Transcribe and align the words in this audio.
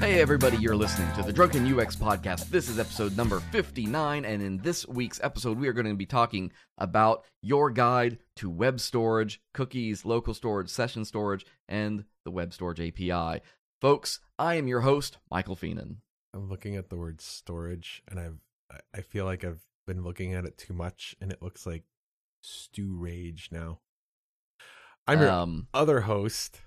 Hey, 0.00 0.20
everybody, 0.20 0.56
you're 0.56 0.74
listening 0.74 1.12
to 1.16 1.22
the 1.22 1.30
Drunken 1.30 1.66
UX 1.78 1.94
podcast. 1.94 2.48
This 2.48 2.70
is 2.70 2.78
episode 2.78 3.14
number 3.18 3.40
59, 3.40 4.24
and 4.24 4.42
in 4.42 4.56
this 4.62 4.88
week's 4.88 5.20
episode, 5.22 5.58
we 5.58 5.68
are 5.68 5.74
going 5.74 5.84
to 5.84 5.94
be 5.94 6.06
talking 6.06 6.52
about 6.78 7.24
your 7.42 7.70
guide 7.70 8.16
to 8.36 8.48
web 8.48 8.80
storage, 8.80 9.42
cookies, 9.52 10.06
local 10.06 10.32
storage, 10.32 10.70
session 10.70 11.04
storage, 11.04 11.44
and 11.68 12.04
the 12.24 12.30
web 12.30 12.54
storage 12.54 12.80
API. 12.80 13.42
Folks, 13.84 14.20
I 14.38 14.54
am 14.54 14.66
your 14.66 14.80
host, 14.80 15.18
Michael 15.30 15.56
Fienen. 15.56 15.96
I'm 16.32 16.48
looking 16.48 16.74
at 16.74 16.88
the 16.88 16.96
word 16.96 17.20
storage, 17.20 18.02
and 18.08 18.18
I've 18.18 18.38
I- 18.94 19.02
feel 19.02 19.26
like 19.26 19.44
I've 19.44 19.60
been 19.86 20.02
looking 20.02 20.32
at 20.32 20.46
it 20.46 20.56
too 20.56 20.72
much, 20.72 21.14
and 21.20 21.30
it 21.30 21.42
looks 21.42 21.66
like 21.66 21.82
stew 22.40 22.96
rage 22.96 23.50
now. 23.52 23.80
I'm 25.06 25.20
your 25.20 25.28
um, 25.28 25.68
other 25.74 26.00
host, 26.00 26.62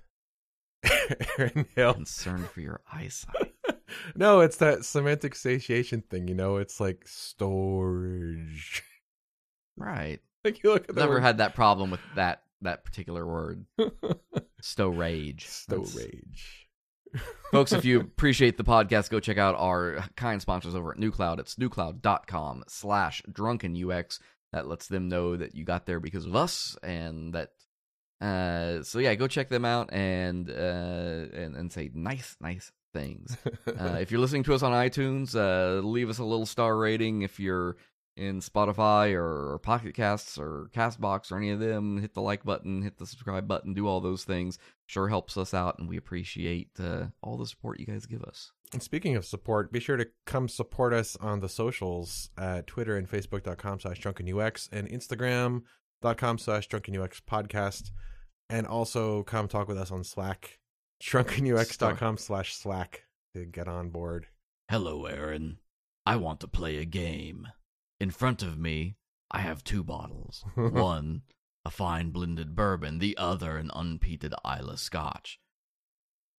Aaron 1.39 1.65
Hill. 1.75 1.95
concerned 1.95 2.51
for 2.51 2.61
your 2.61 2.81
eyesight. 2.93 3.55
no, 4.15 4.41
it's 4.41 4.57
that 4.57 4.85
semantic 4.85 5.33
satiation 5.33 6.03
thing. 6.03 6.27
You 6.27 6.35
know, 6.35 6.57
it's 6.57 6.79
like 6.79 7.07
storage. 7.07 8.83
Right. 9.75 10.19
like 10.45 10.61
you 10.61 10.69
look 10.69 10.87
at 10.87 10.95
Never 10.95 11.13
word 11.15 11.21
had 11.21 11.39
that 11.39 11.55
problem 11.55 11.89
with 11.89 12.01
that 12.13 12.43
that 12.61 12.85
particular 12.85 13.25
word. 13.25 13.65
Stow 14.61 14.89
rage. 14.89 15.47
Stow 15.47 15.83
storage. 15.83 16.66
Folks, 17.51 17.71
if 17.71 17.85
you 17.85 17.99
appreciate 17.99 18.57
the 18.57 18.63
podcast, 18.63 19.09
go 19.09 19.19
check 19.19 19.37
out 19.37 19.55
our 19.55 20.03
kind 20.15 20.41
sponsors 20.41 20.75
over 20.75 20.91
at 20.91 20.97
NewCloud. 20.97 21.39
It's 21.39 21.55
newcloud.com 21.55 22.65
slash 22.67 23.21
drunkenux. 23.31 24.19
That 24.53 24.67
lets 24.67 24.87
them 24.87 25.09
know 25.09 25.35
that 25.35 25.55
you 25.55 25.65
got 25.65 25.85
there 25.85 25.99
because 25.99 26.25
of 26.25 26.35
us 26.35 26.77
and 26.81 27.33
that 27.33 27.49
uh 28.19 28.81
so 28.81 28.97
yeah, 28.97 29.13
go 29.13 29.27
check 29.27 29.49
them 29.49 29.65
out 29.65 29.93
and 29.93 30.49
uh 30.49 30.53
and, 30.53 31.55
and 31.55 31.71
say 31.71 31.91
nice, 31.93 32.35
nice 32.39 32.71
things. 32.93 33.37
Uh, 33.67 33.97
if 33.99 34.09
you're 34.09 34.19
listening 34.19 34.43
to 34.43 34.55
us 34.55 34.63
on 34.63 34.71
iTunes, 34.71 35.35
uh, 35.35 35.85
leave 35.85 36.09
us 36.09 36.17
a 36.17 36.23
little 36.23 36.47
star 36.47 36.75
rating. 36.75 37.21
If 37.21 37.39
you're 37.39 37.75
in 38.17 38.41
Spotify 38.41 39.13
or, 39.13 39.53
or 39.53 39.59
Pocket 39.59 39.93
Casts 39.93 40.37
or 40.37 40.69
Castbox 40.73 41.31
or 41.31 41.37
any 41.37 41.51
of 41.51 41.59
them, 41.59 41.99
hit 42.01 42.13
the 42.13 42.21
like 42.21 42.43
button, 42.43 42.81
hit 42.81 42.97
the 42.97 43.05
subscribe 43.05 43.47
button, 43.47 43.73
do 43.73 43.87
all 43.87 44.01
those 44.01 44.23
things. 44.23 44.57
Sure 44.87 45.07
helps 45.07 45.37
us 45.37 45.53
out, 45.53 45.77
and 45.79 45.87
we 45.87 45.97
appreciate 45.97 46.71
uh, 46.79 47.07
all 47.21 47.37
the 47.37 47.45
support 47.45 47.79
you 47.79 47.85
guys 47.85 48.05
give 48.05 48.23
us. 48.23 48.51
And 48.73 48.83
speaking 48.83 49.15
of 49.15 49.25
support, 49.25 49.71
be 49.71 49.79
sure 49.79 49.97
to 49.97 50.07
come 50.25 50.49
support 50.49 50.93
us 50.93 51.15
on 51.17 51.39
the 51.39 51.49
socials 51.49 52.29
at 52.37 52.67
Twitter 52.67 52.97
and 52.97 53.09
Facebook.com 53.09 53.79
slash 53.79 54.01
drunkenux 54.01 54.67
and 54.71 54.89
Instagram.com 54.89 56.37
slash 56.37 56.67
drunkenux 56.67 57.21
podcast. 57.21 57.91
And 58.49 58.65
also 58.67 59.23
come 59.23 59.47
talk 59.47 59.67
with 59.67 59.77
us 59.77 59.91
on 59.91 60.03
Slack, 60.03 60.59
drunkenux.com 61.01 62.17
slash 62.17 62.55
Slack 62.55 63.03
to 63.35 63.45
get 63.45 63.67
on 63.67 63.89
board. 63.89 64.27
Hello, 64.69 65.05
Aaron. 65.05 65.59
I 66.05 66.15
want 66.15 66.39
to 66.41 66.47
play 66.47 66.77
a 66.77 66.85
game. 66.85 67.47
In 67.99 68.11
front 68.11 68.43
of 68.43 68.57
me, 68.59 68.95
I 69.31 69.39
have 69.39 69.63
two 69.63 69.83
bottles. 69.83 70.45
One, 70.55 71.23
a 71.65 71.69
fine 71.71 72.11
blended 72.11 72.55
bourbon, 72.55 72.99
the 72.99 73.17
other, 73.17 73.57
an 73.57 73.71
unpeated 73.73 74.33
Islay 74.45 74.75
Scotch. 74.77 75.39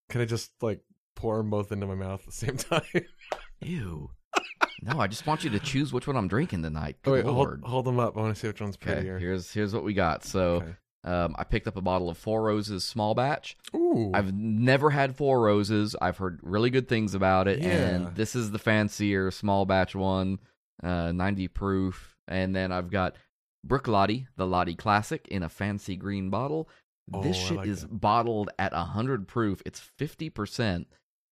Can 0.08 0.20
I 0.20 0.24
just 0.24 0.52
like 0.62 0.80
pour 1.16 1.36
them 1.38 1.50
both 1.50 1.72
into 1.72 1.86
my 1.86 1.94
mouth 1.94 2.20
at 2.20 2.26
the 2.26 2.32
same 2.32 2.56
time? 2.56 2.82
Ew. 3.60 4.10
no, 4.82 5.00
I 5.00 5.06
just 5.08 5.26
want 5.26 5.42
you 5.44 5.50
to 5.50 5.58
choose 5.58 5.92
which 5.92 6.06
one 6.06 6.16
I'm 6.16 6.28
drinking 6.28 6.62
tonight. 6.62 6.96
Good 7.02 7.10
oh, 7.10 7.14
wait, 7.14 7.24
hold, 7.24 7.60
hold 7.64 7.84
them 7.86 7.98
up. 8.00 8.16
I 8.16 8.20
want 8.20 8.34
to 8.34 8.40
see 8.40 8.46
which 8.46 8.60
one's 8.60 8.76
prettier. 8.76 9.16
okay, 9.16 9.24
here's 9.24 9.52
here's 9.52 9.74
what 9.74 9.84
we 9.84 9.94
got. 9.94 10.24
So, 10.24 10.62
Okay. 10.62 10.74
um, 11.04 11.34
I 11.38 11.44
picked 11.44 11.66
up 11.66 11.76
a 11.76 11.80
bottle 11.82 12.08
of 12.08 12.16
Four 12.16 12.42
Roses 12.44 12.84
small 12.84 13.14
batch. 13.14 13.56
Ooh. 13.74 14.12
I've 14.14 14.32
never 14.32 14.90
had 14.90 15.16
Four 15.16 15.40
Roses. 15.42 15.96
I've 16.00 16.18
heard 16.18 16.38
really 16.42 16.70
good 16.70 16.88
things 16.88 17.14
about 17.14 17.48
it, 17.48 17.58
Yeah. 17.60 17.68
and 17.70 18.14
this 18.14 18.34
is 18.36 18.50
the 18.52 18.58
fancier 18.58 19.30
small 19.32 19.66
batch 19.66 19.94
one, 19.96 20.38
uh, 20.82 21.12
90 21.12 21.48
proof. 21.48 22.16
And 22.26 22.54
then 22.54 22.72
I've 22.72 22.90
got 22.90 23.16
Bruichladdich, 23.66 24.26
the 24.36 24.46
Laddie 24.46 24.74
Classic, 24.74 25.26
in 25.28 25.42
a 25.42 25.48
fancy 25.48 25.96
green 25.96 26.30
bottle. 26.30 26.68
This 27.22 27.36
Oh, 27.36 27.40
I 27.40 27.48
shit 27.48 27.56
like 27.58 27.66
is 27.68 27.80
that. 27.82 28.00
bottled 28.00 28.50
at 28.58 28.72
100 28.72 29.26
proof. 29.26 29.62
It's 29.64 29.80
50%, 29.98 30.84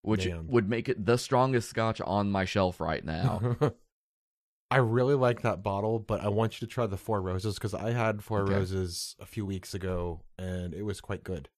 which 0.03 0.25
Damn. 0.25 0.49
would 0.49 0.69
make 0.69 0.89
it 0.89 1.05
the 1.05 1.19
strongest 1.19 1.69
scotch 1.69 2.01
on 2.01 2.31
my 2.31 2.45
shelf 2.47 2.81
right 2.81 3.05
now. 3.05 3.57
I 4.71 4.79
really 4.79 5.15
like 5.15 5.43
that 5.43 5.63
bottle, 5.63 6.01
but 6.01 6.21
I 6.23 6.29
want 6.29 6.61
you 6.61 6.67
to 6.67 6.73
try 6.73 6.87
the 6.87 6.97
Four 6.97 7.21
Roses 7.23 7.55
because 7.55 7.73
I 7.75 7.93
had 7.93 8.25
Four 8.25 8.41
Okay. 8.43 8.55
Roses 8.55 9.15
a 9.21 9.27
few 9.27 9.47
weeks 9.47 9.75
ago 9.75 10.23
and 10.39 10.75
it 10.75 10.83
was 10.83 11.01
quite 11.01 11.23
good. 11.23 11.49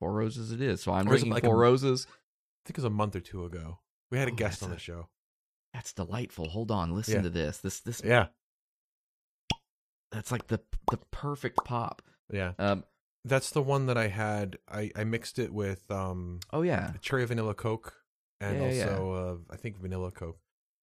Four 0.00 0.12
Roses 0.12 0.50
it 0.50 0.60
is. 0.60 0.82
So 0.82 0.90
I'm 0.92 1.06
Or 1.08 1.14
is 1.14 1.22
it 1.22 1.26
drinking 1.26 1.32
like 1.34 1.44
Four 1.44 1.54
a- 1.54 1.58
Roses. 1.58 2.06
I 2.08 2.66
think 2.66 2.78
it 2.78 2.78
was 2.78 2.84
a 2.86 2.90
month 2.90 3.14
or 3.14 3.20
two 3.20 3.44
ago. 3.44 3.78
We 4.10 4.18
had 4.18 4.26
a 4.28 4.32
Oh, 4.32 4.34
guest 4.34 4.62
on 4.64 4.70
the 4.70 4.78
show. 4.78 5.08
That's 5.74 5.92
delightful. 5.92 6.48
Hold 6.48 6.70
on, 6.70 6.94
listen 6.94 7.16
Yeah. 7.16 7.22
to 7.22 7.30
this. 7.30 7.58
This 7.58 7.80
this 7.80 8.00
Yeah, 8.02 8.28
that's 10.10 10.30
like 10.32 10.46
the 10.46 10.60
the 10.90 10.98
perfect 11.10 11.58
pop. 11.64 12.00
yeah. 12.32 12.52
Um 12.58 12.84
That's 13.24 13.50
the 13.50 13.62
one 13.62 13.86
that 13.86 13.96
I 13.98 14.08
had. 14.08 14.58
I, 14.68 14.90
I 14.94 15.04
mixed 15.04 15.38
it 15.38 15.52
with 15.52 15.90
um 15.90 16.40
oh 16.52 16.62
yeah. 16.62 16.92
cherry 17.00 17.24
vanilla 17.26 17.54
Coke 17.54 17.94
and 18.40 18.60
Yeah, 18.60 18.70
yeah, 18.70 18.84
also 18.96 19.12
uh, 19.12 19.52
I 19.52 19.56
think 19.56 19.78
vanilla 19.78 20.10
Coke. 20.10 20.38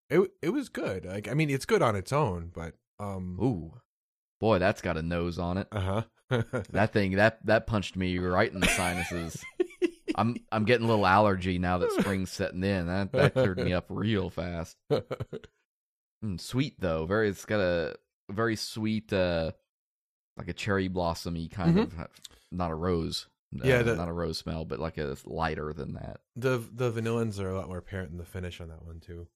It 0.10 0.30
it 0.42 0.50
was 0.50 0.68
good. 0.70 1.06
Like 1.06 1.28
I 1.30 1.34
mean, 1.34 1.50
it's 1.50 1.66
good 1.66 1.82
on 1.82 1.96
its 1.96 2.12
own, 2.12 2.52
but 2.54 2.74
um. 3.00 3.40
Ooh. 3.42 3.80
Boy, 4.40 4.58
that's 4.60 4.82
got 4.82 4.98
a 4.98 5.02
nose 5.02 5.38
on 5.40 5.58
it. 5.58 5.68
Uh 5.72 5.80
huh. 5.80 6.04
That 6.72 6.92
thing 6.94 7.16
that 7.16 7.46
that 7.46 7.68
punched 7.68 7.96
me 7.96 8.18
right 8.18 8.52
in 8.52 8.60
the 8.60 8.68
sinuses. 8.68 9.44
I'm 10.16 10.36
I'm 10.52 10.66
getting 10.66 10.86
a 10.86 10.90
little 10.90 11.06
allergy 11.08 11.58
now 11.60 11.78
that 11.80 11.92
spring's 11.94 12.32
setting 12.32 12.64
in. 12.64 12.88
That 12.88 13.12
that 13.12 13.34
cleared 13.34 13.58
me 13.58 13.74
up 13.74 13.86
real 13.90 14.30
fast. 14.30 14.78
Mm, 16.24 16.40
sweet 16.40 16.76
though, 16.80 17.06
very. 17.06 17.30
It's 17.30 17.46
got 17.46 17.60
a 17.60 17.96
very 18.30 18.56
sweet, 18.56 19.12
uh, 19.12 19.52
like 20.38 20.48
a 20.48 20.54
cherry 20.54 20.88
blossomy 20.88 21.50
kind 21.50 21.78
Mhm. 21.78 21.84
of, 21.84 22.00
uh, 22.00 22.08
not 22.52 22.72
a 22.72 22.76
rose. 22.76 23.28
uh, 23.56 23.68
Yeah, 23.68 23.82
the- 23.82 23.96
not 23.98 24.08
a 24.08 24.14
rose 24.14 24.38
smell, 24.38 24.64
but 24.64 24.80
like 24.80 24.98
a 24.98 25.18
lighter 25.26 25.74
than 25.74 25.94
that. 25.96 26.22
the 26.36 26.58
the 26.72 26.92
vanillins 26.92 27.40
are 27.40 27.50
a 27.50 27.56
lot 27.58 27.68
more 27.68 27.80
apparent 27.80 28.12
in 28.12 28.18
the 28.18 28.26
finish 28.26 28.62
on 28.62 28.70
that 28.70 28.86
one 28.86 29.00
too. 29.00 29.28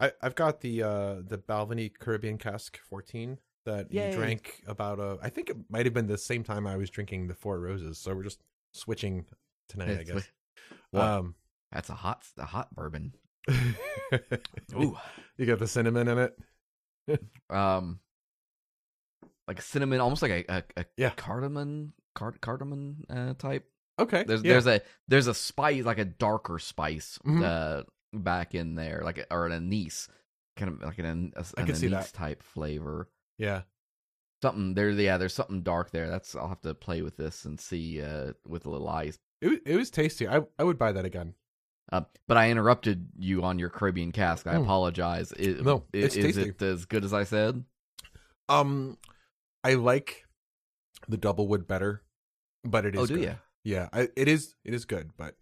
I 0.00 0.12
I've 0.20 0.34
got 0.34 0.60
the 0.62 0.82
uh 0.82 1.14
the 1.22 1.38
Balvenie 1.38 1.92
Caribbean 1.96 2.38
Cask 2.38 2.76
14 2.78 3.38
that 3.64 3.92
Yay. 3.92 4.10
you 4.10 4.16
drank 4.16 4.62
about 4.66 4.98
a 4.98 5.18
I 5.22 5.28
think 5.30 5.48
it 5.50 5.56
might 5.70 5.86
have 5.86 5.94
been 5.94 6.06
the 6.08 6.18
same 6.18 6.42
time 6.44 6.66
I 6.66 6.76
was 6.76 6.90
drinking 6.90 7.28
the 7.28 7.34
Four 7.34 7.60
Roses. 7.60 7.98
So 7.98 8.14
we're 8.16 8.24
just 8.24 8.42
switching 8.72 9.26
tonight, 9.68 9.88
I 9.88 9.92
It's- 10.00 10.06
guess. 10.08 10.28
What? 10.90 11.02
Um 11.04 11.34
That's 11.72 11.90
a 11.90 11.94
hot, 11.94 12.22
a 12.38 12.44
hot 12.44 12.74
bourbon. 12.74 13.12
Ooh, 14.74 14.96
you 15.36 15.46
got 15.46 15.58
the 15.58 15.66
cinnamon 15.68 16.08
in 16.08 16.18
it. 16.18 17.20
um, 17.50 18.00
like 19.46 19.62
cinnamon, 19.62 20.00
almost 20.00 20.22
like 20.22 20.30
a 20.32 20.44
a, 20.48 20.62
a 20.76 20.84
Yeah. 20.96 21.10
cardamom, 21.10 21.92
card, 22.14 22.40
cardamom 22.40 23.04
uh, 23.08 23.34
type. 23.34 23.68
Okay. 23.98 24.24
There's 24.24 24.42
yeah. 24.42 24.52
there's 24.52 24.66
a 24.66 24.80
there's 25.08 25.26
a 25.26 25.34
spice 25.34 25.84
like 25.84 25.98
a 25.98 26.04
darker 26.04 26.58
spice 26.58 27.18
Mhm. 27.24 27.42
uh 27.44 27.84
back 28.12 28.54
in 28.54 28.74
there, 28.74 29.02
like 29.04 29.18
a, 29.18 29.32
or 29.32 29.46
an 29.46 29.52
anise, 29.52 30.08
kind 30.56 30.72
of 30.72 30.82
like 30.82 30.98
an, 30.98 31.32
I 31.36 31.60
an 31.62 31.74
see 31.74 31.86
anise 31.86 32.12
type 32.12 32.42
flavor. 32.42 33.08
yeah. 33.38 33.62
Something 34.42 34.74
there, 34.74 34.90
yeah. 34.90 35.16
There's 35.16 35.32
something 35.34 35.62
dark 35.62 35.90
there. 35.92 36.08
That's 36.10 36.34
I'll 36.36 36.48
have 36.48 36.60
to 36.62 36.74
play 36.74 37.00
with 37.02 37.16
this 37.16 37.44
and 37.46 37.58
see 37.60 38.02
uh 38.02 38.32
with 38.46 38.66
a 38.66 38.70
little 38.70 38.88
ice. 38.88 39.18
It 39.40 39.62
it 39.66 39.76
was 39.76 39.90
tasty. 39.90 40.26
I 40.28 40.42
I 40.58 40.64
would 40.64 40.78
buy 40.78 40.92
that 40.92 41.04
again. 41.04 41.34
Uh, 41.92 42.02
but 42.26 42.36
I 42.36 42.50
interrupted 42.50 43.08
you 43.16 43.42
on 43.44 43.58
your 43.60 43.68
Caribbean 43.70 44.10
cask. 44.10 44.46
I 44.46 44.54
Mm. 44.54 44.62
apologize. 44.64 45.32
I- 45.38 45.62
No, 45.62 45.84
it's 45.92 46.16
is 46.16 46.34
tasty. 46.34 46.48
it 46.50 46.60
as 46.62 46.84
good 46.84 47.04
as 47.04 47.12
I 47.12 47.22
said? 47.24 47.64
Um 48.48 48.98
I 49.64 49.74
like 49.74 50.26
the 51.08 51.16
double 51.16 51.48
wood 51.48 51.66
better, 51.66 52.02
but 52.64 52.84
it 52.86 52.94
is 52.94 53.00
Oh, 53.02 53.06
do 53.06 53.14
good. 53.16 53.24
ya? 53.24 53.34
Yeah, 53.64 53.88
I, 53.92 54.08
it 54.16 54.28
is 54.28 54.54
it 54.64 54.74
is 54.74 54.84
good, 54.84 55.10
but 55.16 55.36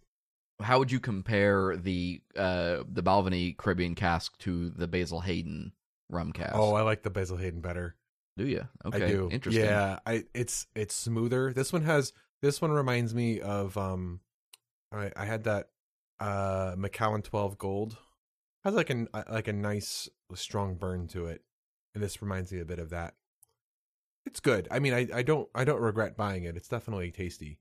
How 0.61 0.79
would 0.79 0.91
you 0.91 0.99
compare 0.99 1.75
the 1.77 2.21
uh 2.35 2.83
the 2.87 3.03
Balvenie 3.03 3.57
Caribbean 3.57 3.93
cask 3.95 4.37
to 4.39 4.69
the 4.69 4.87
Basil 4.87 5.21
Hayden 5.21 5.73
rum 6.09 6.31
cask? 6.31 6.53
oh, 6.55 6.73
I 6.75 6.81
like 6.81 7.03
the 7.03 7.09
Basil 7.09 7.37
Hayden 7.37 7.61
better. 7.61 7.95
do 8.37 8.45
you? 8.47 8.67
Okay, 8.85 9.03
I 9.05 9.07
do. 9.07 9.29
Interesting. 9.31 9.65
Yeah, 9.65 9.99
I 10.05 10.25
it's 10.33 10.67
it's 10.75 10.95
smoother. 10.95 11.53
This 11.53 11.73
one 11.73 11.83
has 11.83 12.13
this 12.45 12.61
one 12.61 12.71
reminds 12.71 13.13
me 13.15 13.41
of 13.41 13.77
um 13.77 14.19
I 14.91 15.11
I 15.15 15.25
had 15.25 15.43
that 15.45 15.69
uh 16.19 16.75
Macallan 16.77 17.21
12 17.21 17.57
Gold. 17.57 17.97
Has 18.63 18.73
like 18.73 18.89
an 18.89 19.07
like 19.29 19.47
a 19.47 19.53
nice 19.53 20.09
strong 20.33 20.75
burn 20.75 21.07
to 21.09 21.25
it. 21.25 21.41
And 21.93 22.03
this 22.03 22.21
reminds 22.21 22.51
me 22.51 22.59
a 22.59 22.65
bit 22.65 22.79
of 22.79 22.89
that. 22.91 23.15
It's 24.25 24.39
good. 24.39 24.67
I 24.71 24.79
mean, 24.79 24.93
I 24.93 25.07
I 25.13 25.21
don't 25.23 25.49
I 25.55 25.63
don't 25.63 25.81
regret 25.81 26.17
buying 26.17 26.43
it. 26.43 26.57
It's 26.57 26.67
definitely 26.69 27.11
tasty. 27.11 27.59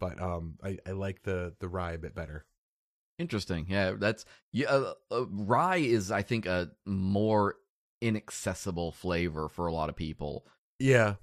but 0.00 0.20
um, 0.20 0.58
I, 0.62 0.78
I 0.86 0.92
like 0.92 1.22
the 1.22 1.54
the 1.60 1.68
rye 1.68 1.92
a 1.92 1.98
bit 1.98 2.14
better. 2.14 2.46
Interesting. 3.18 3.66
Yeah, 3.68 3.92
that's 3.98 4.24
yeah. 4.52 4.68
Uh, 4.68 4.94
uh, 5.10 5.26
rye 5.28 5.78
is, 5.78 6.10
I 6.10 6.22
think, 6.22 6.46
a 6.46 6.70
more 6.86 7.56
inaccessible 8.00 8.92
flavor 8.92 9.48
for 9.48 9.66
a 9.66 9.72
lot 9.72 9.88
of 9.88 9.96
people. 9.96 10.46
Yeah. 10.78 11.14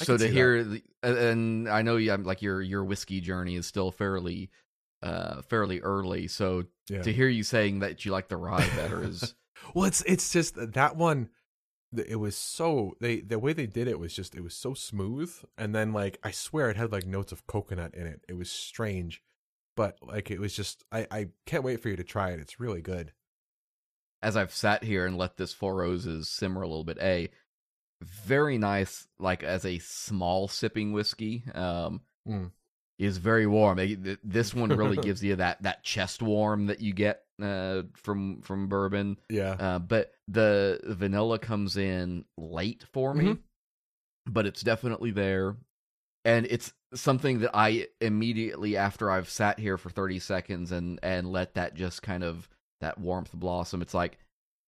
I 0.00 0.04
so 0.04 0.16
to 0.16 0.28
hear, 0.28 0.62
the, 0.62 0.82
and- 1.02 1.68
I 1.68 1.82
know 1.82 1.96
you, 1.96 2.14
like 2.16 2.42
your 2.42 2.60
your 2.62 2.84
whiskey 2.84 3.20
journey 3.20 3.56
is 3.56 3.66
still 3.66 3.90
fairly, 3.90 4.50
uh, 5.02 5.42
fairly 5.42 5.80
early. 5.80 6.28
So 6.28 6.64
Yeah. 6.88 7.02
to 7.02 7.12
hear 7.12 7.28
you 7.28 7.42
saying 7.42 7.80
that 7.80 8.04
you 8.04 8.12
like 8.12 8.28
the 8.28 8.36
rye 8.36 8.68
better 8.76 9.02
is 9.02 9.34
Well, 9.74 9.86
it's 9.86 10.02
it's 10.02 10.30
just 10.32 10.54
that- 10.54 10.74
that 10.74 10.96
one. 10.96 11.30
It 11.92 12.20
was 12.20 12.36
so 12.36 12.94
they 13.00 13.20
the 13.20 13.40
way 13.40 13.52
they 13.52 13.66
did 13.66 13.88
it 13.88 13.98
was 13.98 14.14
just 14.14 14.36
it 14.36 14.42
was 14.44 14.54
so 14.54 14.74
smooth, 14.74 15.34
and 15.58 15.74
then 15.74 15.92
like 15.92 16.20
I 16.22 16.30
swear 16.30 16.70
it 16.70 16.76
had 16.76 16.92
like 16.92 17.04
notes 17.04 17.32
of 17.32 17.48
coconut 17.48 17.94
in 17.94 18.06
it. 18.06 18.20
It 18.28 18.34
was 18.34 18.48
strange, 18.48 19.20
but 19.76 19.96
like 20.00 20.30
it 20.30 20.38
was 20.38 20.54
just 20.54 20.84
I 20.92 21.08
I 21.10 21.28
can't 21.46 21.64
wait 21.64 21.80
for 21.82 21.88
you 21.88 21.96
to 21.96 22.04
try 22.04 22.30
it. 22.30 22.38
It's 22.38 22.60
really 22.60 22.80
good. 22.80 23.12
as 24.22 24.36
I've 24.36 24.52
sat 24.54 24.84
here 24.84 25.04
and 25.06 25.18
let 25.18 25.36
this 25.36 25.52
Four 25.52 25.76
Roses 25.76 26.28
simmer 26.28 26.62
a 26.62 26.68
little 26.68 26.84
bit. 26.84 26.98
A 27.00 27.28
very 28.02 28.58
nice, 28.58 29.06
like 29.18 29.42
as 29.42 29.64
a 29.64 29.78
small 29.78 30.48
sipping 30.48 30.92
whiskey. 30.92 31.44
Um, 31.54 32.02
Mm. 32.28 32.50
is 32.98 33.16
very 33.16 33.46
warm. 33.46 33.78
This 34.22 34.54
one 34.62 34.68
really 34.76 34.98
gives 34.98 35.24
you 35.24 35.36
that 35.36 35.62
that 35.62 35.82
chest 35.82 36.20
warm 36.22 36.66
that 36.66 36.80
you 36.80 36.92
get 36.92 37.22
uh, 37.42 37.82
from 37.94 38.42
from 38.42 38.68
bourbon. 38.68 39.16
Yeah, 39.30 39.56
Uh, 39.58 39.78
but 39.78 40.12
the 40.28 40.78
vanilla 40.84 41.38
comes 41.38 41.78
in 41.78 42.26
late 42.36 42.84
for 42.92 43.14
me, 43.14 43.38
but 44.26 44.44
it's 44.46 44.60
definitely 44.60 45.10
there. 45.12 45.56
And 46.26 46.46
it's 46.50 46.74
something 46.92 47.38
that 47.40 47.52
I 47.54 47.88
immediately 48.02 48.76
after 48.76 49.10
I've 49.10 49.30
sat 49.30 49.58
here 49.58 49.78
for 49.78 49.88
30 49.88 50.18
seconds 50.18 50.70
and 50.70 51.00
and 51.02 51.32
let 51.32 51.54
that 51.54 51.74
just 51.74 52.02
kind 52.02 52.22
of 52.22 52.48
that 52.82 52.98
warmth 52.98 53.32
blossom, 53.32 53.80
it's 53.80 53.94
like 53.94 54.18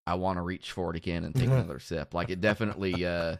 I 0.06 0.14
want 0.14 0.36
to 0.38 0.42
reach 0.42 0.72
for 0.72 0.90
it 0.90 0.96
again 0.96 1.24
and 1.24 1.34
take 1.34 1.46
another 1.48 1.78
sip. 1.78 2.12
Like 2.14 2.30
it 2.30 2.40
definitely 2.40 3.04
uh 3.06 3.36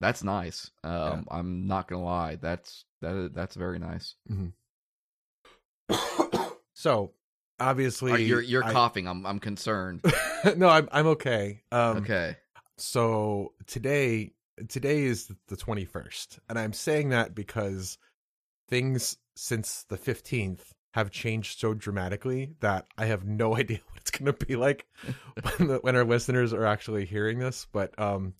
that's 0.00 0.22
nice. 0.24 0.70
Um 0.82 1.26
I'm 1.30 1.66
not 1.66 1.88
going 1.88 2.00
to 2.00 2.06
lie. 2.06 2.36
That's 2.36 2.84
that 3.02 3.30
that's 3.34 3.54
very 3.54 3.78
nice. 3.78 4.14
so 6.74 7.12
obviously 7.58 8.12
Uh, 8.12 8.16
you're 8.16 8.40
you're 8.40 8.64
I- 8.64 8.72
coughing. 8.72 9.06
I'm 9.08 9.26
I'm 9.26 9.38
concerned. 9.38 10.04
no, 10.56 10.68
I'm 10.68 10.88
I'm 10.92 11.06
okay. 11.08 11.62
Um, 11.72 11.98
okay. 11.98 12.36
So 12.78 13.52
today 13.66 14.32
today 14.68 15.04
is 15.04 15.30
the 15.48 15.56
21st, 15.56 16.38
and 16.48 16.58
I'm 16.58 16.72
saying 16.72 17.10
that 17.10 17.34
because 17.34 17.98
things 18.68 19.16
since 19.36 19.84
the 19.88 19.96
15th 19.98 20.60
have 20.94 21.10
changed 21.10 21.58
so 21.60 21.72
dramatically 21.74 22.54
that 22.60 22.86
I 22.98 23.06
have 23.06 23.24
no 23.24 23.56
idea 23.56 23.80
what 23.86 23.98
it's 24.00 24.10
going 24.10 24.32
to 24.32 24.46
be 24.46 24.56
like 24.56 24.86
when, 25.58 25.68
the, 25.68 25.78
when 25.78 25.96
our 25.96 26.04
listeners 26.04 26.52
are 26.52 26.64
actually 26.66 27.04
hearing 27.06 27.38
this. 27.38 27.66
But 27.72 27.98
um, 27.98 28.34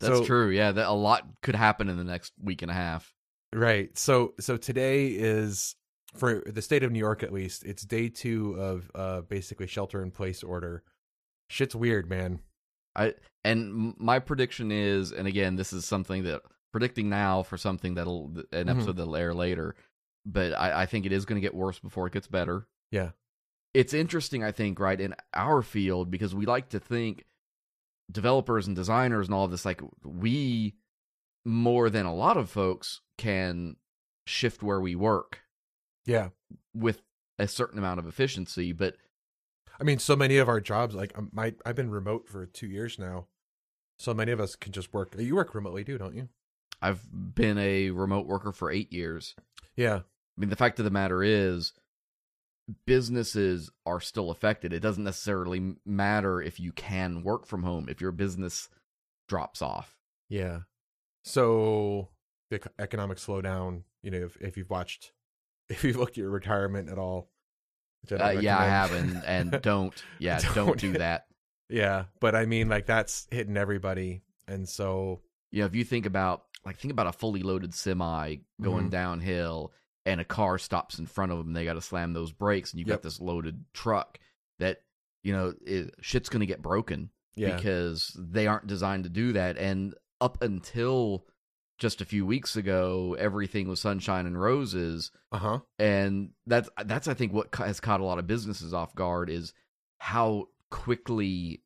That's 0.00 0.18
so- 0.18 0.24
true. 0.24 0.50
Yeah, 0.50 0.72
that 0.72 0.86
a 0.88 0.92
lot 0.92 1.26
could 1.42 1.54
happen 1.54 1.88
in 1.88 1.96
the 1.96 2.04
next 2.04 2.32
week 2.42 2.62
and 2.62 2.70
a 2.70 2.74
half. 2.74 3.12
Right. 3.52 3.96
So 3.96 4.34
so 4.40 4.56
today 4.56 5.06
is 5.08 5.76
for 6.16 6.42
the 6.46 6.62
state 6.62 6.82
of 6.82 6.90
New 6.90 6.98
York 6.98 7.22
at 7.22 7.32
least, 7.32 7.64
it's 7.64 7.84
day 7.84 8.08
2 8.08 8.54
of 8.60 8.90
uh 8.94 9.20
basically 9.22 9.68
shelter 9.68 10.02
in 10.02 10.10
place 10.10 10.42
order. 10.42 10.82
Shit's 11.48 11.74
weird, 11.76 12.08
man. 12.10 12.40
I 12.96 13.14
and 13.44 13.94
my 13.98 14.18
prediction 14.18 14.72
is, 14.72 15.12
and 15.12 15.28
again, 15.28 15.54
this 15.56 15.72
is 15.72 15.84
something 15.84 16.24
that 16.24 16.42
predicting 16.72 17.08
now 17.08 17.44
for 17.44 17.56
something 17.56 17.94
that'll 17.94 18.32
an 18.52 18.66
Mhm. 18.66 18.70
episode 18.70 18.96
that'll 18.96 19.14
air 19.16 19.34
later, 19.34 19.76
but 20.26 20.52
I, 20.52 20.82
I 20.82 20.86
think 20.86 21.06
it 21.06 21.12
is 21.12 21.24
going 21.24 21.36
to 21.40 21.44
get 21.46 21.54
worse 21.54 21.78
before 21.78 22.06
it 22.06 22.12
gets 22.12 22.26
better. 22.28 22.66
Yeah. 22.90 23.10
It's 23.72 23.92
interesting, 23.94 24.44
I 24.44 24.52
think, 24.52 24.78
right 24.78 25.00
in 25.00 25.14
our 25.34 25.60
field 25.62 26.10
because 26.10 26.34
we 26.34 26.46
like 26.46 26.68
to 26.70 26.80
think 26.80 27.24
developers 28.10 28.66
and 28.66 28.76
designers 28.76 29.26
and 29.26 29.34
all 29.34 29.44
of 29.44 29.50
this, 29.50 29.64
like 29.64 29.80
we 30.04 30.74
more 31.44 31.90
than 31.90 32.06
a 32.06 32.14
lot 32.14 32.36
of 32.36 32.48
folks 32.50 33.00
can 33.18 33.76
shift 34.26 34.62
where 34.62 34.80
we 34.80 34.94
work 34.94 35.40
Yeah. 36.06 36.28
with 36.74 37.02
a 37.38 37.48
certain 37.48 37.78
amount 37.78 37.98
of 37.98 38.06
efficiency, 38.06 38.72
but 38.72 38.96
I 39.80 39.82
mean, 39.82 39.98
so 39.98 40.14
many 40.14 40.38
of 40.38 40.48
our 40.48 40.60
jobs, 40.60 40.94
like 40.94 41.16
um, 41.18 41.30
my, 41.32 41.54
I've 41.66 41.74
been 41.74 41.90
remote 41.90 42.28
for 42.28 42.46
two 42.46 42.68
years 42.68 42.98
now. 42.98 43.26
So 43.98 44.14
many 44.14 44.30
of 44.32 44.40
us 44.40 44.54
can 44.56 44.72
just 44.72 44.92
work. 44.94 45.14
You 45.18 45.34
work 45.34 45.54
remotely 45.54 45.82
too, 45.84 45.98
don't 45.98 46.14
you? 46.14 46.28
I've 46.80 47.04
been 47.12 47.58
a 47.58 47.90
remote 47.90 48.26
worker 48.26 48.52
for 48.52 48.70
eight 48.70 48.92
years. 48.92 49.34
Yeah, 49.76 50.00
I 50.36 50.40
mean, 50.40 50.50
the 50.50 50.56
fact 50.56 50.78
of 50.78 50.84
the 50.84 50.90
matter 50.90 51.22
is, 51.22 51.72
businesses 52.86 53.70
are 53.86 54.00
still 54.00 54.30
affected. 54.30 54.72
It 54.72 54.80
doesn't 54.80 55.04
necessarily 55.04 55.76
matter 55.84 56.40
if 56.40 56.58
you 56.58 56.72
can 56.72 57.22
work 57.22 57.46
from 57.46 57.62
home 57.62 57.86
if 57.88 58.00
your 58.00 58.12
business 58.12 58.68
drops 59.28 59.62
off. 59.62 59.96
yeah. 60.28 60.60
So 61.26 62.10
the 62.50 62.60
economic 62.78 63.16
slowdown. 63.16 63.84
You 64.02 64.10
know, 64.10 64.18
if, 64.26 64.36
if 64.42 64.58
you've 64.58 64.68
watched, 64.68 65.12
if 65.70 65.82
you've 65.82 65.96
looked 65.96 66.12
at 66.12 66.16
your 66.18 66.28
retirement 66.30 66.90
at 66.90 66.98
all. 66.98 67.30
which 68.02 68.20
Uh, 68.20 68.36
yeah, 68.40 68.58
I 68.58 68.66
recommend. 68.66 69.12
have, 69.16 69.24
and, 69.32 69.52
and 69.52 69.62
don't. 69.62 70.04
Yeah, 70.18 70.38
don't, 70.40 70.54
Don't. 70.54 70.78
do 70.78 70.92
that. 70.98 71.24
yeah, 71.70 72.04
but 72.20 72.34
I 72.34 72.44
mean, 72.44 72.68
like 72.68 72.84
that's 72.84 73.26
hitting 73.30 73.56
everybody, 73.56 74.20
and 74.46 74.68
so 74.68 75.22
know, 75.52 75.64
if 75.64 75.74
you 75.74 75.84
think 75.84 76.04
about 76.04 76.42
like 76.66 76.76
think 76.76 76.92
about 76.92 77.06
a 77.06 77.12
fully 77.12 77.42
loaded 77.42 77.72
semi 77.74 78.36
going 78.60 78.88
Mhm. 78.88 78.90
downhill, 78.90 79.72
and 80.06 80.20
a 80.20 80.24
car 80.24 80.58
stops 80.58 80.98
in 80.98 81.06
front 81.06 81.32
of 81.32 81.38
them, 81.38 81.52
they 81.52 81.64
got 81.64 81.74
to 81.74 81.80
slam 81.80 82.12
those 82.12 82.32
brakes, 82.32 82.72
and 82.72 82.78
you've 82.80 82.88
Yep. 82.88 82.98
got 82.98 83.02
this 83.02 83.20
loaded 83.20 83.64
truck 83.72 84.18
that 84.58 84.82
you 85.22 85.32
know 85.32 85.54
it, 85.64 85.94
shit's 86.00 86.28
going 86.28 86.40
to 86.40 86.46
get 86.46 86.60
broken. 86.62 87.10
yeah, 87.36 87.56
because 87.56 88.14
they 88.18 88.46
aren't 88.46 88.66
designed 88.68 89.04
to 89.04 89.10
do 89.10 89.32
that. 89.32 89.56
And 89.58 89.94
up 90.20 90.40
until 90.42 91.26
just 91.78 92.00
a 92.00 92.04
few 92.04 92.24
weeks 92.24 92.54
ago, 92.54 93.16
everything 93.18 93.66
was 93.66 93.80
sunshine 93.80 94.26
and 94.26 94.40
roses, 94.40 95.10
uh 95.32 95.38
huh, 95.38 95.58
and 95.78 96.30
that's 96.46 96.68
that's 96.84 97.08
I 97.08 97.14
think 97.14 97.32
what 97.32 97.52
has 97.56 97.80
caught 97.80 98.00
a 98.00 98.04
lot 98.04 98.18
of 98.20 98.26
businesses 98.28 98.72
off 98.72 98.94
guard 98.94 99.28
is 99.30 99.52
how 99.98 100.48
quickly 100.70 101.62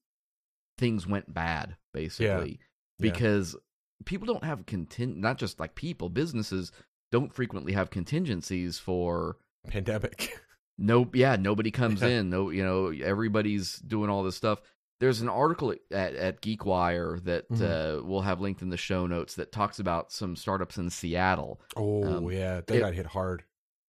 things 0.78 1.06
went 1.06 1.32
bad, 1.34 1.76
basically, 1.92 2.52
Yeah. 2.52 2.56
because 2.98 3.56
people 4.06 4.26
don't 4.26 4.44
have 4.44 4.64
contin 4.64 5.16
not 5.16 5.36
just 5.38 5.58
like 5.60 5.74
people, 5.74 6.08
businesses 6.08 6.70
don't 7.12 7.32
frequently 7.34 7.72
have 7.72 7.90
contingencies 7.90 8.78
for 8.78 9.36
pandemic. 9.68 10.32
no 10.78 11.08
yeah 11.12 11.36
nobody 11.36 11.70
comes 11.70 12.02
in 12.02 12.30
no 12.30 12.50
you 12.50 12.62
know 12.62 12.88
everybody's 13.04 13.76
doing 13.78 14.08
all 14.10 14.22
this 14.22 14.36
stuff 14.36 14.60
there's 15.00 15.20
an 15.20 15.28
article 15.28 15.72
at, 15.92 16.14
at 16.14 16.40
geekwire 16.42 17.22
that 17.24 17.48
Mhm. 17.50 17.62
uh, 18.00 18.04
we'll 18.04 18.20
have 18.22 18.40
linked 18.40 18.62
in 18.62 18.68
the 18.70 18.76
show 18.76 19.06
notes 19.06 19.34
that 19.36 19.52
talks 19.52 19.78
about 19.80 20.12
some 20.12 20.36
startups 20.36 20.76
in 20.78 20.90
seattle 20.90 21.60
oh 21.76 22.04
Um, 22.04 22.30
yeah, 22.30 22.60
they 22.66 22.76
it- 22.76 22.80
got 22.80 22.94
hit 22.94 23.06
hard. 23.06 23.44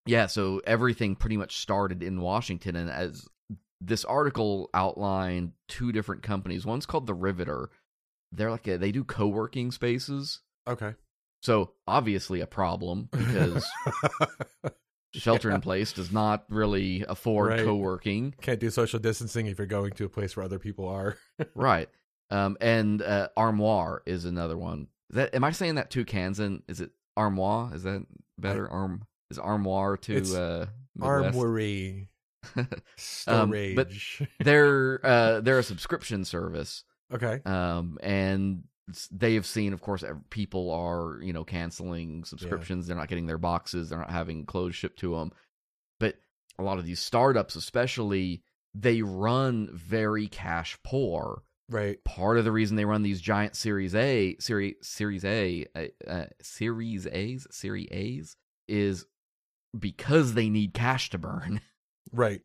yeah 0.08 0.26
so 0.26 0.62
everything 0.66 1.16
pretty 1.16 1.38
much 1.38 1.58
started 1.58 2.02
in 2.02 2.22
washington 2.22 2.76
and 2.76 2.90
as 2.90 3.28
this 3.82 4.04
article 4.04 4.70
outlined 4.74 5.54
two 5.68 5.92
different 5.92 6.22
companies 6.24 6.66
one's 6.66 6.86
called 6.88 7.06
the 7.08 7.14
riveter 7.14 7.70
they're 8.32 8.52
like 8.52 8.68
a, 8.68 8.78
they 8.78 8.92
do 8.92 9.04
co-working 9.04 9.72
spaces 9.72 10.42
Okay, 10.68 10.94
so 11.42 11.72
obviously 11.88 12.42
a 12.42 12.48
problem 12.48 13.10
because 13.12 13.66
shelter 15.14 15.50
in 15.52 15.62
place 15.62 15.94
does 15.94 16.12
not 16.12 16.46
really 16.50 17.04
afford 17.10 17.50
Right. 17.50 17.64
co-working 17.66 18.36
can't 18.42 18.60
do 18.60 18.70
social 18.70 19.00
distancing 19.00 19.48
if 19.48 19.58
you're 19.58 19.68
going 19.68 19.92
to 19.94 20.06
a 20.06 20.10
place 20.10 20.36
where 20.38 20.44
other 20.46 20.60
people 20.60 20.88
are. 20.88 21.18
right. 21.56 21.90
Um, 22.30 22.58
and 22.62 23.02
uh, 23.02 23.30
armoire 23.36 24.04
is 24.06 24.26
another 24.26 24.56
one. 24.58 24.88
Is 25.10 25.16
that 25.16 25.34
am 25.34 25.44
I 25.44 25.52
saying 25.52 25.76
that 25.76 25.90
too, 25.90 26.06
Kansan? 26.06 26.62
Is 26.68 26.80
it 26.80 26.92
armoire? 27.18 27.72
Is 27.74 27.84
that 27.84 28.06
better? 28.38 28.70
Arm 28.70 29.06
is 29.32 29.40
armoire 29.40 29.98
to 29.98 30.36
uh, 30.38 30.66
Armory 31.02 32.08
Um, 32.56 32.68
storage. 32.98 33.76
but- 33.76 33.92
they're 34.46 35.04
uh, 35.06 35.42
they're 35.42 35.60
a 35.60 35.64
subscription 35.64 36.24
service, 36.24 36.84
okay, 37.14 37.42
um, 37.46 37.98
and 38.04 38.64
they 39.12 39.36
have 39.36 39.46
seen, 39.46 39.74
of 39.74 39.82
course, 39.82 40.04
people 40.30 40.72
are 40.72 41.20
you 41.22 41.34
know 41.34 41.44
canceling 41.44 42.24
subscriptions. 42.24 42.88
They're 42.88 42.98
not 42.98 43.08
getting 43.08 43.28
their 43.28 43.38
boxes. 43.38 43.90
They're 43.90 44.00
not 44.00 44.12
having 44.12 44.46
clothes 44.46 44.76
shipped 44.76 45.00
to 45.00 45.16
them. 45.16 45.32
But 46.00 46.16
a 46.58 46.64
lot 46.64 46.80
of 46.80 46.86
these 46.86 47.00
startups, 47.00 47.56
especially, 47.56 48.44
they 48.74 49.02
run 49.02 49.70
very 49.74 50.28
cash 50.28 50.78
poor. 50.84 51.44
right. 51.70 52.04
part 52.04 52.38
of 52.38 52.46
the 52.46 52.52
reason 52.52 52.76
they 52.76 52.86
run 52.86 53.04
these 53.04 53.22
giant 53.22 53.56
Series 53.56 53.96
A, 53.96 54.36
Series 54.40 54.76
Series 54.82 55.26
A, 55.26 55.66
uh, 55.76 55.84
uh, 56.08 56.26
Series 56.42 57.08
A's, 57.08 57.48
Series 57.52 57.88
A's 57.92 58.36
is 58.68 59.06
because 59.78 60.34
they 60.34 60.50
need 60.50 60.74
cash 60.74 61.10
to 61.12 61.18
burn. 61.18 61.62
Right. 62.12 62.42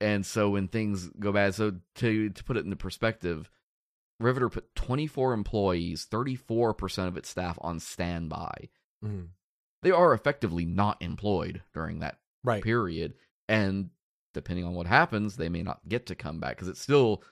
And 0.00 0.26
so 0.26 0.50
when 0.50 0.66
things 0.66 1.08
go 1.20 1.30
bad, 1.30 1.54
so 1.54 1.74
to 1.96 2.30
to 2.30 2.44
put 2.44 2.56
it 2.56 2.64
into 2.64 2.74
perspective, 2.74 3.48
Riveter 4.20 4.48
put 4.48 4.74
24 4.74 5.32
employees, 5.32 6.06
34% 6.06 7.08
of 7.08 7.16
its 7.16 7.28
staff 7.28 7.58
on 7.60 7.80
standby. 7.80 8.70
Mhm. 9.04 9.28
they 9.82 9.90
are 9.90 10.14
effectively 10.14 10.64
not 10.64 11.02
employed 11.02 11.62
during 11.74 11.98
that 11.98 12.18
right. 12.42 12.62
period. 12.62 13.12
And 13.50 13.90
depending 14.32 14.64
on 14.64 14.72
what 14.72 14.86
happens, 14.86 15.36
they 15.36 15.50
may 15.50 15.62
not 15.62 15.86
get 15.86 16.06
to 16.06 16.14
come 16.14 16.40
back 16.40 16.56
because 16.56 16.68
it's 16.68 16.80
still 16.80 17.22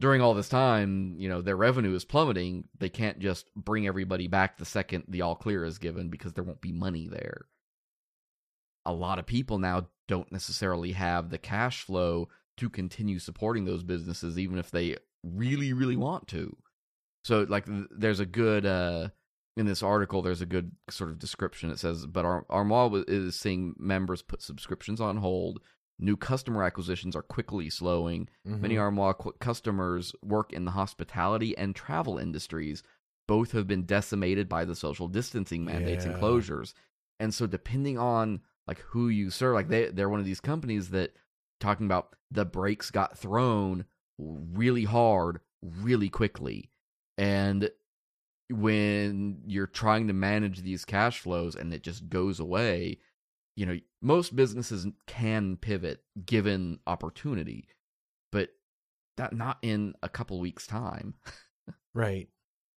during 0.00 0.22
all 0.22 0.32
this 0.32 0.48
time, 0.48 1.14
you 1.18 1.28
know, 1.28 1.42
their 1.42 1.58
revenue 1.58 1.94
is 1.94 2.06
plummeting. 2.06 2.66
They 2.78 2.88
can't 2.88 3.18
just 3.18 3.54
bring 3.54 3.86
everybody 3.86 4.28
back 4.28 4.56
the 4.56 4.64
second 4.64 5.04
the 5.08 5.20
all 5.20 5.34
clear 5.36 5.62
is 5.62 5.76
given 5.76 6.08
because 6.08 6.32
there 6.32 6.42
won't 6.44 6.62
be 6.62 6.72
money 6.72 7.06
there. 7.06 7.42
A 8.86 8.94
lot 8.94 9.18
of 9.18 9.26
people 9.26 9.58
now 9.58 9.88
don't 10.08 10.32
necessarily 10.32 10.92
have 10.92 11.28
the 11.28 11.36
cash 11.36 11.82
flow 11.82 12.30
to 12.56 12.70
continue 12.70 13.18
supporting 13.18 13.66
those 13.66 13.82
businesses, 13.82 14.38
even 14.38 14.56
if 14.56 14.70
they 14.70 14.96
really, 15.22 15.72
really 15.72 15.96
want 15.96 16.28
to. 16.28 16.56
So, 17.24 17.46
like, 17.48 17.66
there's 17.90 18.20
a 18.20 18.26
good 18.26 18.64
uh, 18.64 19.08
in 19.56 19.66
this 19.66 19.82
article. 19.82 20.22
There's 20.22 20.40
a 20.40 20.46
good 20.46 20.72
sort 20.88 21.10
of 21.10 21.18
description. 21.18 21.70
It 21.70 21.78
says, 21.78 22.06
"But 22.06 22.24
Ar- 22.24 22.46
Armoire 22.48 23.04
is 23.06 23.36
seeing 23.36 23.74
members 23.78 24.22
put 24.22 24.42
subscriptions 24.42 25.00
on 25.00 25.18
hold 25.18 25.60
New 26.02 26.16
customer 26.16 26.62
acquisitions 26.64 27.14
are 27.14 27.20
quickly 27.20 27.68
slowing. 27.68 28.26
Mhm. 28.48 28.60
Many 28.60 28.78
Armoire 28.78 29.12
qu- 29.12 29.32
customers 29.38 30.14
work 30.22 30.50
in 30.50 30.64
the 30.64 30.70
hospitality 30.70 31.54
and 31.58 31.76
travel 31.76 32.16
industries. 32.16 32.82
Both 33.28 33.52
have 33.52 33.66
been 33.66 33.84
decimated 33.84 34.48
by 34.48 34.64
the 34.64 34.74
social 34.74 35.08
distancing 35.08 35.62
mandates 35.62 36.06
and 36.06 36.14
closures. 36.22 36.72
And 37.18 37.34
so, 37.34 37.46
depending 37.46 37.98
on 37.98 38.40
like 38.66 38.78
who 38.78 39.08
you 39.10 39.28
serve, 39.28 39.52
like 39.54 39.68
they 39.68 39.90
they're 39.90 40.08
one 40.08 40.20
of 40.20 40.24
these 40.24 40.40
companies 40.40 40.88
that 40.88 41.14
talking 41.60 41.84
about 41.84 42.16
the 42.30 42.46
brakes 42.46 42.90
got 42.90 43.18
thrown 43.18 43.84
really 44.52 44.84
hard, 44.84 45.40
really 45.62 46.08
quickly, 46.08 46.70
and 47.18 47.70
when 48.50 49.42
you're 49.46 49.66
trying 49.66 50.08
to 50.08 50.12
manage 50.12 50.62
these 50.62 50.84
cash 50.84 51.20
flows 51.20 51.54
and 51.54 51.72
it 51.72 51.82
just 51.82 52.08
goes 52.08 52.40
away, 52.40 52.98
you 53.56 53.64
know, 53.64 53.78
most 54.02 54.34
businesses 54.34 54.86
can 55.06 55.56
pivot 55.56 56.02
given 56.26 56.80
opportunity, 56.86 57.68
but 58.32 58.50
that 59.16 59.32
not 59.32 59.58
in 59.62 59.94
a 60.02 60.08
couple 60.08 60.40
weeks 60.40 60.66
time. 60.66 61.14
Right. 61.94 62.28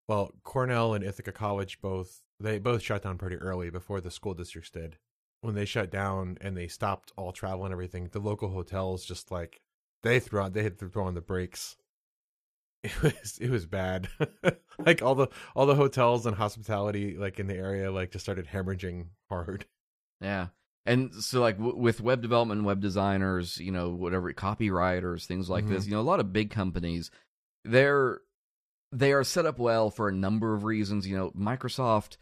Well, 0.09 0.33
Cornell 0.43 0.95
and 0.95 1.05
Ithaca 1.05 1.33
College 1.33 1.81
both 1.81 2.23
they 2.41 2.59
both 2.59 2.83
shut 2.83 3.03
down 3.03 3.19
pretty 3.19 3.37
early 3.37 3.71
before 3.71 4.01
the 4.01 4.11
school 4.11 4.35
districts 4.35 4.71
did. 4.71 4.97
When 5.43 5.55
they 5.55 5.65
shut 5.65 5.91
down 5.91 6.39
and 6.41 6.57
they 6.57 6.67
stopped 6.67 7.13
all 7.17 7.33
travel 7.33 7.65
and 7.65 7.73
everything, 7.73 8.09
the 8.11 8.21
local 8.21 8.49
hotels 8.49 9.05
just 9.05 9.31
like 9.31 9.61
they 10.03 10.21
threw 10.21 10.41
on 10.41 10.53
they 10.53 10.63
had 10.63 10.79
to 10.79 10.89
throw 10.89 11.07
on 11.07 11.15
the 11.15 11.21
brakes. 11.21 11.77
It 12.85 13.01
was 13.01 13.39
it 13.41 13.49
was 13.49 13.65
bad. 13.65 14.09
like 14.85 15.03
all 15.03 15.15
the 15.15 15.29
all 15.55 15.67
the 15.67 15.77
hotels 15.77 16.27
and 16.27 16.35
hospitality 16.35 17.17
like 17.17 17.39
in 17.39 17.47
the 17.47 17.55
area 17.55 17.93
like 17.93 18.11
just 18.11 18.25
started 18.25 18.49
hemorrhaging 18.49 19.07
hard. 19.29 19.67
Yeah. 20.21 20.49
And 20.85 21.15
so, 21.15 21.41
like 21.41 21.59
w- 21.59 21.77
with 21.77 22.01
web 22.01 22.23
development, 22.23 22.65
web 22.65 22.81
designers, 22.81 23.59
you 23.59 23.71
know, 23.71 23.91
whatever 23.91 24.33
copywriters, 24.33 25.27
things 25.27 25.49
like 25.49 25.69
this, 25.69 25.85
mm-hmm. 25.85 25.91
you 25.91 25.97
know, 25.97 26.01
a 26.01 26.03
lot 26.03 26.21
of 26.21 26.33
big 26.33 26.51
companies, 26.51 27.11
they're 27.65 28.21
they 28.91 29.13
are 29.13 29.25
set 29.25 29.47
up 29.47 29.59
well 29.59 29.91
for 29.91 30.09
a 30.09 30.13
number 30.13 30.55
of 30.55 30.65
reasons. 30.65 31.07
You 31.07 31.17
know, 31.17 31.31
Microsoft 31.31 32.17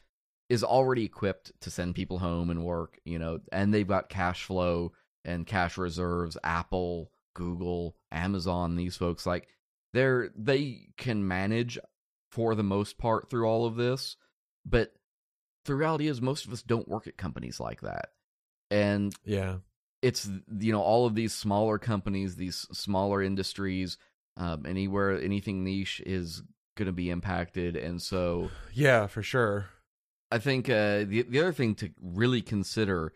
is 0.48 0.62
already 0.62 1.04
equipped 1.04 1.52
to 1.62 1.70
send 1.70 1.94
people 1.94 2.18
home 2.18 2.50
and 2.50 2.64
work. 2.64 2.98
You 3.04 3.18
know, 3.18 3.40
and 3.50 3.72
they've 3.72 3.88
got 3.88 4.10
cash 4.10 4.44
flow 4.44 4.92
and 5.24 5.46
cash 5.46 5.78
reserves. 5.78 6.36
Apple, 6.44 7.10
Google, 7.34 7.96
Amazon, 8.12 8.76
these 8.76 8.96
folks 8.96 9.26
like 9.26 9.48
they're 9.92 10.30
they 10.36 10.88
can 10.96 11.26
manage 11.26 11.78
for 12.30 12.54
the 12.54 12.62
most 12.62 12.96
part 12.98 13.28
through 13.28 13.46
all 13.46 13.66
of 13.66 13.76
this, 13.76 14.16
but 14.64 14.92
the 15.64 15.74
reality 15.74 16.06
is 16.08 16.20
most 16.22 16.46
of 16.46 16.52
us 16.52 16.62
don't 16.62 16.88
work 16.88 17.06
at 17.06 17.16
companies 17.16 17.60
like 17.60 17.80
that 17.82 18.10
and 18.70 19.14
Yeah. 19.24 19.56
it's 20.02 20.28
you 20.58 20.72
know 20.72 20.80
all 20.80 21.06
of 21.06 21.14
these 21.14 21.34
smaller 21.34 21.78
companies 21.78 22.36
these 22.36 22.66
smaller 22.72 23.22
industries 23.22 23.98
um, 24.36 24.64
anywhere 24.64 25.20
anything 25.20 25.62
niche 25.64 26.00
is 26.06 26.42
going 26.76 26.86
to 26.86 26.92
be 26.92 27.10
impacted 27.10 27.76
and 27.76 28.00
so 28.00 28.50
Yeah, 28.72 29.06
for 29.06 29.22
sure. 29.22 29.66
i 30.30 30.38
think 30.38 30.68
uh, 30.70 31.04
the, 31.04 31.26
the 31.28 31.40
other 31.40 31.52
thing 31.52 31.74
to 31.76 31.90
really 32.00 32.42
consider 32.42 33.12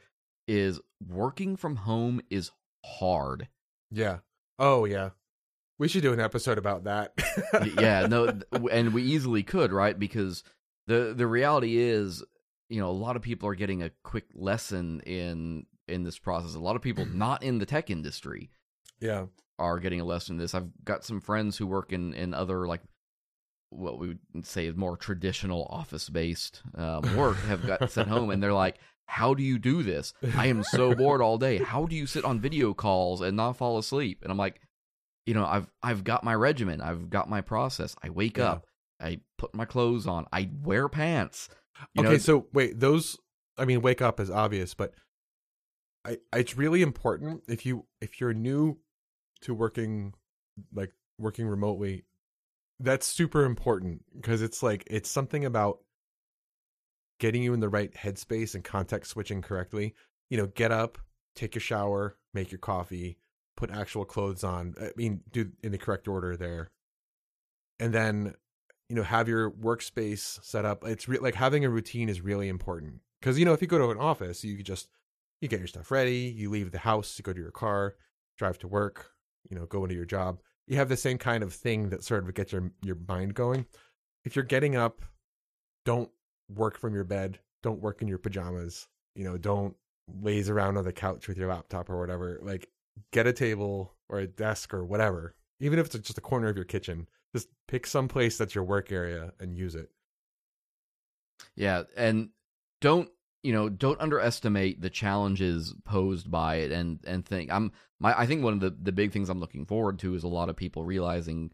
is 0.46 0.80
working 1.08 1.56
from 1.56 1.76
home 1.76 2.20
is 2.30 2.50
hard 2.84 3.48
Yeah. 3.94 4.18
Oh 4.58 4.84
yeah. 4.84 5.10
We 5.78 5.88
should 5.88 6.02
do 6.02 6.12
an 6.12 6.20
episode 6.20 6.58
about 6.58 6.84
that. 6.84 7.12
Yeah 7.76 8.06
no 8.06 8.38
and 8.70 8.94
we 8.94 9.02
easily 9.02 9.42
could 9.42 9.72
right 9.72 9.98
because 9.98 10.44
the 10.86 11.14
the 11.16 11.26
reality 11.26 11.76
is 11.76 12.22
you 12.68 12.80
know 12.80 12.90
a 12.90 12.92
lot 12.92 13.16
of 13.16 13.22
people 13.22 13.48
are 13.48 13.54
getting 13.54 13.82
a 13.82 13.90
quick 14.02 14.26
lesson 14.34 15.00
in 15.00 15.66
in 15.88 16.02
this 16.02 16.18
process 16.18 16.54
a 16.54 16.60
lot 16.60 16.76
of 16.76 16.82
people 16.82 17.06
not 17.12 17.42
in 17.42 17.58
the 17.58 17.66
tech 17.66 17.90
industry 17.90 18.50
yeah. 19.00 19.26
are 19.58 19.78
getting 19.78 20.00
a 20.00 20.04
lesson 20.04 20.34
in 20.34 20.38
this. 20.38 20.54
I've 20.54 20.70
got 20.84 21.04
some 21.04 21.20
friends 21.20 21.56
who 21.56 21.66
work 21.66 21.92
in, 21.92 22.14
in 22.14 22.34
other 22.34 22.66
like 22.66 22.80
what 23.70 23.98
we 23.98 24.08
would 24.08 24.46
say 24.46 24.66
is 24.66 24.76
more 24.76 24.96
traditional 24.96 25.66
office 25.68 26.08
based 26.08 26.62
um, 26.76 27.02
work 27.16 27.36
have 27.48 27.66
got 27.66 27.90
sent 27.90 28.08
home 28.08 28.30
and 28.30 28.42
they're 28.42 28.52
like, 28.52 28.78
How 29.06 29.34
do 29.34 29.42
you 29.42 29.58
do 29.58 29.82
this? 29.82 30.12
I 30.36 30.46
am 30.48 30.62
so 30.62 30.94
bored 30.96 31.20
all 31.20 31.38
day. 31.38 31.58
How 31.58 31.86
do 31.86 31.94
you 31.94 32.06
sit 32.06 32.24
on 32.24 32.40
video 32.40 32.74
calls 32.74 33.20
and 33.20 33.36
not 33.36 33.56
fall 33.56 33.78
asleep? 33.78 34.20
And 34.22 34.30
I'm 34.30 34.38
like, 34.38 34.60
you 35.26 35.34
know, 35.34 35.46
I've 35.46 35.70
I've 35.82 36.04
got 36.04 36.24
my 36.24 36.34
regimen, 36.34 36.80
I've 36.80 37.10
got 37.10 37.28
my 37.28 37.40
process. 37.40 37.94
I 38.02 38.10
wake 38.10 38.38
Yeah. 38.38 38.44
up, 38.44 38.66
I 39.00 39.20
put 39.38 39.54
my 39.54 39.64
clothes 39.64 40.06
on, 40.06 40.26
I 40.32 40.50
wear 40.62 40.88
pants. 40.88 41.48
You 41.94 42.02
okay, 42.02 42.12
know, 42.14 42.18
so 42.18 42.46
wait, 42.52 42.78
those 42.80 43.16
I 43.56 43.64
mean 43.64 43.80
wake 43.82 44.02
up 44.02 44.20
is 44.20 44.30
obvious, 44.30 44.74
but 44.74 44.92
I 46.04 46.18
it's 46.32 46.56
really 46.56 46.82
important 46.82 47.42
if 47.48 47.64
you 47.64 47.86
if 48.00 48.20
you're 48.20 48.34
new 48.34 48.78
to 49.42 49.54
working 49.54 50.14
like 50.72 50.92
working 51.18 51.46
remotely, 51.46 52.04
that's 52.80 53.06
super 53.06 53.44
important 53.44 54.02
because 54.14 54.42
it's 54.42 54.62
like 54.62 54.84
it's 54.86 55.10
something 55.10 55.44
about 55.44 55.78
getting 57.18 57.42
you 57.42 57.54
in 57.54 57.60
the 57.60 57.68
right 57.68 57.92
headspace 57.94 58.54
and 58.54 58.64
context 58.64 59.12
switching 59.12 59.42
correctly. 59.42 59.94
You 60.30 60.38
know, 60.38 60.46
get 60.46 60.72
up, 60.72 60.98
take 61.34 61.54
your 61.54 61.60
shower, 61.60 62.16
make 62.32 62.50
your 62.50 62.58
coffee, 62.58 63.18
put 63.56 63.70
actual 63.70 64.04
clothes 64.04 64.44
on. 64.44 64.74
I 64.80 64.90
mean, 64.96 65.20
do 65.30 65.50
in 65.62 65.72
the 65.72 65.78
correct 65.78 66.08
order 66.08 66.36
there. 66.36 66.70
And 67.78 67.92
then 67.92 68.34
you 68.88 68.96
know 68.96 69.02
have 69.02 69.28
your 69.28 69.50
workspace 69.50 70.42
set 70.44 70.64
up 70.64 70.84
it's 70.86 71.08
re- 71.08 71.18
like 71.18 71.34
having 71.34 71.64
a 71.64 71.70
routine 71.70 72.08
is 72.08 72.20
really 72.20 72.48
important 72.48 73.00
because 73.20 73.38
you 73.38 73.44
know 73.44 73.52
if 73.52 73.62
you 73.62 73.68
go 73.68 73.78
to 73.78 73.90
an 73.90 73.98
office 73.98 74.44
you 74.44 74.62
just 74.62 74.88
you 75.40 75.48
get 75.48 75.58
your 75.58 75.68
stuff 75.68 75.90
ready 75.90 76.32
you 76.36 76.50
leave 76.50 76.70
the 76.70 76.78
house 76.78 77.18
you 77.18 77.22
go 77.22 77.32
to 77.32 77.40
your 77.40 77.50
car 77.50 77.94
drive 78.38 78.58
to 78.58 78.68
work 78.68 79.12
you 79.48 79.56
know 79.56 79.66
go 79.66 79.82
into 79.84 79.94
your 79.94 80.04
job 80.04 80.38
you 80.66 80.76
have 80.76 80.88
the 80.88 80.96
same 80.96 81.18
kind 81.18 81.42
of 81.42 81.52
thing 81.52 81.88
that 81.90 82.04
sort 82.04 82.26
of 82.26 82.34
gets 82.34 82.52
your 82.52 82.70
your 82.82 82.96
mind 83.08 83.34
going 83.34 83.66
if 84.24 84.36
you're 84.36 84.44
getting 84.44 84.76
up 84.76 85.02
don't 85.84 86.10
work 86.56 86.78
from 86.78 86.94
your 86.94 87.04
bed 87.04 87.38
don't 87.62 87.80
work 87.80 88.02
in 88.02 88.08
your 88.08 88.18
pajamas 88.18 88.88
you 89.14 89.24
know 89.24 89.36
don't 89.36 89.76
laze 90.22 90.50
around 90.50 90.76
on 90.76 90.84
the 90.84 90.92
couch 90.92 91.28
with 91.28 91.38
your 91.38 91.48
laptop 91.48 91.88
or 91.88 91.98
whatever 91.98 92.38
like 92.42 92.68
get 93.12 93.26
a 93.26 93.32
table 93.32 93.94
or 94.08 94.18
a 94.18 94.26
desk 94.26 94.74
or 94.74 94.84
whatever 94.84 95.34
even 95.60 95.78
if 95.78 95.86
it's 95.86 96.06
just 96.06 96.18
a 96.18 96.22
corner 96.22 96.48
of 96.48 96.56
your 96.56 96.64
kitchen 96.64 97.08
just 97.34 97.48
pick 97.66 97.86
some 97.86 98.06
place 98.06 98.36
that's 98.38 98.54
your 98.54 98.64
work 98.64 98.92
area 98.92 99.32
and 99.40 99.56
use 99.56 99.74
it. 99.74 99.90
Yeah, 101.56 101.84
and 101.96 102.30
don't 102.80 103.08
you 103.42 103.52
know 103.52 103.68
don't 103.68 104.00
underestimate 104.00 104.80
the 104.80 104.90
challenges 104.90 105.74
posed 105.84 106.30
by 106.30 106.56
it 106.56 106.72
and 106.72 107.00
and 107.06 107.24
think 107.24 107.50
I'm 107.52 107.72
my 108.00 108.18
I 108.18 108.26
think 108.26 108.42
one 108.42 108.54
of 108.54 108.60
the 108.60 108.70
the 108.70 108.92
big 108.92 109.12
things 109.12 109.28
I'm 109.28 109.40
looking 109.40 109.66
forward 109.66 109.98
to 110.00 110.14
is 110.14 110.22
a 110.22 110.28
lot 110.28 110.48
of 110.48 110.56
people 110.56 110.84
realizing 110.84 111.50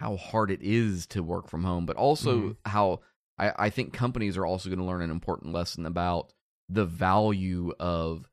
how 0.00 0.16
hard 0.16 0.50
it 0.50 0.62
is 0.62 1.06
to 1.08 1.22
work 1.22 1.48
from 1.48 1.64
home, 1.64 1.84
but 1.84 1.96
also 1.96 2.38
Mhm. 2.38 2.56
how 2.64 3.00
I, 3.38 3.52
I 3.66 3.70
think 3.70 3.92
companies 3.92 4.36
are 4.36 4.46
also 4.46 4.68
going 4.68 4.78
to 4.80 4.84
learn 4.84 5.02
an 5.02 5.10
important 5.10 5.52
lesson 5.52 5.86
about 5.86 6.32
the 6.68 6.84
value 6.84 7.72
of 7.78 8.28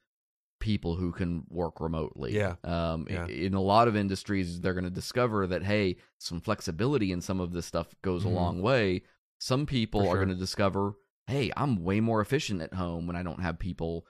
people 0.59 0.95
who 0.95 1.11
can 1.11 1.43
work 1.49 1.79
remotely. 1.79 2.35
Yeah. 2.35 2.55
Um, 2.63 3.07
Yeah. 3.09 3.27
In 3.27 3.53
a 3.53 3.61
lot 3.61 3.87
of 3.87 3.95
industries, 3.95 4.61
they're 4.61 4.73
going 4.73 4.83
to 4.85 4.89
discover 4.89 5.45
that 5.47 5.63
hey, 5.63 5.97
some 6.17 6.41
flexibility 6.41 7.11
in 7.11 7.21
some 7.21 7.39
of 7.39 7.51
this 7.51 7.65
stuff 7.65 7.93
goes 8.01 8.23
Mhm. 8.23 8.27
a 8.27 8.29
long 8.29 8.61
way. 8.61 9.03
Some 9.39 9.65
people 9.65 10.01
For 10.05 10.11
are 10.13 10.15
going 10.15 10.29
to 10.29 10.35
discover, 10.35 10.93
hey, 11.27 11.51
I'm 11.55 11.83
way 11.83 11.99
more 11.99 12.21
efficient 12.21 12.61
at 12.61 12.73
home 12.73 13.05
when 13.05 13.15
I 13.15 13.21
don't 13.23 13.41
have 13.41 13.59
people 13.59 14.05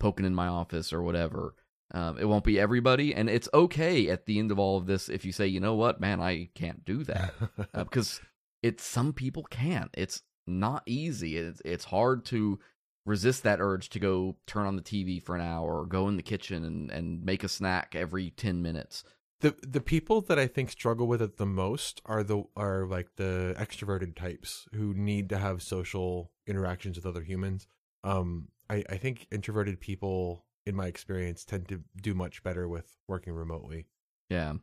poking 0.00 0.26
in 0.26 0.34
my 0.34 0.48
office 0.48 0.92
or 0.92 1.02
whatever. 1.02 1.54
Um, 1.92 2.18
it 2.18 2.24
won't 2.24 2.44
be 2.44 2.58
everybody, 2.58 3.14
and 3.14 3.30
it's 3.30 3.48
okay 3.54 4.08
at 4.08 4.26
the 4.26 4.38
end 4.38 4.50
of 4.50 4.58
all 4.58 4.76
of 4.76 4.86
this 4.86 5.08
if 5.08 5.24
you 5.24 5.32
say, 5.32 5.46
you 5.46 5.60
know 5.60 5.74
what, 5.74 6.00
man, 6.00 6.20
I 6.20 6.48
can't 6.54 6.84
do 6.84 7.04
that 7.04 7.32
uh, 7.74 7.84
because 7.84 8.20
it's 8.62 8.82
some 8.82 9.12
people 9.12 9.44
can't. 9.44 9.90
It's 9.94 10.22
not 10.46 10.82
easy. 10.86 11.36
It's 11.36 11.62
it's 11.64 11.84
hard 11.84 12.24
to 12.26 12.58
resist 13.06 13.42
that 13.42 13.60
urge 13.60 13.90
to 13.90 13.98
go 13.98 14.36
turn 14.46 14.66
on 14.66 14.76
the 14.76 14.82
TV 14.82 15.22
for 15.22 15.34
an 15.34 15.42
hour 15.42 15.80
or 15.80 15.86
go 15.86 16.08
in 16.08 16.16
the 16.16 16.22
kitchen 16.22 16.64
and, 16.64 16.90
and 16.90 17.22
make 17.24 17.44
a 17.44 17.48
snack 17.48 17.94
every 17.94 18.30
ten 18.30 18.62
minutes. 18.62 19.04
the 19.40 19.54
the 19.62 19.80
people 19.80 20.20
that 20.22 20.38
I 20.38 20.46
think 20.46 20.70
struggle 20.70 21.06
with 21.06 21.20
it 21.20 21.36
the 21.36 21.46
most 21.46 22.00
are 22.06 22.22
the 22.22 22.44
are 22.56 22.86
like 22.86 23.16
the 23.16 23.54
extroverted 23.58 24.16
types 24.16 24.66
who 24.74 24.94
need 24.94 25.28
to 25.30 25.38
have 25.38 25.62
social 25.62 26.30
interactions 26.46 26.96
with 26.96 27.06
other 27.06 27.22
humans. 27.22 27.66
Um, 28.02 28.48
I, 28.70 28.84
I 28.88 28.96
think 28.96 29.26
introverted 29.30 29.80
people, 29.80 30.44
in 30.66 30.74
my 30.74 30.86
experience, 30.86 31.44
tend 31.44 31.68
to 31.68 31.82
do 32.00 32.14
much 32.14 32.42
better 32.42 32.68
with 32.68 32.96
working 33.08 33.32
remotely. 33.34 33.86
Yeah. 34.30 34.54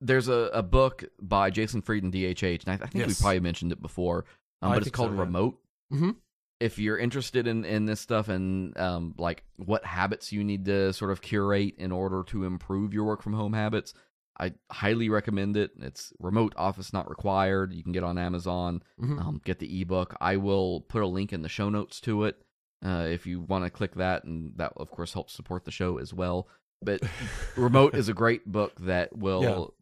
There's 0.00 0.28
a, 0.28 0.50
a 0.52 0.62
book 0.62 1.04
by 1.20 1.50
Jason 1.50 1.82
Fried 1.82 2.02
and 2.02 2.12
DHH, 2.12 2.64
and 2.66 2.80
I, 2.80 2.84
I 2.84 2.88
think 2.88 3.06
we 3.06 3.14
probably 3.14 3.40
mentioned 3.40 3.72
it 3.72 3.82
before, 3.82 4.26
um, 4.62 4.72
but 4.72 4.82
it's 4.82 4.90
called 4.90 5.10
so, 5.10 5.14
yeah. 5.14 5.20
Remote. 5.20 5.58
Mhm. 5.92 6.16
If 6.60 6.78
you're 6.78 6.98
interested 6.98 7.46
in, 7.46 7.64
in 7.64 7.86
this 7.86 8.00
stuff 8.00 8.28
and 8.28 8.76
um, 8.76 9.14
like 9.16 9.44
what 9.56 9.84
habits 9.84 10.32
you 10.32 10.42
need 10.42 10.64
to 10.64 10.92
sort 10.92 11.12
of 11.12 11.20
curate 11.22 11.74
in 11.78 11.92
order 11.92 12.24
to 12.28 12.44
improve 12.44 12.92
your 12.92 13.04
work 13.04 13.22
from 13.22 13.32
home 13.34 13.52
habits, 13.52 13.94
I 14.40 14.54
highly 14.70 15.08
recommend 15.08 15.56
it. 15.56 15.70
It's 15.78 16.12
remote 16.18 16.54
office 16.56 16.92
not 16.92 17.08
required. 17.08 17.72
You 17.72 17.82
can 17.84 17.92
get 17.92 18.02
on 18.02 18.18
Amazon, 18.18 18.82
Mhm. 19.00 19.20
um, 19.20 19.40
get 19.44 19.60
the 19.60 19.80
ebook. 19.80 20.16
I 20.20 20.36
will 20.36 20.80
put 20.80 21.02
a 21.02 21.06
link 21.06 21.32
in 21.32 21.42
the 21.42 21.48
show 21.48 21.68
notes 21.70 22.00
to 22.02 22.24
it 22.24 22.36
uh, 22.84 23.06
if 23.08 23.24
you 23.26 23.40
want 23.40 23.64
to 23.64 23.70
click 23.70 23.94
that, 23.94 24.24
and 24.24 24.52
that 24.56 24.72
of 24.76 24.90
course 24.90 25.12
helps 25.12 25.32
support 25.34 25.64
the 25.64 25.70
show 25.70 25.98
as 25.98 26.12
well. 26.12 26.48
But 26.82 27.02
Remote 27.56 27.94
is 27.94 28.08
a 28.08 28.14
great 28.14 28.50
book 28.50 28.74
that 28.80 29.16
will 29.16 29.74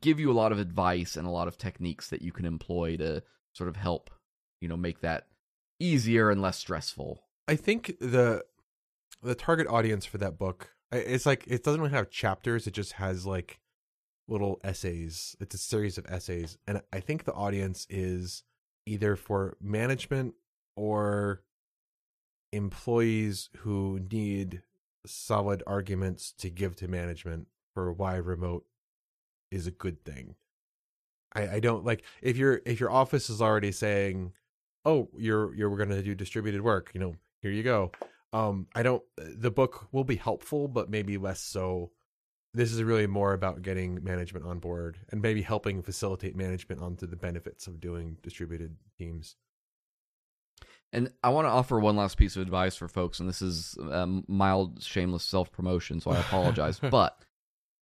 give 0.00 0.18
you 0.20 0.30
a 0.30 0.34
lot 0.34 0.52
of 0.52 0.58
advice 0.58 1.16
and 1.16 1.26
a 1.26 1.30
lot 1.30 1.48
of 1.48 1.58
techniques 1.58 2.08
that 2.08 2.22
you 2.22 2.32
can 2.32 2.44
employ 2.46 2.96
to 2.98 3.22
sort 3.52 3.68
of 3.68 3.76
help, 3.76 4.10
you 4.62 4.68
know, 4.68 4.76
make 4.76 5.00
that 5.00 5.26
easier 5.78 6.30
and 6.30 6.40
less 6.40 6.58
stressful. 6.58 7.24
I 7.48 7.56
think 7.56 7.98
the 8.00 8.44
the 9.22 9.34
target 9.34 9.66
audience 9.66 10.06
for 10.06 10.18
that 10.18 10.38
book 10.38 10.70
it's 10.92 11.26
like 11.26 11.44
it 11.46 11.64
doesn't 11.64 11.80
really 11.80 11.92
have 11.92 12.10
chapters. 12.10 12.66
It 12.66 12.74
just 12.74 12.92
has 12.92 13.26
like 13.26 13.58
little 14.28 14.60
essays. 14.62 15.34
It's 15.40 15.54
a 15.54 15.58
series 15.58 15.98
of 15.98 16.06
essays, 16.06 16.58
and 16.66 16.82
I 16.92 17.00
think 17.00 17.24
the 17.24 17.32
audience 17.32 17.86
is 17.88 18.44
either 18.86 19.16
for 19.16 19.56
management 19.60 20.34
or 20.76 21.42
employees 22.52 23.48
who 23.58 24.00
need 24.10 24.62
solid 25.06 25.62
arguments 25.66 26.32
to 26.38 26.50
give 26.50 26.76
to 26.76 26.88
management 26.88 27.48
for 27.74 27.92
why 27.92 28.16
remote 28.16 28.66
is 29.50 29.66
a 29.66 29.70
good 29.70 30.04
thing. 30.04 30.34
I, 31.34 31.48
I 31.48 31.60
don't 31.60 31.84
like 31.84 32.04
if 32.20 32.36
your 32.36 32.60
if 32.66 32.80
your 32.80 32.90
office 32.90 33.30
is 33.30 33.40
already 33.40 33.72
saying, 33.72 34.32
"Oh, 34.84 35.08
you're 35.16 35.54
you're 35.54 35.76
going 35.76 35.90
to 35.90 36.02
do 36.02 36.14
distributed 36.14 36.62
work," 36.62 36.90
you 36.94 37.00
know, 37.00 37.14
here 37.40 37.50
you 37.50 37.62
go. 37.62 37.92
Um, 38.32 38.66
I 38.74 38.82
don't. 38.82 39.02
The 39.16 39.50
book 39.50 39.88
will 39.92 40.04
be 40.04 40.16
helpful, 40.16 40.68
but 40.68 40.90
maybe 40.90 41.18
less 41.18 41.40
so. 41.40 41.90
This 42.54 42.72
is 42.72 42.82
really 42.82 43.06
more 43.06 43.32
about 43.32 43.62
getting 43.62 44.02
management 44.04 44.44
on 44.44 44.58
board 44.58 44.98
and 45.10 45.22
maybe 45.22 45.40
helping 45.40 45.82
facilitate 45.82 46.36
management 46.36 46.82
onto 46.82 47.06
the 47.06 47.16
benefits 47.16 47.66
of 47.66 47.80
doing 47.80 48.18
distributed 48.22 48.76
teams. 48.98 49.36
And 50.92 51.10
I 51.24 51.30
want 51.30 51.46
to 51.46 51.50
offer 51.50 51.80
one 51.80 51.96
last 51.96 52.18
piece 52.18 52.36
of 52.36 52.42
advice 52.42 52.76
for 52.76 52.88
folks, 52.88 53.20
and 53.20 53.28
this 53.28 53.40
is 53.40 53.76
um, 53.90 54.24
mild, 54.28 54.82
shameless 54.82 55.24
self 55.24 55.50
promotion, 55.50 56.00
so 56.00 56.10
I 56.10 56.18
apologize. 56.18 56.78
but 56.90 57.18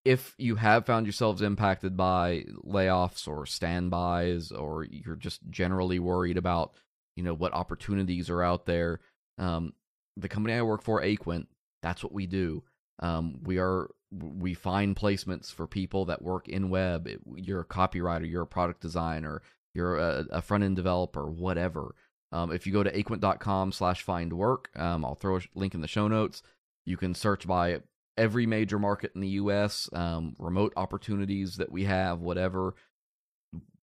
if 0.04 0.34
you 0.38 0.54
have 0.56 0.86
found 0.86 1.06
yourselves 1.06 1.42
impacted 1.42 1.96
by 1.96 2.44
layoffs 2.64 3.26
or 3.26 3.46
standbys, 3.46 4.52
or 4.52 4.84
you're 4.84 5.16
just 5.16 5.40
generally 5.50 5.98
worried 5.98 6.36
about, 6.36 6.74
you 7.20 7.24
know, 7.26 7.34
what 7.34 7.52
opportunities 7.52 8.30
are 8.30 8.42
out 8.42 8.64
there, 8.64 8.98
um, 9.36 9.74
the 10.16 10.26
company 10.28 10.54
I 10.54 10.62
work 10.62 10.82
for, 10.82 11.02
Aquent, 11.02 11.48
that's 11.82 12.02
what 12.02 12.14
we 12.14 12.26
do. 12.26 12.62
Um, 13.00 13.40
we 13.42 13.58
are 13.58 13.90
we 14.10 14.54
find 14.54 14.96
placements 14.96 15.52
for 15.52 15.66
people 15.66 16.06
that 16.06 16.22
work 16.22 16.48
in 16.48 16.70
web. 16.70 17.06
It- 17.06 17.20
You're 17.36 17.60
a 17.60 17.64
copywriter, 17.66 18.28
you're 18.28 18.42
a 18.42 18.46
product 18.46 18.80
designer, 18.80 19.42
you're 19.74 19.98
a, 19.98 20.24
a 20.30 20.40
front 20.40 20.64
end 20.64 20.76
developer, 20.76 21.30
whatever. 21.30 21.94
Um, 22.32 22.52
if 22.52 22.66
you 22.66 22.72
go 22.72 22.82
to 22.82 22.90
aquent.com 22.90 23.72
slash 23.72 24.00
find 24.02 24.32
work, 24.32 24.70
um, 24.76 25.04
I'll 25.04 25.14
throw 25.14 25.36
a 25.36 25.40
link 25.54 25.74
in 25.74 25.82
the 25.82 25.88
show 25.88 26.08
notes. 26.08 26.42
You 26.86 26.96
can 26.96 27.14
search 27.14 27.46
by 27.46 27.80
every 28.16 28.46
major 28.46 28.78
market 28.78 29.12
in 29.14 29.20
the 29.20 29.28
U.S., 29.42 29.90
um, 29.92 30.36
remote 30.38 30.72
opportunities 30.76 31.56
that 31.58 31.70
we 31.70 31.84
have, 31.84 32.20
whatever. 32.20 32.74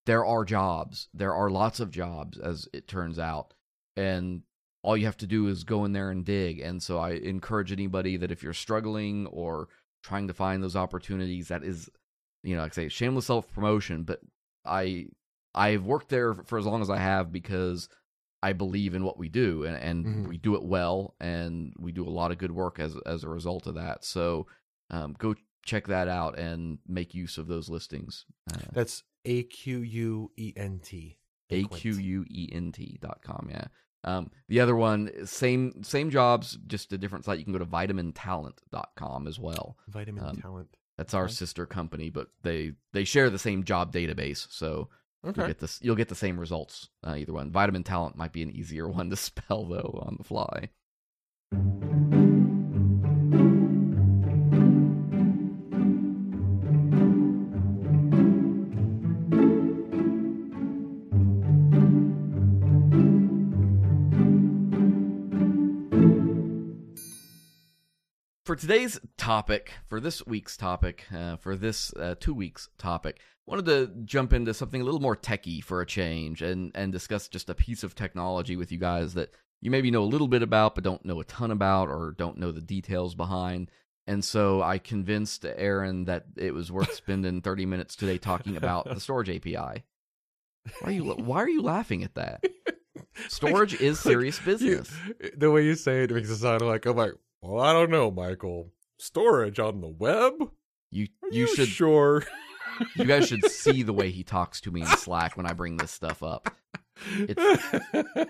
There 0.08 0.26
are 0.26 0.44
jobs. 0.46 1.10
There 1.14 1.34
are 1.34 1.50
lots 1.50 1.80
of 1.80 1.92
jobs, 1.92 2.38
as 2.40 2.68
it 2.74 2.88
turns 2.88 3.20
out. 3.20 3.54
And 3.96 4.42
all 4.84 4.96
you 4.98 5.06
have 5.06 5.18
to 5.18 5.28
do 5.28 5.48
is 5.48 5.64
go 5.64 5.86
in 5.86 5.92
there 5.92 6.10
and 6.10 6.26
dig. 6.26 6.60
And 6.62 6.82
so 6.82 6.98
I 6.98 7.12
encourage 7.12 7.72
anybody 7.72 8.18
that 8.18 8.32
if 8.32 8.42
you're 8.42 8.54
struggling 8.54 9.28
or 9.28 9.68
trying 10.04 10.28
to 10.28 10.34
find 10.34 10.64
those 10.64 10.76
opportunities, 10.76 11.50
that 11.50 11.64
is, 11.64 11.90
you 12.44 12.56
know, 12.56 12.62
like 12.62 12.72
I 12.74 12.76
say, 12.76 12.90
shameless 12.90 13.26
self 13.28 13.52
promotion, 13.52 14.04
but 14.04 14.22
I 14.66 15.08
I've 15.54 15.86
worked 15.86 16.10
there 16.10 16.34
for 16.36 16.58
as 16.58 16.66
long 16.66 16.82
as 16.82 16.90
I 16.90 16.98
have 16.98 17.32
because 17.32 17.90
I 18.44 18.54
believe 18.54 18.94
in 18.94 19.04
what 19.04 19.18
we 19.18 19.28
do 19.30 19.64
and, 19.64 19.76
and 19.76 20.06
Mhm. 20.06 20.28
we 20.30 20.38
do 20.38 20.56
it 20.56 20.64
well 20.64 21.16
and 21.20 21.74
we 21.80 21.92
do 21.92 22.08
a 22.08 22.10
lot 22.10 22.32
of 22.32 22.38
good 22.38 22.52
work 22.52 22.80
as 22.80 22.96
as 23.06 23.24
a 23.24 23.30
result 23.30 23.68
of 23.68 23.76
that. 23.76 24.06
So 24.06 24.48
um, 24.90 25.16
go 25.18 25.36
check 25.66 25.88
that 25.88 26.08
out 26.08 26.38
and 26.40 26.78
make 26.88 27.14
use 27.14 27.38
of 27.38 27.48
those 27.48 27.68
listings. 27.70 28.26
Uh, 28.54 28.60
That's 28.72 29.04
A 29.28 29.44
Q 29.44 29.80
U 29.82 30.32
E 30.38 30.54
N 30.56 30.80
T. 30.84 31.18
A 31.52 31.64
Q 31.66 31.94
U 31.94 32.26
E 32.30 32.50
N 32.52 32.72
T 32.72 32.98
dot 33.02 33.20
com. 33.24 33.48
Yeah. 33.52 33.66
Um, 34.04 34.32
the 34.48 34.60
other 34.62 34.76
one, 34.76 35.12
same 35.26 35.84
same 35.84 36.10
jobs, 36.10 36.58
just 36.68 36.94
a 36.94 36.98
different 36.98 37.26
site. 37.26 37.40
You 37.40 37.44
can 37.44 37.54
go 37.54 37.60
to 37.60 37.66
vitamintalent.com 37.66 39.28
as 39.28 39.38
well. 39.40 39.78
Vitamin 39.88 40.24
Um, 40.24 40.38
Talent. 40.38 40.70
That's 40.98 41.14
our 41.14 41.26
Okay. 41.26 41.34
sister 41.34 41.66
company, 41.66 42.10
but 42.10 42.30
they 42.42 42.74
they 42.94 43.04
share 43.04 43.30
the 43.30 43.38
same 43.40 43.64
job 43.64 43.92
database, 43.94 44.48
so 44.52 44.90
you'll 45.24 45.32
Okay. 45.32 45.48
get 45.48 45.60
this 45.60 45.80
you'll 45.82 45.96
get 45.96 46.08
the 46.10 46.16
same 46.16 46.40
results 46.40 46.90
uh, 47.06 47.16
either 47.18 47.34
one. 47.34 47.52
Vitamin 47.52 47.84
Talent 47.84 48.16
might 48.16 48.32
be 48.34 48.42
an 48.44 48.50
easier 48.52 48.88
one 48.90 49.10
to 49.10 49.16
spell 49.16 49.66
though 49.66 50.00
on 50.06 50.16
the 50.18 50.24
fly. 50.24 50.70
Today's 68.58 69.00
topic, 69.18 69.74
for 69.88 70.00
this 70.00 70.26
week's 70.26 70.58
topic, 70.58 71.06
uh, 71.16 71.38
for 71.38 71.56
this 71.56 71.94
uh, 71.94 72.16
two 72.20 72.34
weeks 72.34 72.70
topic, 72.78 73.20
wanted 73.46 73.66
to 73.66 73.92
jump 74.06 74.34
into 74.34 74.54
something 74.54 74.82
a 74.82 74.84
little 74.84 75.00
more 75.00 75.16
techy 75.16 75.62
for 75.62 75.82
a 75.82 75.86
change 75.86 76.42
and 76.42 76.72
and 76.76 76.92
discuss 76.92 77.28
just 77.28 77.50
a 77.50 77.56
piece 77.56 77.84
of 77.84 77.96
technology 77.96 78.56
with 78.56 78.72
you 78.72 78.78
guys 78.78 79.14
that 79.14 79.32
you 79.62 79.72
maybe 79.72 79.90
know 79.92 80.04
a 80.04 80.06
little 80.06 80.28
bit 80.28 80.44
about 80.44 80.76
but 80.76 80.84
don't 80.84 81.06
know 81.06 81.20
a 81.20 81.24
ton 81.26 81.52
about 81.52 81.88
or 81.90 82.14
don't 82.18 82.38
know 82.38 82.52
the 82.52 82.62
details 82.62 83.16
behind. 83.16 83.72
And 84.06 84.24
so 84.24 84.62
I 84.62 84.78
convinced 84.78 85.46
Aaron 85.46 86.06
that 86.06 86.26
it 86.38 86.54
was 86.54 86.72
worth 86.72 86.94
spending 86.94 87.42
30 87.42 87.66
minutes 87.66 87.96
today 87.96 88.18
talking 88.18 88.56
about 88.56 88.86
the 88.86 89.00
storage 89.00 89.30
API. 89.30 89.54
Why 89.54 89.84
are 90.84 90.92
you 90.92 91.04
why 91.06 91.38
are 91.44 91.50
you 91.50 91.62
laughing 91.62 92.04
at 92.04 92.16
that? 92.16 92.44
Storage 93.30 93.80
is 93.82 94.00
serious 94.00 94.40
business. 94.40 94.92
You- 95.20 95.32
the 95.38 95.52
way 95.52 95.64
you 95.66 95.76
say 95.76 96.04
it 96.04 96.12
makes 96.12 96.30
it 96.30 96.38
sound 96.38 96.62
like 96.62 96.86
I'm 96.86 96.96
like, 96.98 97.14
well, 97.48 97.64
I 97.64 97.74
don't 97.74 97.90
know, 97.92 98.12
Michael. 98.12 98.72
Storage 99.00 99.60
on 99.60 99.82
the 99.82 99.88
web? 99.88 100.34
You 100.92 101.08
Are 101.24 101.30
you 101.32 101.48
should 101.48 101.68
sure. 101.68 102.24
you 102.96 103.06
guys 103.06 103.28
should 103.28 103.46
see 103.52 103.84
the 103.84 103.94
way 103.94 104.10
he 104.12 104.24
talks 104.24 104.62
to 104.62 104.72
me 104.72 104.82
in 104.82 104.88
Slack 104.88 105.38
when 105.38 105.46
I 105.46 105.54
bring 105.54 105.78
this 105.78 105.92
stuff 105.92 106.24
up. 106.24 106.56
It's, 107.18 107.42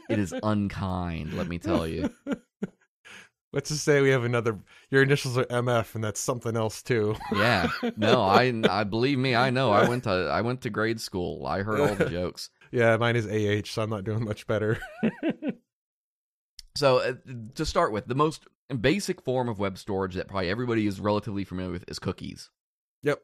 It 0.10 0.20
is 0.20 0.34
unkind, 0.44 1.34
let 1.34 1.48
me 1.48 1.58
tell 1.58 1.88
you. 1.88 2.10
Let's 3.54 3.70
just 3.70 3.86
say 3.86 4.02
we 4.02 4.10
have 4.10 4.26
another. 4.26 4.60
Your 4.92 5.02
initials 5.04 5.38
are 5.38 5.46
MF, 5.46 5.96
and 5.96 6.04
that's 6.04 6.20
something 6.20 6.58
else 6.58 6.84
too. 6.84 7.16
Yeah. 7.34 7.70
No, 7.96 8.22
I 8.24 8.54
I 8.70 8.84
believe 8.84 9.18
me, 9.18 9.36
I 9.36 9.52
know. 9.52 9.72
I 9.72 9.88
went 9.88 10.04
to 10.04 10.12
I 10.12 10.42
went 10.42 10.62
to 10.62 10.70
grade 10.70 11.00
school. 11.00 11.46
I 11.48 11.64
heard 11.64 11.80
all 11.80 11.96
the 11.96 12.10
jokes. 12.10 12.50
Yeah, 12.72 12.98
mine 12.98 13.16
is 13.16 13.26
AH, 13.26 13.68
so 13.72 13.82
I'm 13.82 13.90
not 13.90 14.04
doing 14.04 14.26
much 14.26 14.46
better. 14.48 14.80
So, 16.78 17.00
uh, 17.00 17.14
to 17.56 17.66
start 17.66 17.92
with, 17.92 18.08
the 18.08 18.16
most 18.16 18.48
basic 18.80 19.22
form 19.22 19.50
of 19.50 19.60
web 19.60 19.78
storage 19.78 20.16
that 20.16 20.28
probably 20.28 20.50
everybody 20.50 20.86
is 20.86 21.00
relatively 21.00 21.44
familiar 21.44 21.72
with 21.72 21.86
is 21.88 22.00
cookies. 22.00 22.50
Yep. 23.04 23.22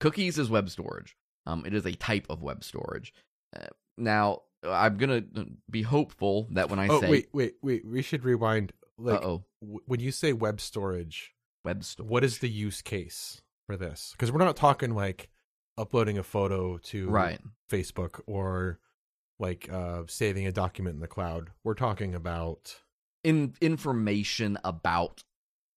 Cookies 0.00 0.38
is 0.38 0.50
web 0.50 0.70
storage. 0.70 1.16
Um, 1.46 1.64
it 1.66 1.74
is 1.74 1.86
a 1.86 1.92
type 1.92 2.26
of 2.28 2.42
web 2.42 2.64
storage. 2.64 3.12
Uh, 3.54 3.66
now, 3.96 4.42
I'm 4.66 4.96
gonna 4.96 5.24
be 5.70 5.82
hopeful 5.82 6.48
that 6.52 6.70
when 6.70 6.78
I 6.78 6.88
oh 6.88 7.00
say, 7.00 7.10
wait, 7.10 7.28
wait, 7.32 7.54
wait. 7.62 7.86
We 7.86 8.02
should 8.02 8.24
rewind. 8.24 8.72
Like 8.98 9.22
"Uh 9.22 9.26
oh, 9.26 9.44
w- 9.60 9.80
when 9.86 10.00
you 10.00 10.10
say 10.10 10.32
web 10.32 10.60
storage, 10.60 11.34
web 11.64 11.84
storage," 11.84 12.10
what 12.10 12.24
is 12.24 12.38
the 12.38 12.48
use 12.48 12.82
case 12.82 13.42
for 13.66 13.76
this? 13.76 14.12
Because 14.12 14.32
we're 14.32 14.44
not 14.44 14.56
talking 14.56 14.94
like 14.94 15.28
uploading 15.78 16.18
a 16.18 16.22
photo 16.22 16.78
to 16.78 17.08
right? 17.10 17.38
Facebook 17.70 18.20
or 18.26 18.78
like 19.38 19.68
uh 19.70 20.02
saving 20.08 20.46
a 20.46 20.52
document 20.52 20.94
in 20.94 21.00
the 21.00 21.06
cloud. 21.06 21.50
We're 21.62 21.74
talking 21.74 22.14
about 22.14 22.76
In 23.26 23.54
information 23.60 24.56
about 24.64 25.22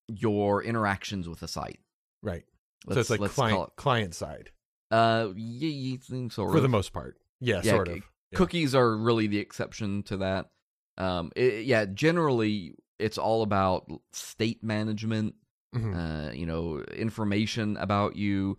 your 0.08 0.62
interactions 0.62 1.28
with 1.28 1.42
a 1.42 1.48
site. 1.48 1.80
right. 2.22 2.44
Let's, 2.86 3.08
so 3.08 3.14
it's 3.14 3.20
like 3.20 3.30
client 3.32 3.68
it. 3.68 3.76
client 3.76 4.14
side 4.14 4.50
Uh, 4.90 5.28
yeah, 5.36 5.96
sort 6.30 6.50
for 6.52 6.56
of. 6.56 6.62
the 6.62 6.68
most 6.68 6.92
part. 6.92 7.18
Yeah, 7.40 7.60
Yeah, 7.62 7.72
sort 7.72 7.88
of. 7.88 7.96
Yeah. 7.96 8.36
Cookies 8.38 8.74
are 8.74 8.96
really 8.96 9.26
the 9.26 9.38
exception 9.38 10.02
to 10.04 10.16
that. 10.18 10.50
Um, 10.96 11.30
it, 11.36 11.66
yeah, 11.66 11.84
generally 11.86 12.74
it's 12.98 13.18
all 13.18 13.42
about 13.42 13.90
state 14.12 14.62
management, 14.64 15.34
Mhm. 15.74 15.94
uh, 16.28 16.32
you 16.32 16.46
know, 16.46 16.80
information 16.80 17.76
about 17.76 18.16
you. 18.16 18.56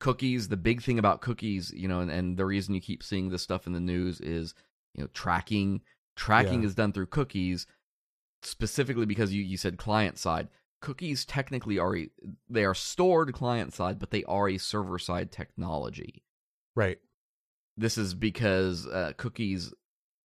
Cookies, 0.00 0.48
the 0.48 0.56
big 0.56 0.82
thing 0.82 0.98
about 0.98 1.20
cookies, 1.20 1.72
you 1.74 1.88
know, 1.88 2.00
and, 2.00 2.10
and 2.10 2.36
the 2.36 2.44
reason 2.46 2.74
you 2.74 2.80
keep 2.80 3.02
seeing 3.02 3.30
this 3.30 3.42
stuff 3.42 3.66
in 3.66 3.72
the 3.72 3.80
news 3.80 4.20
is, 4.20 4.54
you 4.94 5.02
know, 5.02 5.08
tracking. 5.14 5.80
Tracking 6.16 6.60
Yeah. 6.62 6.66
is 6.68 6.74
done 6.74 6.92
through 6.92 7.06
cookies, 7.06 7.66
specifically 8.46 9.06
because 9.06 9.32
you, 9.32 9.42
you 9.42 9.56
said 9.56 9.76
client 9.76 10.18
side. 10.18 10.48
Cookies 10.80 11.24
technically 11.24 11.78
are 11.78 11.96
a, 11.96 12.10
they 12.48 12.64
are 12.64 12.74
stored 12.74 13.32
client 13.32 13.72
side, 13.72 13.98
but 13.98 14.10
they 14.10 14.24
are 14.24 14.48
a 14.48 14.58
server 14.58 14.98
side 14.98 15.32
technology. 15.32 16.22
right. 16.74 16.98
This 17.76 17.98
is 17.98 18.14
because 18.14 18.86
uh, 18.86 19.14
cookies, 19.16 19.74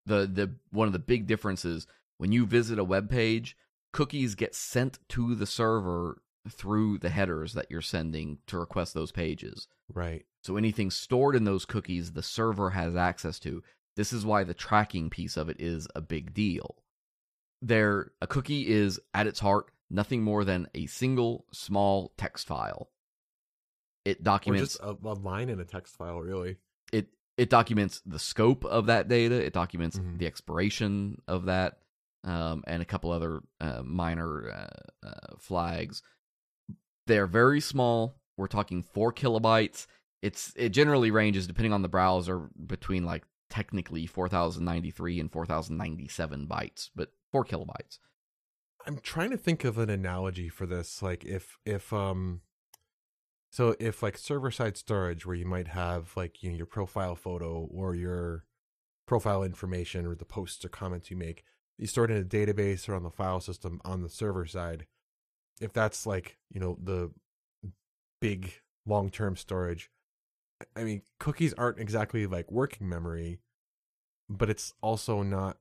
the 0.06 0.30
the 0.32 0.54
one 0.70 0.86
of 0.86 0.94
the 0.94 1.00
big 1.00 1.26
differences 1.26 1.88
when 2.20 2.32
you 2.32 2.46
visit 2.46 2.78
a 2.78 2.84
web 2.84 3.10
page, 3.10 3.58
cookies 3.92 4.36
get 4.36 4.54
sent 4.54 5.00
to 5.10 5.34
the 5.34 5.48
server 5.48 6.22
through 6.48 7.00
the 7.00 7.10
headers 7.10 7.54
that 7.54 7.68
you're 7.70 7.82
sending 7.82 8.38
to 8.48 8.58
request 8.58 8.94
those 8.94 9.12
pages. 9.12 9.68
Right. 9.92 10.26
So 10.44 10.58
anything 10.58 10.92
stored 10.92 11.36
in 11.36 11.46
those 11.46 11.66
cookies, 11.66 12.12
the 12.12 12.24
server 12.24 12.72
has 12.72 12.96
access 12.96 13.40
to. 13.40 13.64
This 13.96 14.14
is 14.14 14.26
why 14.26 14.44
the 14.44 14.54
tracking 14.54 15.10
piece 15.10 15.36
of 15.38 15.50
it 15.50 15.60
is 15.60 15.88
a 15.96 16.02
big 16.02 16.34
deal. 16.34 16.76
There, 17.62 18.12
a 18.22 18.28
cookie 18.28 18.68
is 18.70 19.00
at 19.14 19.28
its 19.28 19.40
heart 19.40 19.72
nothing 19.90 20.24
more 20.24 20.46
than 20.46 20.68
a 20.74 20.86
single 20.86 21.46
small 21.52 22.14
text 22.18 22.48
file. 22.48 22.90
It 24.06 24.24
documents 24.24 24.78
just 24.78 24.82
a, 24.84 24.96
a 25.08 25.14
line 25.14 25.50
in 25.50 25.60
a 25.60 25.66
text 25.66 25.98
file, 25.98 26.20
really. 26.20 26.58
it 26.94 27.10
it 27.38 27.50
documents 27.50 28.02
the 28.06 28.20
scope 28.20 28.66
of 28.66 28.86
that 28.88 29.08
data. 29.08 29.36
It 29.46 29.54
documents 29.54 29.98
Mhm. 29.98 30.18
the 30.18 30.26
expiration 30.26 31.22
of 31.28 31.46
that, 31.46 31.80
um, 32.24 32.64
and 32.66 32.82
a 32.82 32.86
couple 32.86 33.12
other 33.12 33.42
uh, 33.60 33.82
minor 33.84 34.50
uh, 34.52 35.08
uh, 35.08 35.36
flags. 35.38 36.02
They're 37.08 37.28
very 37.28 37.60
small. 37.62 38.16
We're 38.38 38.48
talking 38.48 38.84
four 38.84 39.12
kilobytes. 39.12 39.86
It's 40.22 40.54
it 40.56 40.70
generally 40.70 41.12
ranges 41.12 41.46
depending 41.48 41.74
on 41.74 41.82
the 41.82 41.88
browser 41.90 42.50
between 42.66 43.04
like 43.04 43.26
technically 43.50 44.06
four 44.06 44.30
thousand 44.30 44.64
ninety 44.66 44.92
three 44.92 45.20
and 45.20 45.32
four 45.32 45.46
thousand 45.46 45.78
ninety 45.78 46.08
seven 46.08 46.48
bytes, 46.48 46.90
but 46.96 47.12
four 47.32 47.46
kilobytes. 47.46 48.00
I'm 48.86 49.00
trying 49.00 49.32
to 49.32 49.38
think 49.38 49.64
of 49.64 49.78
an 49.78 49.90
analogy 49.90 50.50
for 50.50 50.66
this. 50.66 51.02
Like 51.02 51.24
if 51.26 51.58
if 51.66 51.92
um 51.94 52.42
so 53.52 53.76
if 53.80 54.02
like 54.04 54.18
server 54.18 54.52
side 54.52 54.78
storage 54.78 55.26
where 55.26 55.36
you 55.36 55.46
might 55.46 55.68
have 55.70 56.14
like 56.16 56.42
you 56.42 56.50
know 56.50 56.58
your 56.58 56.66
profile 56.66 57.16
photo 57.16 57.68
or 57.72 57.96
your 57.96 58.46
profile 59.08 59.44
information 59.44 60.06
or 60.06 60.16
the 60.16 60.26
posts 60.26 60.64
or 60.64 60.70
comments 60.70 61.10
you 61.10 61.18
make, 61.18 61.44
you 61.78 61.88
store 61.88 62.06
it 62.06 62.12
in 62.12 62.18
a 62.18 62.24
database 62.24 62.88
or 62.88 62.96
on 62.96 63.04
the 63.04 63.10
file 63.10 63.40
system 63.40 63.82
on 63.84 64.04
the 64.04 64.10
server 64.10 64.46
side. 64.46 64.86
If 65.60 65.74
that's 65.74 66.06
like, 66.06 66.38
you 66.50 66.60
know, 66.60 66.78
the 66.82 67.12
big 68.22 68.54
long 68.86 69.10
term 69.10 69.36
storage, 69.36 69.90
I 70.76 70.84
mean, 70.84 71.02
cookies 71.20 71.54
aren't 71.54 71.80
exactly 71.80 72.28
like 72.28 72.52
working 72.52 72.88
memory, 72.88 73.40
but 74.30 74.50
it's 74.50 74.74
also 74.82 75.24
not 75.24 75.58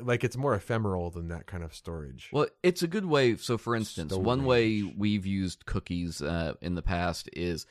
like 0.00 0.24
it's 0.24 0.36
more 0.36 0.54
ephemeral 0.54 1.10
than 1.10 1.28
that 1.28 1.46
kind 1.46 1.62
of 1.62 1.74
storage. 1.74 2.30
Well, 2.32 2.46
it's 2.62 2.82
a 2.82 2.88
good 2.88 3.06
way. 3.06 3.36
So, 3.36 3.58
for 3.58 3.76
instance, 3.76 4.12
one 4.14 4.44
way 4.44 4.82
we've 4.82 5.26
used 5.26 5.66
cookies 5.66 6.22
uh, 6.22 6.54
in 6.60 6.74
the 6.74 6.82
past 6.82 7.28
is 7.32 7.66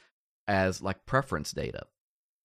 as 0.47 0.81
like 0.81 1.05
preference 1.05 1.51
data. 1.51 1.87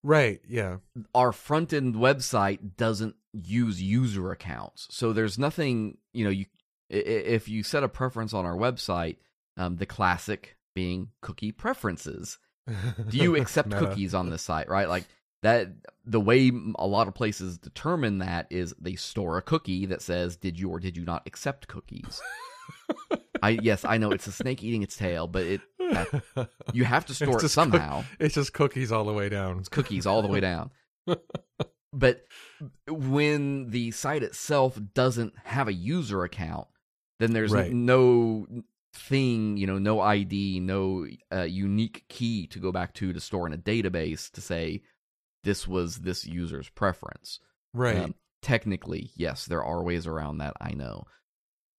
Right, 0.03 0.41
yeah. 0.47 0.77
our 1.13 1.31
front 1.31 1.73
end 1.73 1.93
website 1.93 2.75
doesn't 2.75 3.15
use 3.33 3.81
user 3.81 4.31
accounts. 4.31 4.87
So 4.89 5.13
there's 5.13 5.37
nothing, 5.37 5.97
you 6.11 6.23
know, 6.23 6.31
you 6.31 6.45
if 6.89 7.47
you 7.47 7.63
set 7.63 7.83
a 7.83 7.87
preference 7.87 8.33
on 8.33 8.45
our 8.45 8.55
website, 8.55 9.17
um, 9.57 9.77
the 9.77 9.85
classic 9.85 10.57
being 10.73 11.09
cookie 11.21 11.51
preferences. 11.51 12.37
Do 13.09 13.17
you 13.17 13.35
accept 13.35 13.71
cookies 13.71 14.13
on 14.13 14.29
this 14.29 14.41
site, 14.41 14.69
right? 14.69 14.89
Like 14.89 15.05
that 15.43 15.69
the 16.05 16.19
way 16.19 16.51
a 16.77 16.87
lot 16.87 17.07
of 17.07 17.13
places 17.13 17.57
determine 17.57 18.19
that 18.19 18.47
is 18.49 18.73
they 18.79 18.95
store 18.95 19.37
a 19.37 19.41
cookie 19.41 19.85
that 19.87 20.01
says 20.01 20.35
did 20.35 20.59
you 20.59 20.69
or 20.69 20.79
did 20.79 20.95
you 20.95 21.03
not 21.03 21.23
accept 21.25 21.67
cookies. 21.67 22.21
I 23.43 23.49
yes, 23.49 23.83
I 23.83 23.97
know 23.97 24.11
it's 24.11 24.27
a 24.27 24.31
snake 24.31 24.63
eating 24.63 24.83
its 24.83 24.95
tail, 24.95 25.27
but 25.27 25.43
it 25.43 25.61
you 26.73 26.83
have 26.85 27.05
to 27.07 27.13
store 27.13 27.43
it 27.43 27.49
somehow. 27.49 28.03
It's 28.19 28.35
just 28.35 28.53
cookies 28.53 28.91
all 28.91 29.03
the 29.03 29.13
way 29.13 29.29
down. 29.29 29.59
It's 29.59 29.69
cookies 29.69 30.05
all 30.05 30.21
the 30.21 30.27
way 30.27 30.39
down. 30.39 30.69
but 31.93 32.25
when 32.87 33.71
the 33.71 33.91
site 33.91 34.23
itself 34.23 34.79
doesn't 34.93 35.33
have 35.43 35.67
a 35.67 35.73
user 35.73 36.23
account, 36.23 36.67
then 37.19 37.33
there's 37.33 37.51
Right. 37.51 37.71
no 37.71 38.47
thing, 38.93 39.57
you 39.57 39.65
know, 39.65 39.79
no 39.79 40.01
ID, 40.01 40.59
no 40.59 41.07
uh, 41.33 41.41
unique 41.41 42.05
key 42.09 42.45
to 42.47 42.59
go 42.59 42.71
back 42.71 42.93
to 42.95 43.11
to 43.11 43.19
store 43.19 43.47
in 43.47 43.53
a 43.53 43.57
database 43.57 44.29
to 44.31 44.41
say 44.41 44.81
this 45.43 45.67
was 45.67 45.97
this 45.97 46.25
user's 46.25 46.69
preference. 46.69 47.39
Right. 47.73 47.97
Um, 47.97 48.15
technically, 48.41 49.11
yes, 49.15 49.45
there 49.45 49.63
are 49.63 49.83
ways 49.83 50.07
around 50.07 50.39
that, 50.39 50.53
I 50.59 50.71
know. 50.73 51.05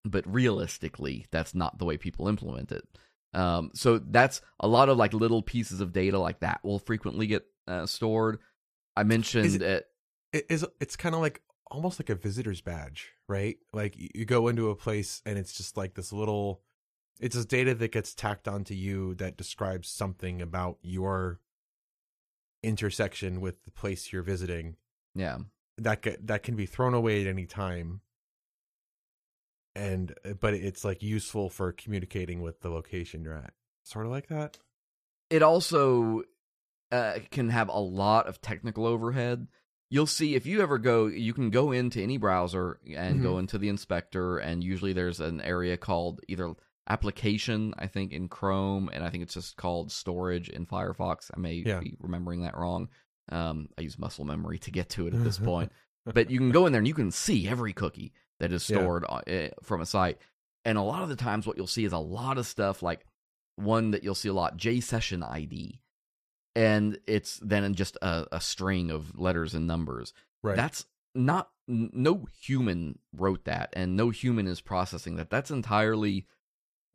But 0.04 0.26
realistically, 0.32 1.26
that's 1.30 1.54
not 1.54 1.78
the 1.78 1.84
way 1.84 1.96
people 1.96 2.28
implement 2.28 2.72
it. 2.72 2.84
Um, 3.34 3.70
so 3.74 3.98
that's 3.98 4.40
a 4.60 4.68
lot 4.68 4.88
of 4.88 4.98
like 4.98 5.14
little 5.14 5.42
pieces 5.42 5.80
of 5.80 5.92
data 5.92 6.18
like 6.18 6.40
that 6.40 6.60
will 6.62 6.78
frequently 6.78 7.26
get 7.26 7.46
uh, 7.66 7.86
stored. 7.86 8.38
I 8.96 9.04
mentioned 9.04 9.46
it- 9.54 9.62
it, 9.62 9.86
it 10.32 10.46
is 10.50 10.66
it's 10.80 10.96
kind 10.96 11.14
of 11.14 11.20
like 11.20 11.40
almost 11.70 11.98
like 12.00 12.10
a 12.10 12.14
visitor's 12.14 12.60
badge, 12.60 13.12
right? 13.28 13.56
Like 13.72 13.94
you 13.96 14.24
go 14.26 14.48
into 14.48 14.70
a 14.70 14.76
place 14.76 15.22
and 15.24 15.38
it's 15.38 15.52
just 15.54 15.76
like 15.76 15.94
this 15.94 16.12
little 16.12 16.62
it's 17.20 17.36
this 17.36 17.46
data 17.46 17.74
that 17.74 17.92
gets 17.92 18.14
tacked 18.14 18.48
onto 18.48 18.74
you 18.74 19.14
that 19.14 19.36
describes 19.36 19.88
something 19.88 20.42
about 20.42 20.78
your 20.82 21.40
intersection 22.62 23.40
with 23.40 23.64
the 23.64 23.70
place 23.70 24.12
you're 24.12 24.22
visiting. 24.22 24.76
yeah. 25.14 25.38
That 25.78 26.02
that 26.26 26.42
can 26.42 26.54
be 26.54 26.66
thrown 26.66 26.92
away 26.92 27.22
at 27.22 27.26
any 27.26 27.46
time. 27.46 28.02
And 29.74 30.14
uh, 30.24 30.34
but 30.34 30.52
it's 30.52 30.84
like 30.84 31.02
useful 31.02 31.48
for 31.48 31.72
communicating 31.72 32.42
with 32.42 32.60
the 32.60 32.68
location 32.68 33.24
you're 33.24 33.34
at. 33.34 33.54
Sort 33.82 34.04
of 34.04 34.12
like 34.12 34.28
that. 34.28 34.58
It 35.30 35.42
also 35.42 36.24
uh, 36.92 37.14
can 37.30 37.48
have 37.48 37.68
a 37.68 37.78
lot 37.78 38.26
of 38.26 38.42
technical 38.42 38.86
overhead. 38.86 39.48
You'll 39.88 40.06
see 40.06 40.34
if 40.34 40.46
you 40.46 40.60
ever 40.60 40.78
go, 40.78 41.06
you 41.06 41.32
can 41.34 41.50
go 41.50 41.72
into 41.72 42.00
any 42.02 42.18
browser 42.18 42.78
and 42.94 43.22
go 43.22 43.38
into 43.38 43.58
the 43.58 43.68
inspector, 43.68 44.38
and 44.38 44.62
usually 44.62 44.92
there's 44.92 45.20
an 45.20 45.40
area 45.40 45.76
called 45.76 46.20
either 46.28 46.54
application, 46.92 47.74
I 47.78 47.86
think, 47.86 48.12
in 48.12 48.28
Chrome, 48.28 48.90
and 48.92 49.02
I 49.02 49.10
think 49.10 49.22
it's 49.22 49.34
just 49.34 49.56
called 49.56 49.90
storage 49.90 50.48
in 50.48 50.66
Firefox. 50.66 51.30
I 51.34 51.40
may 51.40 51.54
Yeah. 51.54 51.80
be 51.80 51.96
remembering 52.00 52.42
that 52.42 52.56
wrong. 52.56 52.88
Um, 53.30 53.68
I 53.78 53.82
use 53.82 53.98
muscle 53.98 54.24
memory 54.24 54.58
to 54.60 54.70
get 54.70 54.90
to 54.90 55.06
it 55.06 55.14
at 55.14 55.24
this 55.24 55.38
point. 55.50 55.72
but 56.04 56.30
you 56.30 56.38
can 56.38 56.50
go 56.50 56.66
in 56.66 56.72
there 56.72 56.80
and 56.80 56.88
you 56.88 56.94
can 56.94 57.10
see 57.10 57.48
every 57.48 57.72
cookie 57.72 58.12
that 58.40 58.52
is 58.52 58.62
stored 58.64 59.04
uh, 59.08 59.20
eh, 59.26 59.50
from 59.62 59.80
a 59.80 59.86
site. 59.86 60.18
And 60.64 60.76
a 60.78 60.82
lot 60.82 61.02
of 61.02 61.08
the 61.08 61.16
times, 61.16 61.46
what 61.46 61.56
you'll 61.56 61.66
see 61.66 61.84
is 61.84 61.92
a 61.92 61.98
lot 61.98 62.38
of 62.38 62.46
stuff 62.46 62.82
like 62.82 63.04
one 63.56 63.92
that 63.92 64.02
you'll 64.04 64.14
see 64.14 64.28
a 64.28 64.32
lot 64.34 64.56
J 64.56 64.80
session 64.80 65.22
ID. 65.22 65.80
And 66.54 66.98
it's 67.06 67.38
then 67.38 67.74
just 67.74 67.96
a, 68.02 68.26
a 68.30 68.40
string 68.40 68.90
of 68.90 69.18
letters 69.18 69.54
and 69.54 69.66
numbers. 69.66 70.12
Right. 70.42 70.56
That's 70.56 70.84
not, 71.14 71.50
no 71.66 72.26
human 72.40 72.98
wrote 73.16 73.44
that, 73.44 73.70
and 73.74 73.96
no 73.96 74.10
human 74.10 74.46
is 74.46 74.60
processing 74.60 75.16
that. 75.16 75.30
That's 75.30 75.50
entirely 75.50 76.26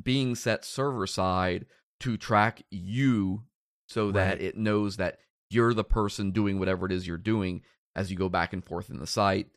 being 0.02 0.36
set 0.36 0.64
server 0.64 1.08
side 1.08 1.66
to 2.02 2.18
track 2.18 2.64
you 2.70 3.44
so 3.88 4.12
that 4.12 4.38
Right. 4.38 4.42
it 4.42 4.58
knows 4.58 4.98
that 4.98 5.20
you're 5.50 5.74
the 5.74 5.84
person 5.84 6.32
doing 6.32 6.60
whatever 6.60 6.86
it 6.86 6.92
is 6.92 7.08
you're 7.08 7.18
doing 7.18 7.64
as 7.96 8.12
you 8.12 8.18
go 8.18 8.30
back 8.30 8.54
and 8.54 8.64
forth 8.64 8.90
in 8.90 9.00
the 9.00 9.08
site. 9.08 9.50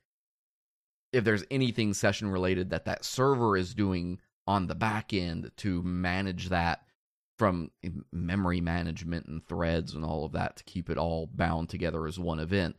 If 1.12 1.24
there's 1.24 1.44
anything 1.50 1.92
session 1.94 2.28
related 2.30 2.70
that 2.70 2.84
that 2.84 3.04
server 3.04 3.56
is 3.56 3.74
doing 3.74 4.20
on 4.46 4.66
the 4.68 4.74
back 4.74 5.12
end 5.12 5.50
to 5.58 5.82
manage 5.82 6.48
that 6.48 6.84
from 7.38 7.70
memory 8.12 8.60
management 8.60 9.26
and 9.26 9.44
threads 9.46 9.94
and 9.94 10.04
all 10.04 10.24
of 10.24 10.32
that 10.32 10.56
to 10.56 10.64
keep 10.64 10.88
it 10.88 10.98
all 10.98 11.26
bound 11.26 11.68
together 11.68 12.06
as 12.06 12.18
one 12.18 12.38
event. 12.38 12.76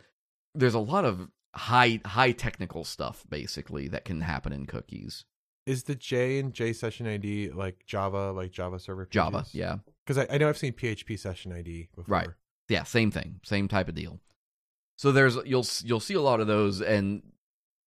There's 0.55 0.73
a 0.73 0.79
lot 0.79 1.03
of 1.03 1.29
high 1.53 1.99
high 2.05 2.31
technical 2.31 2.83
stuff 2.85 3.25
basically 3.29 3.87
that 3.89 4.05
can 4.05 4.21
happen 4.21 4.53
in 4.53 4.65
cookies. 4.65 5.25
Is 5.65 5.83
the 5.83 5.95
J 5.95 6.39
and 6.39 6.53
J 6.53 6.73
session 6.73 7.07
ID 7.07 7.51
like 7.51 7.85
Java, 7.85 8.31
like 8.31 8.51
Java 8.51 8.79
server? 8.79 9.05
Java, 9.05 9.45
yeah. 9.51 9.77
Because 10.05 10.17
I, 10.17 10.33
I 10.33 10.37
know 10.37 10.49
I've 10.49 10.57
seen 10.57 10.73
PHP 10.73 11.17
session 11.19 11.51
ID 11.53 11.89
before. 11.95 12.05
Right. 12.15 12.29
yeah, 12.67 12.83
same 12.83 13.11
thing, 13.11 13.39
same 13.43 13.67
type 13.67 13.87
of 13.87 13.95
deal. 13.95 14.19
So 14.97 15.11
there's 15.11 15.35
you'll 15.45 15.65
you'll 15.83 15.99
see 15.99 16.13
a 16.15 16.21
lot 16.21 16.39
of 16.39 16.47
those, 16.47 16.81
and 16.81 17.21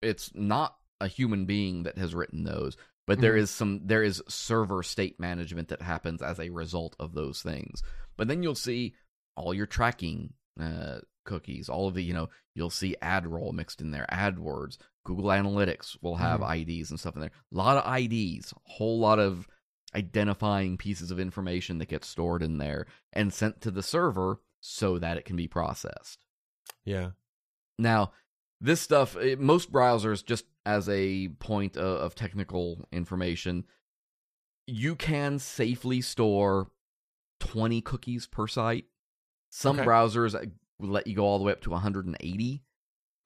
it's 0.02 0.30
not 0.34 0.76
a 1.00 1.08
human 1.08 1.44
being 1.46 1.82
that 1.84 1.98
has 1.98 2.14
written 2.14 2.44
those, 2.44 2.76
but 3.06 3.20
there 3.20 3.34
Mhm. 3.34 3.38
is 3.40 3.50
some 3.50 3.80
there 3.84 4.02
is 4.02 4.22
server 4.28 4.82
state 4.82 5.18
management 5.18 5.68
that 5.68 5.82
happens 5.82 6.22
as 6.22 6.38
a 6.38 6.50
result 6.50 6.94
of 7.00 7.14
those 7.14 7.42
things. 7.42 7.82
But 8.16 8.28
then 8.28 8.42
you'll 8.42 8.54
see 8.54 8.94
all 9.36 9.52
your 9.52 9.66
tracking 9.66 10.34
uh, 10.60 10.98
cookies. 11.24 11.68
All 11.68 11.88
of 11.88 11.94
the, 11.94 12.02
you 12.02 12.12
know, 12.14 12.28
you'll 12.54 12.70
see 12.70 12.96
AdRoll 13.02 13.52
mixed 13.52 13.80
in 13.80 13.90
there, 13.90 14.06
AdWords, 14.12 14.78
Google 15.04 15.26
Analytics 15.26 15.96
will 16.02 16.16
have 16.16 16.40
IDs 16.42 16.90
and 16.90 16.98
stuff 16.98 17.14
in 17.14 17.20
there. 17.20 17.30
A 17.52 17.56
lot 17.56 17.76
of 17.76 17.98
IDs, 17.98 18.54
whole 18.64 18.98
lot 18.98 19.18
of 19.18 19.46
identifying 19.94 20.76
pieces 20.76 21.10
of 21.10 21.20
information 21.20 21.78
that 21.78 21.88
get 21.88 22.04
stored 22.04 22.42
in 22.42 22.58
there 22.58 22.86
and 23.12 23.32
sent 23.32 23.60
to 23.60 23.70
the 23.70 23.82
server 23.82 24.40
so 24.60 24.98
that 24.98 25.16
it 25.16 25.24
can 25.24 25.36
be 25.36 25.46
processed. 25.46 26.24
Yeah. 26.84 27.10
Now, 27.78 28.12
this 28.60 28.80
stuff, 28.80 29.16
eh, 29.20 29.36
most 29.38 29.70
browsers, 29.70 30.24
just 30.24 30.46
as 30.64 30.88
a 30.88 31.28
point 31.38 31.76
of, 31.76 32.00
of 32.00 32.14
technical 32.14 32.88
information, 32.90 33.64
you 34.66 34.96
can 34.96 35.38
safely 35.38 36.00
store 36.00 36.70
20 37.40 37.82
cookies 37.82 38.26
per 38.26 38.46
site. 38.46 38.86
Some 39.50 39.78
Okay. 39.78 39.86
browsers 39.86 40.34
will 40.78 40.88
let 40.88 41.06
you 41.06 41.14
go 41.14 41.24
all 41.24 41.38
the 41.38 41.44
way 41.44 41.52
up 41.52 41.60
to 41.62 41.70
180. 41.70 42.62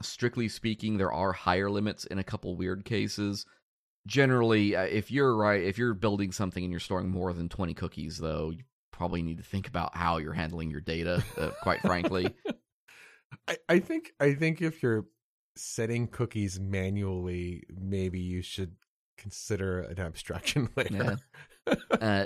Strictly 0.02 0.48
speaking, 0.48 0.96
there 0.96 1.12
are 1.12 1.32
higher 1.32 1.70
limits 1.70 2.04
in 2.04 2.18
a 2.18 2.24
couple 2.24 2.56
weird 2.56 2.84
cases. 2.84 3.46
Generally, 4.06 4.76
uh, 4.76 4.82
if 4.82 5.10
you're 5.10 5.36
right, 5.36 5.62
if 5.62 5.76
you're 5.76 5.94
building 5.94 6.32
something 6.32 6.62
and 6.62 6.70
you're 6.70 6.80
storing 6.80 7.08
more 7.08 7.32
than 7.32 7.48
20 7.48 7.74
cookies, 7.74 8.18
though, 8.18 8.50
you 8.50 8.62
probably 8.92 9.22
need 9.22 9.38
to 9.38 9.44
think 9.44 9.68
about 9.68 9.96
how 9.96 10.18
you're 10.18 10.32
handling 10.32 10.70
your 10.70 10.80
data, 10.80 11.22
uh, 11.36 11.50
quite 11.62 11.80
frankly. 11.80 12.34
I, 13.48 13.56
I 13.68 13.78
think 13.80 14.12
I 14.20 14.34
think 14.34 14.62
if 14.62 14.82
you're 14.82 15.06
setting 15.56 16.06
cookies 16.06 16.58
manually, 16.58 17.64
maybe 17.68 18.20
you 18.20 18.42
should 18.42 18.76
consider 19.18 19.80
an 19.80 19.98
abstraction 19.98 20.68
layer. 20.76 21.18
uh, 22.00 22.24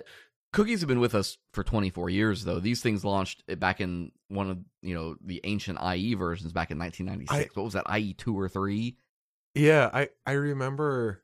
cookies 0.53 0.81
have 0.81 0.89
been 0.89 1.01
with 1.01 1.15
us 1.15 1.39
for 1.53 1.65
24 1.65 2.11
years, 2.11 2.45
though. 2.45 2.61
These 2.61 2.83
things 2.83 3.05
launched 3.05 3.43
back 3.59 3.81
in 3.81 4.13
one 4.29 4.51
of 4.51 4.59
you 4.83 4.95
know 4.95 5.17
the 5.25 5.41
ancient 5.45 5.79
IE 5.83 6.15
versions 6.15 6.53
back 6.53 6.71
in 6.71 6.79
1996. 6.79 7.57
what 7.57 7.65
was 7.65 7.75
that 7.75 7.87
IE 7.99 8.15
two 8.15 8.39
or 8.39 8.49
three? 8.49 8.97
Yeah, 9.55 9.91
I 9.93 10.09
I 10.27 10.33
remember. 10.33 11.23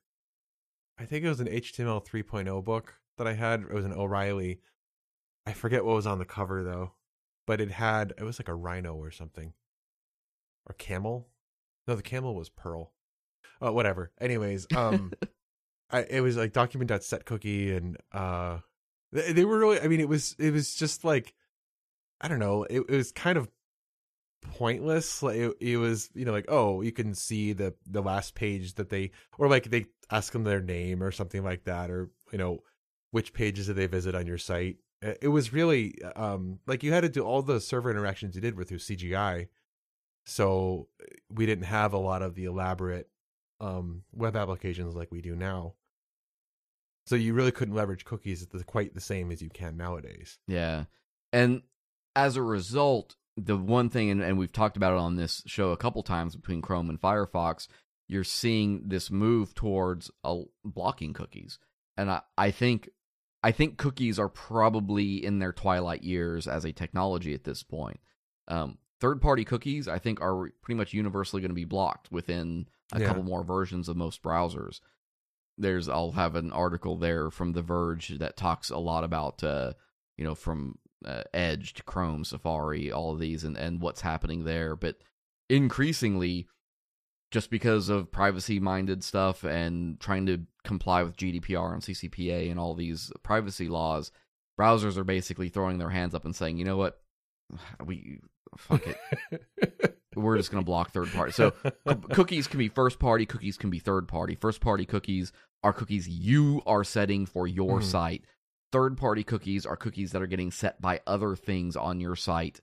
I 0.98 1.04
think 1.04 1.24
it 1.24 1.28
was 1.28 1.40
an 1.40 1.46
HTML 1.46 2.04
3.0 2.04 2.64
book 2.64 2.94
that 3.18 3.28
I 3.28 3.34
had. 3.34 3.60
It 3.62 3.72
was 3.72 3.84
an 3.84 3.92
O'Reilly. 3.92 4.60
I 5.46 5.52
forget 5.52 5.84
what 5.84 5.94
was 5.94 6.06
on 6.06 6.18
the 6.18 6.24
cover 6.24 6.64
though, 6.64 6.92
but 7.46 7.60
it 7.60 7.70
had 7.70 8.14
it 8.18 8.24
was 8.24 8.38
like 8.38 8.48
a 8.48 8.54
rhino 8.54 8.94
or 8.94 9.10
something, 9.10 9.52
or 10.66 10.74
camel. 10.74 11.28
No, 11.86 11.94
the 11.94 12.02
camel 12.02 12.34
was 12.34 12.50
Perl. 12.50 12.92
Oh, 13.60 13.72
whatever. 13.72 14.12
Anyways, 14.20 14.66
um, 14.76 15.12
I 15.90 16.02
it 16.02 16.20
was 16.20 16.36
like 16.36 16.52
document.set 16.52 17.24
cookie 17.24 17.74
and 17.74 17.96
uh, 18.12 18.58
they, 19.12 19.32
they 19.32 19.44
were 19.44 19.58
really. 19.58 19.80
I 19.80 19.88
mean, 19.88 20.00
it 20.00 20.08
was 20.08 20.34
it 20.38 20.52
was 20.52 20.74
just 20.74 21.04
like, 21.04 21.34
I 22.20 22.28
don't 22.28 22.38
know. 22.38 22.64
It, 22.64 22.80
it 22.88 22.96
was 22.96 23.12
kind 23.12 23.38
of 23.38 23.48
pointless 24.42 25.22
like 25.22 25.36
it, 25.36 25.52
it 25.60 25.76
was 25.76 26.10
you 26.14 26.24
know 26.24 26.32
like 26.32 26.46
oh 26.48 26.80
you 26.80 26.92
can 26.92 27.14
see 27.14 27.52
the 27.52 27.74
the 27.86 28.00
last 28.00 28.34
page 28.34 28.74
that 28.74 28.88
they 28.88 29.10
or 29.36 29.48
like 29.48 29.70
they 29.70 29.86
ask 30.10 30.32
them 30.32 30.44
their 30.44 30.60
name 30.60 31.02
or 31.02 31.10
something 31.10 31.42
like 31.42 31.64
that 31.64 31.90
or 31.90 32.08
you 32.32 32.38
know 32.38 32.62
which 33.10 33.32
pages 33.32 33.66
did 33.66 33.76
they 33.76 33.86
visit 33.86 34.14
on 34.14 34.26
your 34.26 34.38
site 34.38 34.76
it 35.02 35.28
was 35.28 35.52
really 35.52 35.94
um 36.16 36.58
like 36.66 36.82
you 36.82 36.92
had 36.92 37.02
to 37.02 37.08
do 37.08 37.22
all 37.22 37.42
the 37.42 37.60
server 37.60 37.90
interactions 37.90 38.34
you 38.34 38.40
did 38.40 38.56
were 38.56 38.64
through 38.64 38.78
cgi 38.78 39.48
so 40.24 40.88
we 41.30 41.46
didn't 41.46 41.64
have 41.64 41.92
a 41.92 41.98
lot 41.98 42.22
of 42.22 42.34
the 42.34 42.44
elaborate 42.44 43.08
um 43.60 44.02
web 44.12 44.36
applications 44.36 44.94
like 44.94 45.10
we 45.10 45.20
do 45.20 45.34
now 45.34 45.74
so 47.08 47.16
you 47.16 47.32
really 47.34 47.50
couldn't 47.52 47.74
leverage 47.74 48.04
cookies 48.04 48.46
the, 48.46 48.62
quite 48.64 48.94
the 48.94 49.00
same 49.00 49.30
as 49.32 49.40
you 49.42 49.48
can 49.50 49.76
nowadays 49.76 50.38
Yeah, 50.46 50.84
and 51.32 51.62
as 52.14 52.36
a 52.36 52.42
result, 52.42 53.16
the 53.36 53.56
one 53.56 53.88
thing, 53.90 54.10
and, 54.10 54.20
and 54.22 54.36
we've 54.38 54.52
talked 54.52 54.76
about 54.76 54.92
it 54.94 54.98
on 54.98 55.16
this 55.16 55.42
show 55.46 55.70
a 55.70 55.76
couple 55.76 56.02
times 56.02 56.34
between 56.34 56.60
Chrome 56.62 56.90
and 56.90 57.00
Firefox, 57.00 57.68
you're 58.08 58.24
seeing 58.24 58.82
this 58.88 59.10
move 59.10 59.54
towards 59.54 60.10
uh, 60.24 60.38
blocking 60.64 61.12
cookies, 61.12 61.58
and 61.96 62.10
I, 62.10 62.20
I 62.36 62.50
think. 62.50 62.90
I 63.40 63.52
think 63.52 63.78
cookies 63.78 64.18
are 64.18 64.28
probably 64.28 65.24
in 65.24 65.38
their 65.38 65.52
twilight 65.52 66.02
years 66.02 66.48
as 66.48 66.64
a 66.64 66.72
technology 66.72 67.34
at 67.34 67.44
this 67.44 67.62
point. 67.62 68.00
Um, 68.48 68.78
third-party 69.00 69.44
cookies, 69.44 69.86
I 69.86 70.00
think, 70.00 70.20
are 70.20 70.48
pretty 70.60 70.76
much 70.76 70.92
universally 70.92 71.40
going 71.40 71.50
to 71.50 71.54
be 71.54 71.64
blocked 71.64 72.10
within 72.10 72.66
a 72.92 72.98
Yeah. 72.98 73.06
couple 73.06 73.22
more 73.22 73.44
versions 73.44 73.88
of 73.88 73.96
most 73.96 74.24
browsers. 74.24 74.80
There's, 75.58 75.88
I'll 75.88 76.12
have 76.12 76.36
an 76.36 76.52
article 76.52 76.96
there 76.96 77.30
from 77.30 77.52
The 77.52 77.62
Verge 77.62 78.18
that 78.18 78.36
talks 78.36 78.70
a 78.70 78.78
lot 78.78 79.04
about, 79.04 79.42
uh, 79.42 79.72
you 80.16 80.24
know, 80.24 80.34
from 80.34 80.78
uh, 81.04 81.22
Edge 81.34 81.74
to 81.74 81.82
Chrome, 81.82 82.24
Safari, 82.24 82.90
all 82.90 83.12
of 83.12 83.20
these, 83.20 83.44
and 83.44 83.56
and 83.56 83.80
what's 83.80 84.00
happening 84.00 84.44
there. 84.44 84.76
But 84.76 84.96
increasingly, 85.48 86.48
just 87.30 87.50
because 87.50 87.88
of 87.88 88.10
privacy-minded 88.10 89.04
stuff 89.04 89.44
and 89.44 90.00
trying 90.00 90.26
to 90.26 90.40
comply 90.64 91.02
with 91.02 91.16
GDPR 91.16 91.72
and 91.72 91.82
CCPA 91.82 92.50
and 92.50 92.58
all 92.58 92.74
these 92.74 93.12
privacy 93.22 93.68
laws, 93.68 94.10
browsers 94.58 94.96
are 94.96 95.04
basically 95.04 95.48
throwing 95.48 95.78
their 95.78 95.90
hands 95.90 96.14
up 96.14 96.24
and 96.24 96.34
saying, 96.34 96.58
you 96.58 96.64
know 96.64 96.76
what, 96.76 97.00
we 97.84 98.20
fuck 98.56 98.82
it, 98.86 99.98
we're 100.16 100.36
just 100.36 100.50
going 100.50 100.62
to 100.62 100.66
block 100.66 100.90
third 100.90 101.12
party. 101.12 101.32
So 101.32 101.52
cookies 102.10 102.46
can 102.46 102.58
be 102.58 102.68
first 102.68 102.98
party, 102.98 103.26
cookies 103.26 103.56
can 103.56 103.70
be 103.70 103.78
third 103.78 104.08
party. 104.08 104.34
First 104.34 104.60
party 104.60 104.84
cookies 104.84 105.32
are 105.62 105.72
cookies 105.72 106.08
you 106.08 106.62
are 106.66 106.84
setting 106.84 107.26
for 107.26 107.46
your 107.46 107.80
Mhm. 107.80 107.84
site. 107.84 108.24
Third 108.70 108.96
party 108.98 109.24
cookies 109.24 109.64
are 109.66 109.76
cookies 109.76 110.12
that 110.12 110.22
are 110.22 110.26
getting 110.26 110.50
set 110.50 110.80
by 110.80 111.00
other 111.06 111.34
things 111.34 111.74
on 111.76 112.00
your 112.00 112.14
site 112.16 112.60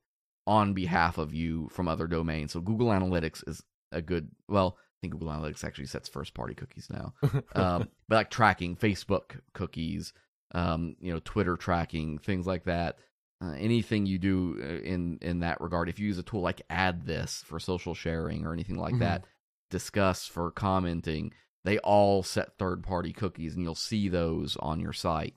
on 0.48 0.74
behalf 0.74 1.18
of 1.18 1.34
you 1.34 1.68
from 1.70 1.88
other 1.88 2.08
domains. 2.08 2.52
So 2.54 2.62
Google 2.62 2.88
Analytics 2.90 3.48
is 3.48 3.64
a 3.92 4.02
good, 4.02 4.30
well, 4.48 4.78
I 4.80 4.96
think 5.02 5.14
Google 5.14 5.30
Analytics 5.30 5.64
actually 5.64 5.88
sets 5.88 6.08
first 6.08 6.34
party 6.34 6.54
cookies 6.54 6.88
now. 6.90 7.14
Um, 7.56 7.90
but 8.08 8.16
like 8.18 8.30
tracking, 8.32 8.76
Facebook 8.76 9.40
cookies, 9.54 10.14
um, 10.54 10.96
you 11.00 11.12
know, 11.14 11.20
Twitter 11.24 11.56
tracking, 11.58 12.18
things 12.20 12.46
like 12.46 12.66
that. 12.66 13.00
Uh, 13.42 13.52
anything 13.54 14.06
you 14.06 14.18
do 14.20 14.58
uh, 14.62 14.84
in 14.88 15.18
in 15.22 15.40
that 15.40 15.60
regard, 15.60 15.90
if 15.90 16.00
you 16.00 16.06
use 16.08 16.18
a 16.18 16.24
tool 16.24 16.42
like 16.42 16.62
AddThis 16.70 17.44
for 17.44 17.60
social 17.60 17.94
sharing 17.94 18.46
or 18.46 18.54
anything 18.54 18.78
like 18.78 18.96
Mhm. 18.96 19.00
that, 19.00 19.26
Disqus 19.72 20.30
for 20.30 20.52
commenting, 20.52 21.34
they 21.66 21.80
all 21.80 22.24
set 22.24 22.58
third 22.58 22.84
party 22.84 23.12
cookies, 23.12 23.56
and 23.56 23.64
you'll 23.64 23.76
see 23.76 24.08
those 24.08 24.56
on 24.58 24.80
your 24.80 24.94
site. 24.94 25.36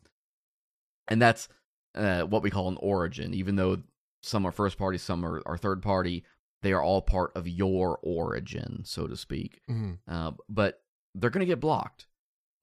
And 1.08 1.20
that's 1.20 1.48
uh, 1.94 2.22
what 2.22 2.42
we 2.42 2.50
call 2.50 2.68
an 2.68 2.76
origin. 2.80 3.32
Even 3.34 3.56
though 3.56 3.78
some 4.22 4.46
are 4.46 4.52
first 4.52 4.76
party, 4.78 4.98
some 4.98 5.24
are, 5.24 5.42
are 5.46 5.56
third 5.56 5.82
party, 5.82 6.24
they 6.62 6.72
are 6.72 6.82
all 6.82 7.00
part 7.00 7.32
of 7.34 7.48
your 7.48 7.98
origin, 8.02 8.82
so 8.84 9.06
to 9.06 9.16
speak. 9.16 9.60
Mhm. 9.70 9.98
Uh, 10.06 10.32
but 10.48 10.82
they're 11.14 11.30
going 11.30 11.40
to 11.40 11.46
get 11.46 11.60
blocked 11.60 12.06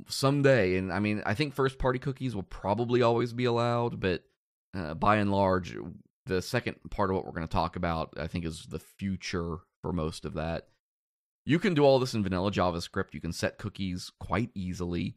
someday. 0.08 0.78
And 0.78 0.94
I 0.94 1.00
mean, 1.00 1.24
I 1.26 1.34
think 1.34 1.54
first 1.54 1.80
party 1.80 1.98
cookies 1.98 2.36
will 2.36 2.44
probably 2.44 3.02
always 3.02 3.34
be 3.34 3.46
allowed, 3.46 4.00
but 4.00 4.24
uh, 4.76 4.94
by 4.94 5.16
and 5.18 5.32
large, 5.32 5.76
the 6.26 6.42
second 6.42 6.76
part 6.92 7.10
of 7.10 7.16
what 7.16 7.26
we're 7.26 7.32
going 7.32 7.48
to 7.48 7.52
talk 7.52 7.76
about, 7.76 8.14
I 8.18 8.28
think, 8.28 8.46
is 8.46 8.68
the 8.70 8.80
future 8.80 9.58
for 9.82 9.92
most 9.92 10.26
of 10.26 10.34
that. 10.36 10.68
You 11.46 11.60
can 11.60 11.74
do 11.76 11.84
all 11.84 12.00
this 12.00 12.14
in 12.14 12.24
vanilla 12.24 12.52
JavaScript. 12.52 13.14
You 13.14 13.22
can 13.22 13.32
set 13.34 13.58
cookies 13.58 14.12
quite 14.20 14.50
easily. 14.56 15.16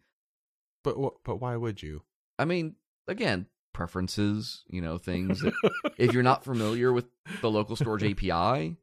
but 0.84 0.94
wh- 0.96 1.16
but 1.24 1.36
why 1.36 1.56
would 1.56 1.82
you 1.82 2.02
I 2.38 2.44
mean, 2.44 2.76
again, 3.08 3.46
preferences, 3.74 4.64
you 4.68 4.80
know, 4.80 4.98
things. 4.98 5.40
that- 5.40 5.54
if 5.98 6.12
you're 6.12 6.22
not 6.22 6.44
familiar 6.44 6.92
with 6.92 7.06
the 7.40 7.50
local 7.50 7.74
storage 7.76 8.04
API, 8.30 8.76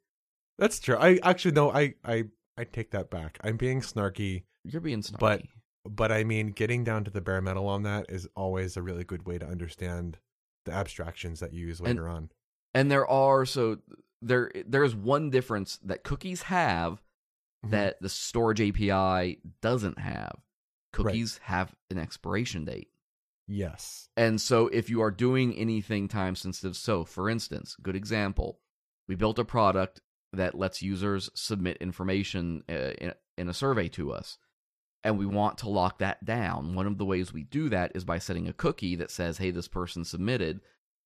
That's 0.58 0.80
true. 0.80 0.98
I 0.98 1.20
actually 1.24 1.52
no, 1.54 1.72
I 1.72 1.94
I 2.04 2.26
I 2.58 2.64
take 2.64 2.92
that 2.92 3.10
back. 3.10 3.38
I'm 3.44 3.58
being 3.58 3.82
snarky, 3.82 4.44
you're 4.64 4.82
being 4.82 5.02
snarky. 5.02 5.20
But- 5.20 5.42
but 5.88 6.12
I 6.12 6.24
mean 6.24 6.48
getting 6.48 6.84
down 6.84 7.04
to 7.04 7.12
the 7.12 7.22
bare 7.22 7.44
metal 7.44 7.68
on 7.68 7.84
that 7.84 8.08
is 8.10 8.28
always 8.36 8.76
a 8.76 8.82
really 8.82 9.04
good 9.04 9.28
way 9.28 9.38
to 9.38 9.46
understand 9.46 10.18
the 10.66 10.72
abstractions 10.72 11.40
that 11.42 11.54
you 11.54 11.68
use 11.68 11.78
And- 11.80 11.88
later 11.90 12.08
on. 12.10 12.32
and 12.74 12.90
there 12.90 13.06
are 13.08 13.46
so 13.46 13.78
there 14.20 14.52
there's 14.66 14.96
one 14.96 15.30
difference 15.30 15.78
that 15.84 16.04
cookies 16.04 16.42
have 16.44 17.04
Mhm. 17.66 17.72
that 17.72 18.02
the 18.02 18.10
storage 18.10 18.62
API 18.62 19.40
doesn't 19.62 20.00
have. 20.00 20.40
Cookies 20.92 21.40
have 21.44 21.76
an 21.90 21.98
expiration 21.98 22.66
date. 22.66 22.90
Yes. 23.48 24.10
And 24.18 24.40
so 24.42 24.68
if 24.68 24.90
you 24.90 25.02
are 25.02 25.12
doing 25.12 25.54
anything 25.56 26.08
time 26.08 26.36
sensitive, 26.36 26.76
so 26.76 27.04
for 27.06 27.30
instance, 27.30 27.76
good 27.82 27.96
example, 27.96 28.60
we 29.08 29.16
built 29.16 29.38
a 29.38 29.46
product 29.46 30.02
that 30.34 30.56
lets 30.56 30.82
users 30.82 31.30
submit 31.36 31.78
information 31.78 32.64
uh, 32.70 32.92
in, 33.00 33.14
in 33.38 33.50
a 33.50 33.54
survey 33.54 33.88
to 33.90 34.12
us. 34.12 34.38
And 35.04 35.20
we 35.20 35.28
want 35.28 35.60
to 35.60 35.70
lock 35.70 36.00
that 36.00 36.26
down. 36.26 36.74
One 36.74 36.88
of 36.88 36.98
the 36.98 37.06
ways 37.06 37.32
we 37.32 37.44
do 37.44 37.70
that 37.70 37.92
is 37.94 38.04
by 38.04 38.18
setting 38.18 38.48
a 38.48 38.54
cookie 38.54 38.96
that 38.96 39.12
says, 39.12 39.38
hey, 39.38 39.52
this 39.52 39.68
person 39.68 40.04
submitted, 40.04 40.62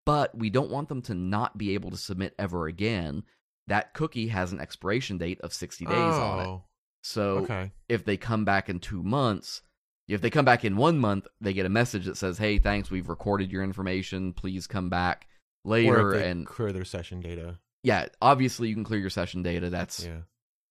but 0.05 0.35
we 0.37 0.49
don't 0.49 0.71
want 0.71 0.87
them 0.87 1.01
to 1.03 1.13
not 1.13 1.57
be 1.57 1.73
able 1.73 1.91
to 1.91 1.97
submit 1.97 2.33
ever 2.39 2.67
again. 2.67 3.23
That 3.69 3.93
cookie 3.93 4.27
has 4.27 4.51
an 4.51 4.60
expiration 4.60 5.17
date 5.17 5.39
of 5.41 5.53
60 5.53 5.86
days 5.86 5.95
on 6.17 6.39
it. 6.41 6.47
Oh, 6.47 6.63
So 7.01 7.38
Okay. 7.39 7.71
if 7.88 8.03
they 8.03 8.17
come 8.17 8.43
back 8.45 8.67
in 8.69 8.79
two 8.79 9.01
months, 9.01 9.62
if 10.08 10.21
they 10.21 10.29
come 10.29 10.43
back 10.45 10.65
in 10.65 10.75
one 10.75 10.97
month, 10.99 11.27
they 11.39 11.53
get 11.53 11.65
a 11.65 11.69
message 11.69 12.05
that 12.05 12.17
says, 12.17 12.38
"Hey, 12.39 12.60
thanks, 12.60 12.91
we've 12.91 13.08
recorded 13.10 13.51
your 13.51 13.63
information. 13.63 14.34
Please 14.34 14.67
come 14.67 14.89
back 14.89 15.27
later." 15.63 16.13
And 16.13 16.45
clear 16.45 16.73
their 16.73 16.84
session 16.86 17.21
data. 17.21 17.60
yeah, 17.84 18.08
obviously 18.21 18.67
you 18.69 18.75
can 18.75 18.84
clear 18.84 18.99
your 18.99 19.10
session 19.10 19.41
data. 19.43 19.69
That's 19.69 20.03
Yeah. 20.05 20.21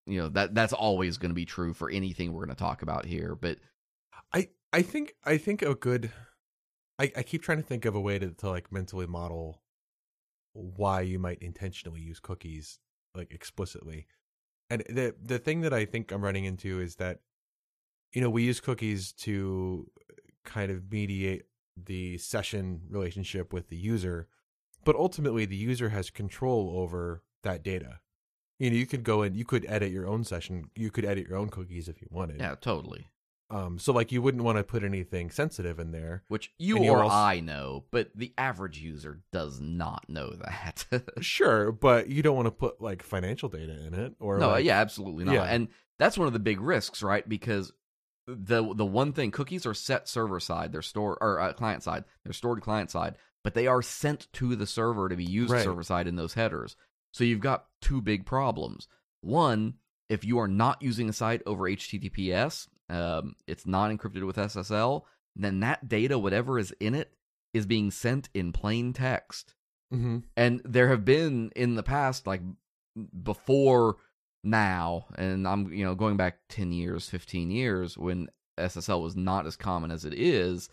you 0.07 0.19
know 0.21 0.29
that 0.31 0.55
that's 0.55 0.73
always 0.73 1.17
going 1.19 1.31
to 1.31 1.35
be 1.35 1.47
true 1.47 1.73
for 1.73 1.89
anything 1.91 2.33
we're 2.33 2.45
going 2.47 2.57
to 2.57 2.63
talk 2.63 2.83
about 2.83 3.05
here. 3.07 3.35
But 3.35 3.59
I 4.33 4.49
I 4.73 4.83
think 4.83 5.15
I 5.25 5.39
think 5.39 5.63
a 5.63 5.75
good 5.75 6.13
I, 6.99 7.13
I 7.17 7.23
keep 7.23 7.43
trying 7.43 7.59
to 7.59 7.65
think 7.67 7.85
of 7.85 7.95
a 7.95 8.01
way 8.01 8.19
to, 8.19 8.33
to 8.33 8.51
like 8.51 8.73
mentally 8.73 9.07
model 9.07 9.63
why 10.53 11.03
you 11.03 11.19
might 11.21 11.39
intentionally 11.41 12.01
use 12.01 12.19
cookies 12.19 12.81
like 13.19 13.33
explicitly. 13.33 14.07
And 14.71 14.83
the 14.89 15.15
the 15.23 15.39
thing 15.39 15.61
that 15.61 15.75
I 15.75 15.85
think 15.85 16.11
I'm 16.11 16.25
running 16.25 16.47
into 16.47 16.81
is 16.81 16.97
that 16.97 17.21
you 18.13 18.21
know, 18.21 18.31
we 18.31 18.45
use 18.45 18.61
cookies 18.61 19.13
to 19.13 19.91
uh, 20.11 20.15
kind 20.45 20.71
of 20.71 20.91
mediate 20.91 21.45
the 21.77 22.19
session 22.19 22.83
relationship 22.89 23.53
with 23.53 23.69
the 23.69 23.77
user, 23.77 24.29
but 24.85 24.97
ultimately 24.97 25.45
the 25.45 25.57
user 25.57 25.91
has 25.91 26.11
control 26.11 26.73
over 26.77 27.23
that 27.43 27.63
data. 27.63 28.01
You 28.59 28.71
know, 28.71 28.77
you 28.77 28.87
could 28.87 29.05
go 29.05 29.23
and 29.23 29.37
you 29.37 29.45
could 29.45 29.65
edit 29.69 29.93
your 29.93 30.07
own 30.07 30.25
session, 30.25 30.71
you 30.75 30.91
could 30.91 31.05
edit 31.05 31.29
your 31.29 31.39
own 31.39 31.49
cookies 31.49 31.89
if 31.89 32.01
you 32.01 32.09
wanted. 32.11 32.41
yeah, 32.41 32.55
totally. 32.61 33.09
Um, 33.51 33.79
so 33.79 33.95
like 33.95 34.13
you 34.13 34.21
wouldn't 34.21 34.45
want 34.45 34.59
to 34.59 34.65
put 34.65 34.85
anything 34.85 35.31
sensitive 35.31 35.79
in 35.79 35.91
there. 35.91 36.23
Which 36.29 36.53
you 36.59 36.79
or 36.85 37.03
also- 37.03 37.15
I 37.17 37.41
know, 37.41 37.85
but 37.91 38.11
the 38.15 38.35
average 38.37 38.79
user 38.79 39.21
does 39.33 39.59
not 39.61 40.05
know 40.09 40.31
that. 40.31 40.85
Sure, 41.21 41.73
but 41.73 42.09
you 42.09 42.23
don't 42.23 42.37
want 42.37 42.47
to 42.47 42.51
put 42.53 42.81
like 42.81 43.03
financial 43.03 43.49
data 43.49 43.73
in 43.87 43.95
it 43.95 44.15
or 44.21 44.39
no, 44.39 44.49
like, 44.51 44.65
yeah, 44.67 44.79
absolutely 44.79 45.25
not. 45.25 45.33
Yeah. 45.35 45.45
And 45.45 45.69
that's 45.99 46.19
one 46.19 46.27
of 46.27 46.33
the 46.35 46.39
big 46.39 46.61
risks, 46.61 47.03
right? 47.03 47.27
Because 47.27 47.73
the 48.27 48.75
the 48.75 48.85
one 48.85 49.13
thing 49.15 49.31
cookies 49.31 49.65
are 49.65 49.73
set 49.73 50.07
server 50.09 50.41
side, 50.41 50.71
they're 50.73 50.83
stored 50.83 51.17
or 51.23 51.41
uh, 51.41 51.53
client 51.55 51.83
side, 51.83 52.05
they're 52.25 52.35
stored 52.35 52.61
client 52.61 52.91
side, 52.91 53.15
but 53.43 53.55
they 53.55 53.67
are 53.67 53.81
sent 53.81 54.31
to 54.35 54.55
the 54.57 54.67
server 54.67 55.09
to 55.09 55.17
be 55.17 55.25
used 55.25 55.51
Right. 55.53 55.65
server 55.65 55.83
side 55.83 56.07
in 56.07 56.17
those 56.17 56.35
headers. 56.35 56.77
So 57.15 57.25
you've 57.25 57.41
got 57.41 57.65
two 57.81 58.03
big 58.03 58.27
problems. 58.27 58.87
One, 59.23 59.75
if 60.11 60.25
you 60.25 60.39
are 60.39 60.49
not 60.49 60.83
using 60.83 61.09
a 61.09 61.13
site 61.15 61.41
over 61.47 61.65
HTTPS, 61.65 62.69
um, 62.89 63.35
it's 63.47 63.67
not 63.67 63.91
encrypted 63.91 64.27
with 64.27 64.37
SSL, 64.37 65.03
then 65.37 65.61
that 65.61 65.89
data, 65.89 66.19
whatever 66.19 66.59
is 66.59 66.73
in 66.81 66.95
it, 66.95 67.13
is 67.55 67.67
being 67.67 67.91
sent 67.91 68.29
in 68.35 68.53
plain 68.53 68.93
text. 68.93 69.55
Mhm. 69.93 70.25
And 70.37 70.61
there 70.65 70.89
have 70.89 71.05
been 71.05 71.51
in 71.57 71.75
the 71.75 71.83
past, 71.83 72.27
like 72.27 72.43
before 73.23 73.97
now, 74.45 75.07
and 75.17 75.47
I'm 75.47 75.73
you 75.73 75.85
know 75.85 75.95
going 75.95 76.17
back 76.17 76.39
ten 76.49 76.73
years, 76.73 77.09
fifteen 77.09 77.51
years, 77.51 77.97
when 77.97 78.29
SSL 78.59 79.03
was 79.03 79.17
not 79.17 79.47
as 79.47 79.57
common 79.57 79.91
as 79.91 80.05
it 80.05 80.15
is, 80.15 80.69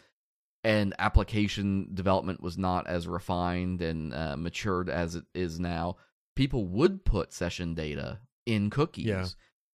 and 0.63 0.93
application 0.99 1.89
development 1.93 2.41
was 2.41 2.57
not 2.57 2.87
as 2.87 3.07
refined 3.07 3.81
and 3.81 4.13
uh, 4.13 4.35
matured 4.37 4.89
as 4.89 5.15
it 5.15 5.25
is 5.33 5.59
now. 5.59 5.97
People 6.35 6.65
would 6.65 7.05
put 7.05 7.31
session 7.31 7.73
data 7.73 8.19
in 8.45 8.69
cookies, 8.69 9.05
Yeah. 9.05 9.25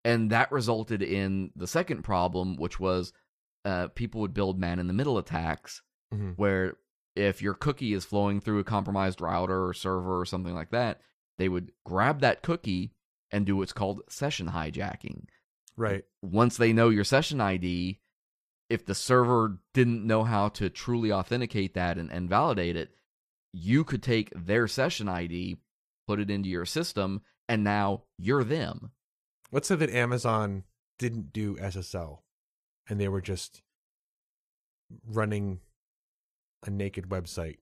And 0.04 0.30
that 0.32 0.52
resulted 0.52 1.02
in 1.02 1.52
the 1.56 1.68
second 1.68 2.04
problem, 2.04 2.56
which 2.56 2.80
was 2.80 3.14
uh, 3.66 3.88
people 3.90 4.22
would 4.22 4.34
build 4.34 4.60
man 4.60 4.80
in 4.80 4.88
the 4.88 4.94
middle 4.94 5.18
attacks 5.18 5.82
Mhm. 6.14 6.36
where 6.38 6.78
if 7.16 7.42
your 7.42 7.54
cookie 7.54 7.94
is 7.94 8.06
flowing 8.06 8.40
through 8.42 8.60
a 8.60 8.64
compromised 8.64 9.22
router 9.22 9.66
or 9.68 9.74
server 9.74 10.20
or 10.20 10.26
something 10.26 10.54
like 10.56 10.72
that, 10.72 11.02
they 11.38 11.48
would 11.48 11.72
grab 11.86 12.22
that 12.22 12.42
cookie 12.42 12.94
and 13.32 13.46
do 13.46 13.56
what's 13.58 13.74
called 13.74 14.02
session 14.10 14.48
hijacking. 14.48 15.26
right. 15.78 16.04
Once 16.22 16.58
they 16.58 16.74
know 16.74 16.90
your 16.90 17.04
session 17.04 17.40
ID, 17.40 18.00
if 18.70 18.86
the 18.86 18.94
server 18.96 19.60
didn't 19.74 20.06
know 20.06 20.24
how 20.24 20.50
to 20.50 20.70
truly 20.70 21.12
authenticate 21.12 21.74
that 21.76 21.98
and, 21.98 22.12
and 22.12 22.30
validate 22.30 22.76
it, 22.76 22.94
you 23.54 23.84
could 23.84 24.02
take 24.04 24.32
their 24.36 24.68
session 24.68 25.08
ID, 25.10 25.58
put 26.08 26.20
it 26.20 26.30
into 26.30 26.50
your 26.50 26.66
system, 26.66 27.22
and 27.48 27.64
now 27.64 28.04
you're 28.18 28.44
them. 28.44 28.92
Let's 29.52 29.68
say 29.68 29.76
that 29.76 29.90
Amazon 29.90 30.64
didn't 30.98 31.34
do 31.34 31.56
SSL 31.56 32.20
and 32.88 33.00
they 33.00 33.08
were 33.08 33.22
just 33.22 33.62
running 35.06 35.60
a 36.66 36.70
naked 36.70 37.10
website 37.10 37.58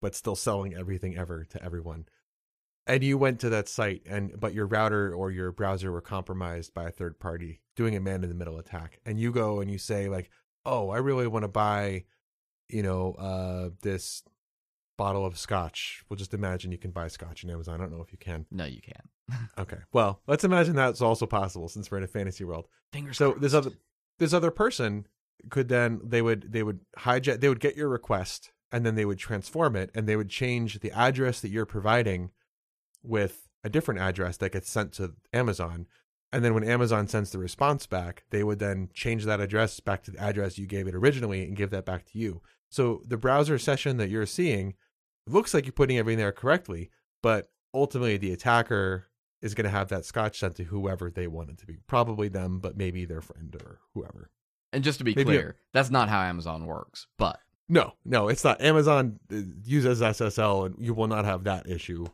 but 0.00 0.14
still 0.14 0.36
selling 0.36 0.74
everything 0.74 1.16
ever 1.16 1.44
to 1.44 1.62
everyone. 1.62 2.06
And 2.86 3.04
you 3.04 3.18
went 3.18 3.40
to 3.40 3.50
that 3.50 3.68
site 3.68 4.02
and 4.06 4.38
but 4.38 4.54
your 4.54 4.66
router 4.66 5.12
or 5.14 5.30
your 5.30 5.52
browser 5.52 5.92
were 5.92 6.00
compromised 6.00 6.72
by 6.72 6.84
a 6.84 6.90
third 6.90 7.18
party 7.18 7.60
doing 7.76 7.94
a 7.96 8.00
man 8.00 8.22
in 8.22 8.28
the 8.28 8.34
middle 8.34 8.58
attack. 8.58 9.00
And 9.04 9.18
you 9.18 9.30
go 9.32 9.60
and 9.60 9.70
you 9.70 9.78
say 9.78 10.08
like, 10.08 10.30
"Oh, 10.64 10.90
I 10.90 10.98
really 10.98 11.26
want 11.26 11.42
to 11.44 11.48
buy, 11.48 12.04
you 12.68 12.82
know, 12.82 13.12
uh 13.14 13.70
this 13.82 14.22
bottle 14.98 15.24
of 15.24 15.38
scotch." 15.38 16.02
We'll 16.08 16.18
just 16.18 16.34
imagine 16.34 16.70
you 16.72 16.76
can 16.78 16.90
buy 16.90 17.08
scotch 17.08 17.42
on 17.44 17.50
Amazon. 17.50 17.76
I 17.76 17.84
don't 17.84 17.92
know 17.96 18.02
if 18.02 18.12
you 18.12 18.18
can. 18.18 18.44
No, 18.50 18.66
you 18.66 18.82
can't. 18.82 19.08
Okay. 19.58 19.78
Well, 19.92 20.20
let's 20.26 20.44
imagine 20.44 20.74
that's 20.74 21.00
also 21.02 21.26
possible 21.26 21.68
since 21.68 21.90
we're 21.90 21.98
in 21.98 22.04
a 22.04 22.08
fantasy 22.08 22.44
world. 22.44 22.66
Fingers 22.92 23.16
So 23.16 23.30
crossed. 23.30 23.42
this 23.42 23.54
other 23.54 23.70
this 24.18 24.32
other 24.34 24.50
person 24.50 25.06
could 25.50 25.68
then 25.68 26.00
they 26.04 26.20
would 26.22 26.50
they 26.52 26.62
would 26.62 26.80
hijack 26.98 27.40
they 27.40 27.48
would 27.48 27.60
get 27.60 27.76
your 27.76 27.88
request 27.88 28.50
and 28.72 28.84
then 28.86 28.94
they 28.94 29.04
would 29.04 29.18
transform 29.18 29.76
it 29.76 29.90
and 29.94 30.06
they 30.06 30.16
would 30.16 30.28
change 30.28 30.80
the 30.80 30.90
address 30.92 31.40
that 31.40 31.50
you're 31.50 31.64
providing 31.66 32.30
with 33.02 33.48
a 33.64 33.68
different 33.70 34.00
address 34.00 34.36
that 34.38 34.52
gets 34.52 34.70
sent 34.70 34.92
to 34.94 35.14
Amazon. 35.32 35.86
And 36.32 36.44
then 36.44 36.54
when 36.54 36.64
Amazon 36.64 37.08
sends 37.08 37.30
the 37.30 37.38
response 37.38 37.86
back, 37.86 38.24
they 38.30 38.44
would 38.44 38.58
then 38.58 38.90
change 38.92 39.24
that 39.24 39.40
address 39.40 39.80
back 39.80 40.02
to 40.04 40.10
the 40.10 40.18
address 40.20 40.58
you 40.58 40.66
gave 40.66 40.86
it 40.86 40.94
originally 40.94 41.42
and 41.44 41.56
give 41.56 41.70
that 41.70 41.86
back 41.86 42.04
to 42.06 42.18
you. 42.18 42.42
So 42.68 43.02
the 43.06 43.16
browser 43.16 43.58
session 43.58 43.96
that 43.96 44.10
you're 44.10 44.26
seeing 44.26 44.74
looks 45.30 45.54
like 45.54 45.66
you're 45.66 45.72
putting 45.72 45.98
everything 45.98 46.18
there 46.18 46.32
correctly, 46.32 46.90
but 47.22 47.48
ultimately 47.74 48.16
the 48.16 48.32
attacker 48.32 49.08
is 49.40 49.54
going 49.54 49.64
to 49.64 49.70
have 49.70 49.88
that 49.88 50.04
scotch 50.04 50.38
sent 50.40 50.56
to 50.56 50.64
whoever 50.64 51.10
they 51.10 51.26
want 51.26 51.50
it 51.50 51.58
to 51.58 51.66
be. 51.66 51.76
Probably 51.86 52.28
them, 52.28 52.58
but 52.58 52.76
maybe 52.76 53.04
their 53.04 53.20
friend 53.20 53.54
or 53.56 53.78
whoever. 53.94 54.30
and 54.72 54.84
just 54.84 54.98
to 54.98 55.04
be 55.04 55.14
maybe 55.14 55.24
clear, 55.24 55.56
that's 55.72 55.90
not 55.90 56.08
how 56.08 56.20
Amazon 56.20 56.66
works. 56.66 57.06
But 57.18 57.38
No, 57.68 57.94
no, 58.04 58.28
it's 58.28 58.44
not. 58.44 58.60
Amazon 58.60 59.20
uh, 59.32 59.36
uses 59.64 60.00
SSL, 60.00 60.66
and 60.66 60.74
you 60.78 60.94
will 60.94 61.06
not 61.08 61.24
have 61.24 61.44
that 61.44 61.68
issue 61.68 62.06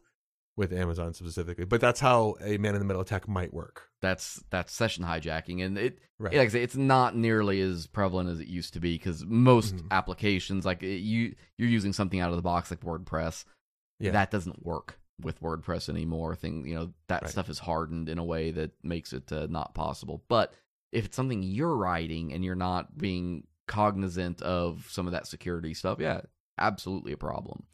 with 0.57 0.73
Amazon 0.73 1.13
specifically. 1.15 1.65
But 1.65 1.81
that's 1.81 2.01
how 2.01 2.37
a 2.41 2.59
man 2.59 2.75
in 2.75 2.79
the 2.81 2.85
middle 2.85 3.03
attack 3.03 3.27
might 3.29 3.53
work. 3.53 3.89
that's 4.01 4.43
that's 4.51 4.73
session 4.73 5.03
hijacking 5.05 5.65
and 5.65 5.79
it 5.79 5.99
Right. 6.19 6.33
like 6.35 6.47
I 6.47 6.49
say, 6.49 6.63
it's 6.63 6.77
not 6.77 7.17
nearly 7.17 7.61
as 7.61 7.87
prevalent 7.87 8.29
as 8.31 8.39
it 8.39 8.47
used 8.47 8.75
to 8.75 8.81
be 8.81 8.95
because 8.97 9.25
most 9.25 9.77
Mhm. 9.77 9.87
applications 9.91 10.65
like 10.67 10.83
it, 10.83 10.99
you 10.99 11.35
you're 11.59 11.69
using 11.71 11.93
something 11.93 12.21
out 12.21 12.31
of 12.31 12.37
the 12.37 12.43
box 12.43 12.71
like 12.71 12.81
WordPress 12.81 13.45
Yeah. 13.99 14.13
that 14.13 14.31
doesn't 14.31 14.65
work 14.65 15.01
with 15.23 15.41
WordPress 15.41 15.89
anymore 15.89 16.35
thing 16.37 16.67
you 16.67 16.75
know 16.75 16.93
that 17.09 17.23
Right. 17.23 17.31
stuff 17.31 17.49
is 17.49 17.59
hardened 17.61 18.09
in 18.09 18.19
a 18.19 18.25
way 18.25 18.51
that 18.51 18.73
makes 18.85 19.13
it 19.13 19.33
uh, 19.33 19.47
not 19.49 19.75
possible 19.75 20.23
but 20.29 20.53
if 20.93 21.05
it's 21.07 21.17
something 21.17 21.43
you're 21.43 21.77
writing 21.77 22.33
and 22.33 22.45
you're 22.45 22.55
not 22.55 22.97
being 22.99 23.47
cognizant 23.67 24.43
of 24.43 24.87
some 24.91 25.07
of 25.07 25.13
that 25.13 25.27
security 25.27 25.73
stuff 25.75 25.99
yeah 25.99 26.21
absolutely 26.59 27.13
a 27.13 27.17
problem 27.17 27.65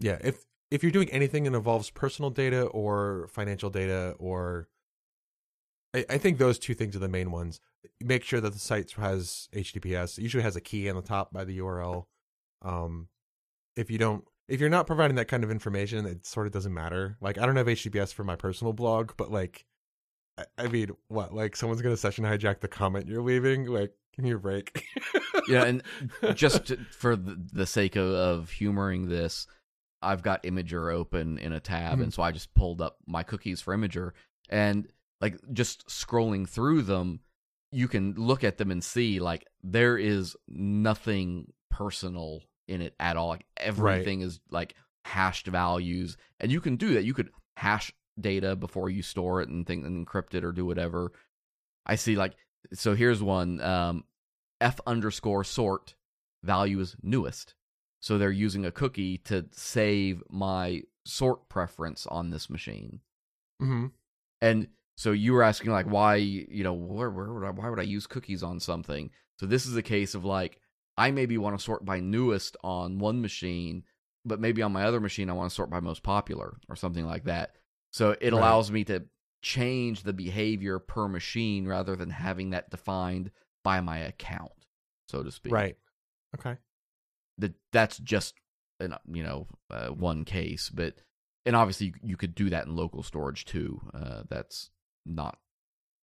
Yeah, 0.00 0.18
if 0.22 0.44
if 0.70 0.82
you're 0.82 0.92
doing 0.92 1.10
anything 1.10 1.44
that 1.44 1.54
involves 1.54 1.90
personal 1.90 2.30
data 2.30 2.64
or 2.64 3.28
financial 3.30 3.70
data, 3.70 4.14
or 4.18 4.68
I, 5.94 6.04
I 6.10 6.18
think 6.18 6.38
those 6.38 6.58
two 6.58 6.74
things 6.74 6.94
are 6.94 7.00
the 7.00 7.08
main 7.08 7.30
ones. 7.30 7.60
Make 8.00 8.24
sure 8.24 8.40
that 8.40 8.52
the 8.52 8.58
site 8.58 8.92
has 8.92 9.48
HTTPS. 9.54 10.18
It 10.18 10.22
usually 10.22 10.42
has 10.42 10.56
a 10.56 10.60
key 10.60 10.88
on 10.88 10.96
the 10.96 11.02
top 11.02 11.32
by 11.32 11.44
the 11.44 11.58
URL. 11.58 12.04
Um, 12.62 13.08
if 13.76 13.90
you 13.90 13.98
don't, 13.98 14.24
if 14.48 14.60
you're 14.60 14.68
not 14.68 14.86
providing 14.86 15.16
that 15.16 15.28
kind 15.28 15.44
of 15.44 15.50
information, 15.50 16.04
it 16.06 16.26
sort 16.26 16.46
of 16.46 16.52
doesn't 16.52 16.74
matter. 16.74 17.16
Like 17.20 17.38
I 17.38 17.46
don't 17.46 17.56
have 17.56 17.66
HTTPS 17.66 18.12
for 18.12 18.24
my 18.24 18.36
personal 18.36 18.72
blog, 18.72 19.12
but 19.16 19.30
like, 19.30 19.64
I, 20.36 20.44
I 20.58 20.66
mean, 20.68 20.90
what? 21.08 21.32
Like 21.32 21.56
someone's 21.56 21.82
gonna 21.82 21.96
session 21.96 22.24
hijack 22.24 22.60
the 22.60 22.68
comment 22.68 23.08
you're 23.08 23.22
leaving? 23.22 23.66
Like, 23.66 23.92
give 24.14 24.24
me 24.24 24.32
a 24.32 24.38
break. 24.38 24.84
yeah 25.48 25.64
and 25.64 25.82
just 26.34 26.74
for 26.90 27.16
the, 27.16 27.38
the 27.52 27.66
sake 27.66 27.96
of, 27.96 28.08
of 28.10 28.50
humoring 28.50 29.08
this, 29.08 29.46
I've 30.02 30.22
got 30.22 30.42
Imgur 30.44 30.92
open 30.94 31.38
in 31.38 31.52
a 31.52 31.60
tab, 31.60 31.98
Mhm. 31.98 32.02
and 32.04 32.14
so 32.14 32.22
I 32.22 32.32
just 32.32 32.54
pulled 32.54 32.80
up 32.80 32.98
my 33.06 33.22
cookies 33.22 33.60
for 33.60 33.76
Imgur, 33.76 34.12
and 34.48 34.88
like 35.20 35.36
just 35.52 35.86
scrolling 35.88 36.48
through 36.48 36.82
them, 36.82 37.20
you 37.72 37.88
can 37.88 38.14
look 38.14 38.44
at 38.44 38.58
them 38.58 38.70
and 38.70 38.82
see 38.82 39.18
like 39.20 39.46
there 39.62 39.98
is 39.98 40.36
nothing 40.46 41.52
personal 41.70 42.42
in 42.66 42.80
it 42.80 42.94
at 43.00 43.16
all. 43.16 43.28
Like 43.28 43.46
everything 43.56 44.20
is 44.20 44.40
like 44.50 44.74
hashed 45.04 45.46
values, 45.46 46.16
and 46.40 46.52
you 46.52 46.60
can 46.60 46.76
do 46.76 46.94
that. 46.94 47.04
You 47.04 47.14
could 47.14 47.30
hash 47.56 47.92
data 48.20 48.54
before 48.56 48.90
you 48.90 49.02
store 49.02 49.40
it 49.42 49.48
and 49.48 49.66
think 49.66 49.84
and 49.84 50.06
encrypt 50.06 50.34
it 50.34 50.44
or 50.44 50.52
do 50.52 50.64
whatever. 50.64 51.12
I 51.86 51.96
see 51.96 52.14
like 52.16 52.36
so. 52.72 52.94
Here's 52.94 53.22
one. 53.22 53.60
Um, 53.60 54.04
f 54.60 54.80
underscore 54.86 55.44
sort 55.44 55.94
value 56.42 56.78
is 56.80 56.96
newest. 57.02 57.54
So 58.00 58.16
they're 58.18 58.30
using 58.30 58.64
a 58.64 58.72
cookie 58.72 59.18
to 59.18 59.46
save 59.52 60.22
my 60.30 60.82
sort 61.04 61.48
preference 61.48 62.06
on 62.06 62.30
this 62.30 62.48
machine. 62.50 63.00
hmm 63.60 63.86
And 64.40 64.68
so 64.96 65.12
you 65.12 65.32
were 65.32 65.42
asking 65.42 65.70
like 65.70 65.86
why 65.86 66.16
you 66.16 66.64
know 66.64 66.72
where, 66.72 67.10
where 67.10 67.32
would 67.32 67.44
I, 67.44 67.50
why 67.50 67.70
would 67.70 67.78
I 67.80 67.84
use 67.84 68.06
cookies 68.06 68.42
on 68.42 68.60
something? 68.60 69.10
So 69.38 69.46
this 69.46 69.66
is 69.66 69.76
a 69.76 69.82
case 69.82 70.14
of 70.14 70.24
like 70.24 70.60
I 70.96 71.10
maybe 71.10 71.38
want 71.38 71.56
to 71.56 71.62
sort 71.64 71.84
by 71.84 72.00
newest 72.00 72.56
on 72.64 72.98
one 72.98 73.20
machine, 73.20 73.84
but 74.24 74.40
maybe 74.40 74.62
on 74.62 74.72
my 74.72 74.84
other 74.84 75.00
machine 75.00 75.30
I 75.30 75.34
want 75.34 75.50
to 75.50 75.54
sort 75.54 75.70
by 75.70 75.80
most 75.80 76.02
popular 76.02 76.58
or 76.68 76.76
something 76.76 77.06
like 77.06 77.24
that. 77.24 77.56
So 77.92 78.16
it 78.20 78.32
Right. 78.32 78.32
allows 78.32 78.70
me 78.70 78.84
to 78.84 79.04
change 79.42 80.02
the 80.02 80.12
behavior 80.12 80.78
per 80.78 81.08
machine 81.08 81.66
rather 81.66 81.94
than 81.96 82.10
having 82.10 82.50
that 82.50 82.70
defined 82.70 83.30
by 83.62 83.80
my 83.80 83.98
account, 83.98 84.52
so 85.08 85.22
to 85.22 85.30
speak. 85.30 85.52
Right. 85.52 85.76
Okay. 86.38 86.56
That 87.38 87.54
that's 87.72 87.98
just 87.98 88.34
an, 88.80 88.94
you 89.10 89.22
know 89.22 89.46
uh, 89.70 89.88
one 89.88 90.24
case, 90.24 90.70
but 90.70 90.94
and 91.46 91.56
obviously 91.56 91.94
you, 92.02 92.16
could 92.16 92.34
do 92.34 92.50
that 92.50 92.66
in 92.66 92.76
local 92.76 93.02
storage 93.02 93.44
too. 93.44 93.80
Uh, 93.94 94.22
that's 94.28 94.70
not 95.06 95.38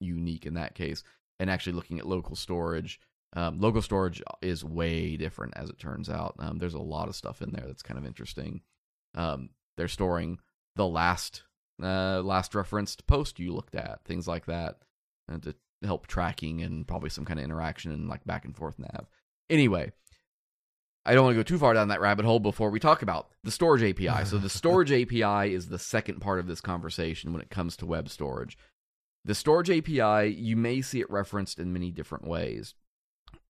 unique 0.00 0.46
in 0.46 0.54
that 0.54 0.74
case. 0.74 1.02
And 1.38 1.50
actually 1.50 1.74
looking 1.74 1.98
at 1.98 2.06
local 2.06 2.36
storage, 2.36 3.00
um, 3.34 3.60
local 3.60 3.82
storage 3.82 4.22
is 4.40 4.64
way 4.64 5.16
different 5.16 5.54
as 5.56 5.68
it 5.68 5.78
turns 5.78 6.08
out. 6.08 6.34
Um, 6.38 6.58
there's 6.58 6.74
a 6.74 6.80
lot 6.80 7.08
of 7.08 7.16
stuff 7.16 7.42
in 7.42 7.50
there 7.50 7.66
that's 7.66 7.82
kind 7.82 7.98
of 7.98 8.06
interesting. 8.06 8.62
Um, 9.14 9.50
they're 9.76 9.88
storing 9.88 10.38
the 10.76 10.86
last 10.86 11.42
uh, 11.82 12.22
last 12.22 12.54
referenced 12.54 13.06
post 13.06 13.40
you 13.40 13.52
looked 13.52 13.74
at, 13.74 14.04
things 14.04 14.28
like 14.28 14.46
that, 14.46 14.76
and 15.28 15.42
to 15.42 15.54
help 15.82 16.06
tracking 16.06 16.62
and 16.62 16.86
probably 16.86 17.10
some 17.10 17.24
kind 17.24 17.40
of 17.40 17.44
interaction 17.44 17.92
and 17.92 18.08
like 18.08 18.24
back 18.24 18.44
and 18.44 18.56
forth 18.56 18.78
nav. 18.78 19.08
Anyway, 19.50 19.92
I 21.06 21.14
don't 21.14 21.24
want 21.24 21.34
to 21.34 21.38
go 21.38 21.42
too 21.42 21.58
far 21.58 21.74
down 21.74 21.88
that 21.88 22.00
rabbit 22.00 22.24
hole 22.24 22.40
before 22.40 22.70
we 22.70 22.80
talk 22.80 23.02
about 23.02 23.28
the 23.42 23.50
storage 23.50 23.82
API. 23.82 24.24
so 24.26 24.38
the 24.38 24.48
storage 24.48 24.90
API 24.90 25.52
is 25.52 25.68
the 25.68 25.78
second 25.78 26.20
part 26.20 26.40
of 26.40 26.46
this 26.46 26.60
conversation 26.60 27.32
when 27.32 27.42
it 27.42 27.50
comes 27.50 27.76
to 27.76 27.86
web 27.86 28.08
storage. 28.08 28.56
The 29.24 29.34
storage 29.34 29.70
API, 29.70 30.34
you 30.34 30.56
may 30.56 30.80
see 30.82 31.00
it 31.00 31.10
referenced 31.10 31.58
in 31.58 31.72
many 31.72 31.90
different 31.90 32.26
ways. 32.26 32.74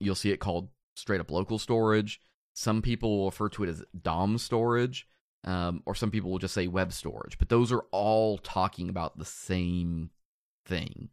You'll 0.00 0.14
see 0.14 0.30
it 0.30 0.38
called 0.38 0.68
straight 0.96 1.20
up 1.20 1.30
local 1.30 1.58
storage. 1.58 2.20
Some 2.54 2.82
people 2.82 3.18
will 3.18 3.26
refer 3.26 3.48
to 3.50 3.64
it 3.64 3.68
as 3.68 3.84
DOM 4.00 4.38
storage, 4.38 5.08
um, 5.44 5.82
or 5.86 5.94
some 5.94 6.12
people 6.12 6.30
will 6.30 6.38
just 6.38 6.54
say 6.54 6.68
web 6.68 6.92
storage. 6.92 7.38
But 7.38 7.48
those 7.48 7.72
are 7.72 7.84
all 7.90 8.38
talking 8.38 8.88
about 8.88 9.18
the 9.18 9.24
same 9.24 10.10
thing. 10.64 11.10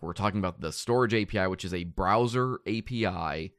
We're 0.00 0.12
talking 0.12 0.38
about 0.38 0.60
the 0.60 0.72
storage 0.72 1.14
API, 1.14 1.48
which 1.48 1.64
is 1.64 1.74
a 1.74 1.84
browser 1.84 2.60
API 2.66 3.52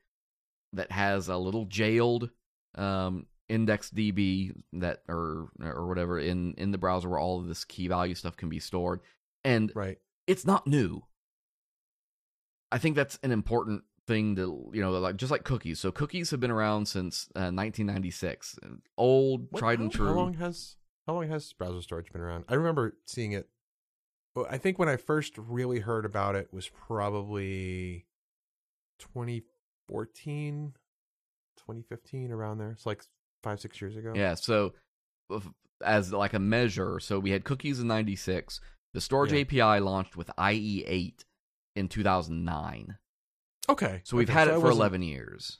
that 0.73 0.91
has 0.91 1.27
a 1.29 1.37
little 1.37 1.65
jailed 1.65 2.29
um, 2.75 3.27
IndexedDB 3.49 4.51
that 4.73 5.03
or 5.07 5.49
or 5.61 5.87
whatever 5.87 6.19
in 6.19 6.53
in 6.55 6.71
the 6.71 6.77
browser 6.77 7.07
where 7.09 7.19
all 7.19 7.39
of 7.39 7.47
this 7.47 7.63
key 7.65 7.87
value 7.87 8.15
stuff 8.15 8.35
can 8.37 8.49
be 8.49 8.59
stored, 8.59 8.99
and 9.43 9.71
Right. 9.75 9.99
it's 10.27 10.45
not 10.45 10.65
new. 10.67 11.03
I 12.71 12.77
think 12.79 12.95
that's 12.95 13.19
an 13.23 13.31
important 13.31 13.83
thing 14.07 14.35
to 14.35 14.69
you 14.73 14.81
know 14.81 14.91
like 14.91 15.15
just 15.17 15.31
like 15.31 15.43
cookies. 15.43 15.79
So 15.79 15.91
cookies 15.91 16.31
have 16.31 16.39
been 16.39 16.51
around 16.51 16.87
since 16.87 17.27
uh, 17.35 17.51
1996. 17.53 18.57
Old, 18.97 19.47
What- 19.51 19.59
tried 19.59 19.79
and 19.79 19.91
true. 19.91 20.07
How 20.07 20.13
long 20.13 20.33
has 20.35 20.77
how 21.05 21.13
long 21.15 21.29
has 21.29 21.51
browser 21.53 21.81
storage 21.81 22.11
been 22.11 22.21
around? 22.21 22.45
I 22.47 22.55
remember 22.55 22.97
seeing 23.05 23.33
it. 23.33 23.49
I 24.49 24.57
think 24.57 24.79
when 24.79 24.89
I 24.89 24.95
first 24.97 25.37
really 25.37 25.79
heard 25.81 26.05
about 26.05 26.35
it 26.35 26.51
was 26.51 26.67
probably 26.69 28.07
2014, 29.89 30.73
2015, 31.57 32.31
around 32.31 32.57
there. 32.57 32.71
It's 32.71 32.85
like 32.85 33.03
five, 33.43 33.59
six 33.59 33.81
years 33.81 33.95
ago. 33.95 34.13
Yeah, 34.15 34.35
so 34.35 34.73
as 35.83 36.13
like 36.13 36.33
a 36.33 36.39
measure, 36.39 36.99
so 36.99 37.19
we 37.19 37.31
had 37.31 37.43
cookies 37.43 37.79
in 37.79 37.87
96. 37.87 38.59
The 38.93 39.01
storage 39.01 39.33
Yeah. 39.33 39.39
API 39.41 39.79
launched 39.81 40.15
with 40.15 40.29
IE8 40.37 41.23
in 41.75 41.87
2009. 41.89 42.97
Okay. 43.69 44.01
So 44.03 44.17
we've 44.17 44.29
okay, 44.29 44.39
had 44.39 44.47
I 44.49 44.55
it 44.57 44.61
for 44.61 44.69
11 44.69 45.01
years. 45.01 45.59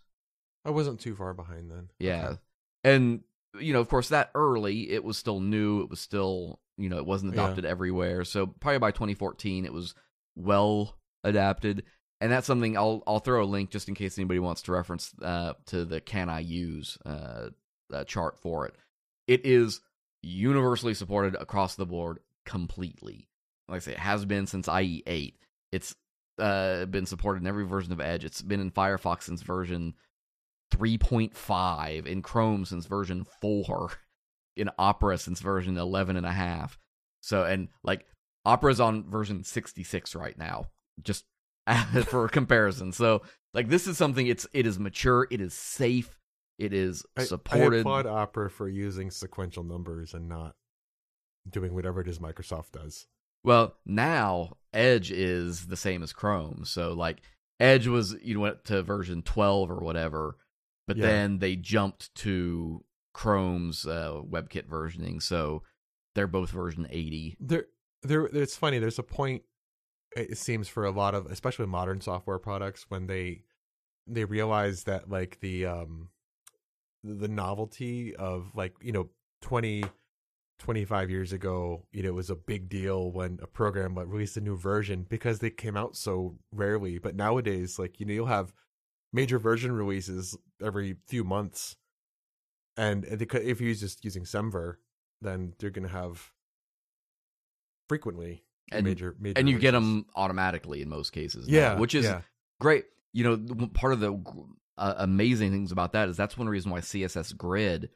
I 0.66 0.70
wasn't 0.70 1.00
too 1.00 1.16
far 1.16 1.34
behind 1.34 1.72
then. 1.72 1.90
Yeah. 2.00 2.28
Okay. 2.28 2.38
And 2.84 3.24
you 3.60 3.72
know, 3.74 3.80
of 3.80 3.88
course 3.88 4.10
that 4.10 4.32
early 4.34 4.90
it 4.92 5.04
was 5.04 5.18
still 5.18 5.40
new, 5.40 5.82
it 5.82 5.90
was 5.90 6.00
still, 6.00 6.60
you 6.78 6.90
know, 6.90 6.98
it 6.98 7.06
wasn't 7.06 7.36
Yeah. 7.36 7.44
adopted 7.44 7.66
everywhere. 7.66 8.24
So 8.24 8.48
probably 8.48 8.80
by 8.80 8.92
2014 8.92 9.66
it 9.66 9.74
was 9.74 9.94
well 10.36 10.98
adapted. 11.24 11.84
And 12.22 12.32
that's 12.32 12.48
something 12.48 12.78
I'll 12.78 13.04
I'll 13.06 13.20
throw 13.20 13.44
a 13.44 13.46
link 13.46 13.70
just 13.70 13.90
in 13.90 13.96
case 13.96 14.18
anybody 14.18 14.40
wants 14.40 14.62
to 14.64 14.72
reference 14.72 15.14
uh, 15.22 15.54
to 15.68 15.84
the 15.84 16.00
can 16.00 16.30
I 16.30 16.40
use 16.40 16.98
uh, 17.06 17.50
uh, 17.94 18.04
chart 18.06 18.40
for 18.40 18.66
it. 18.66 18.76
It 19.28 19.46
is 19.46 19.82
universally 20.22 20.94
supported 20.94 21.36
across 21.36 21.76
the 21.76 21.86
board 21.86 22.20
completely. 22.46 23.28
Like 23.68 23.78
I 23.78 23.80
say, 23.80 23.92
it 23.94 24.00
has 24.00 24.26
been 24.26 24.48
since 24.48 24.68
IE8. 24.68 25.34
It's 25.72 25.96
uh, 26.40 26.86
been 26.86 27.06
supported 27.06 27.42
in 27.42 27.48
every 27.48 27.66
version 27.66 27.94
of 27.94 28.02
Edge. 28.02 28.26
It's 28.26 28.42
been 28.42 28.60
in 28.60 28.72
Firefox 28.72 29.24
since 29.24 29.42
version 29.42 29.94
3.5, 30.74 32.06
in 32.06 32.22
Chrome 32.22 32.66
since 32.66 32.86
version 32.86 33.26
4, 33.42 33.92
in 34.58 34.70
Opera 34.78 35.18
since 35.18 35.40
version 35.40 35.78
11 35.78 36.18
and 36.18 36.26
a 36.26 36.32
half. 36.32 36.80
So, 37.22 37.44
and 37.44 37.70
like 37.84 38.06
Opera's 38.46 38.80
on 38.80 39.10
version 39.10 39.44
66 39.44 40.16
right 40.16 40.38
now, 40.38 40.68
just 41.02 41.26
for 42.08 42.28
comparison. 42.30 42.92
So, 42.92 43.22
like 43.54 43.70
this 43.70 43.88
is 43.88 43.98
something 43.98 44.28
it's 44.28 44.48
it 44.54 44.66
is 44.66 44.80
mature, 44.80 45.28
it 45.32 45.42
is 45.42 45.54
safe, 45.54 46.20
it 46.58 46.74
is 46.74 47.06
I, 47.18 47.22
I 47.22 47.26
supported. 47.26 47.80
applaud 47.82 48.06
Opera 48.06 48.50
for 48.50 48.68
using 48.68 49.12
sequential 49.12 49.64
numbers 49.64 50.14
and 50.14 50.28
not 50.28 50.56
doing 51.50 51.74
whatever 51.74 52.02
it 52.02 52.08
is 52.08 52.20
Microsoft 52.20 52.72
does. 52.72 53.08
Well, 53.44 53.76
now 53.86 54.58
Edge 54.74 55.12
is 55.12 55.68
the 55.68 55.76
same 55.78 56.02
as 56.04 56.14
Chrome. 56.14 56.64
So 56.66 56.94
like 56.94 57.22
Edge 57.60 57.88
was 57.88 58.16
you 58.22 58.40
went 58.40 58.66
to 58.66 58.82
version 58.84 59.22
12 59.22 59.70
or 59.72 59.80
whatever, 59.80 60.38
but 60.88 60.98
Yeah. 60.98 61.06
then 61.08 61.40
they 61.40 61.56
jumped 61.56 62.14
to 62.16 62.84
Chrome's 63.14 63.86
uh, 63.86 64.22
WebKit 64.28 64.68
versioning. 64.68 65.22
So 65.22 65.64
they're 66.16 66.28
both 66.28 66.50
version 66.52 66.88
80. 66.90 67.38
There, 67.40 67.66
there. 68.02 68.26
It's 68.26 68.56
funny. 68.58 68.80
There's 68.80 69.00
a 69.00 69.04
point. 69.04 69.44
It 70.16 70.38
seems 70.38 70.68
for 70.68 70.86
a 70.86 70.92
lot 70.92 71.16
of, 71.16 71.26
especially 71.28 71.66
modern 71.66 72.02
software 72.02 72.40
products, 72.40 72.86
when 72.90 73.08
they 73.08 73.44
they 74.08 74.26
realize 74.26 74.84
that 74.84 75.10
like 75.10 75.40
the 75.40 75.66
um 75.66 76.10
the 77.04 77.28
novelty 77.28 78.16
of 78.16 78.52
like 78.54 78.74
you 78.82 78.92
know 78.92 79.10
20 79.42 79.84
25 80.60 81.10
years 81.10 81.34
ago 81.34 81.86
you 81.92 82.04
know 82.04 82.10
it 82.10 82.14
was 82.14 82.30
a 82.30 82.36
big 82.36 82.70
deal 82.70 83.12
when 83.12 83.40
a 83.42 83.48
program 83.48 83.98
released 83.98 84.38
a 84.38 84.42
new 84.42 84.56
version 84.56 85.06
because 85.10 85.40
they 85.40 85.50
came 85.50 85.76
out 85.78 85.96
so 85.96 86.38
rarely. 86.52 86.98
But 86.98 87.16
nowadays 87.16 87.80
like 87.80 88.00
you 88.00 88.06
know 88.06 88.14
you'll 88.14 88.26
have 88.28 88.54
major 89.12 89.40
version 89.40 89.72
releases 89.72 90.38
every 90.64 90.98
few 91.08 91.24
months. 91.24 91.76
And 92.76 93.06
if 93.06 93.62
you're 93.62 93.74
just 93.74 94.04
using 94.04 94.24
semver 94.24 94.76
then 95.22 95.54
they're 95.58 95.70
going 95.70 95.88
to 95.88 95.94
have 95.94 96.32
frequently 97.88 98.44
And- 98.72 98.86
major 98.86 99.16
major 99.20 99.38
And 99.40 99.50
you 99.50 99.60
get 99.60 99.72
them 99.72 100.06
automatically 100.16 100.82
in 100.82 100.90
most 100.90 101.12
cases. 101.12 101.48
now, 101.48 101.54
yeah 101.56 101.80
which 101.80 101.94
is 101.96 102.06
yeah. 102.06 102.22
great. 102.60 102.86
You 103.12 103.24
know, 103.38 103.68
part 103.74 103.94
of 103.94 104.00
the 104.00 104.20
uh, 104.78 104.94
amazing 104.98 105.52
things 105.52 105.72
about 105.72 105.94
that 105.94 106.10
is 106.10 106.18
that's 106.18 106.38
one 106.38 106.50
reason 106.50 106.72
why 106.72 106.80
CSS 106.80 107.36
Grid 107.38 107.90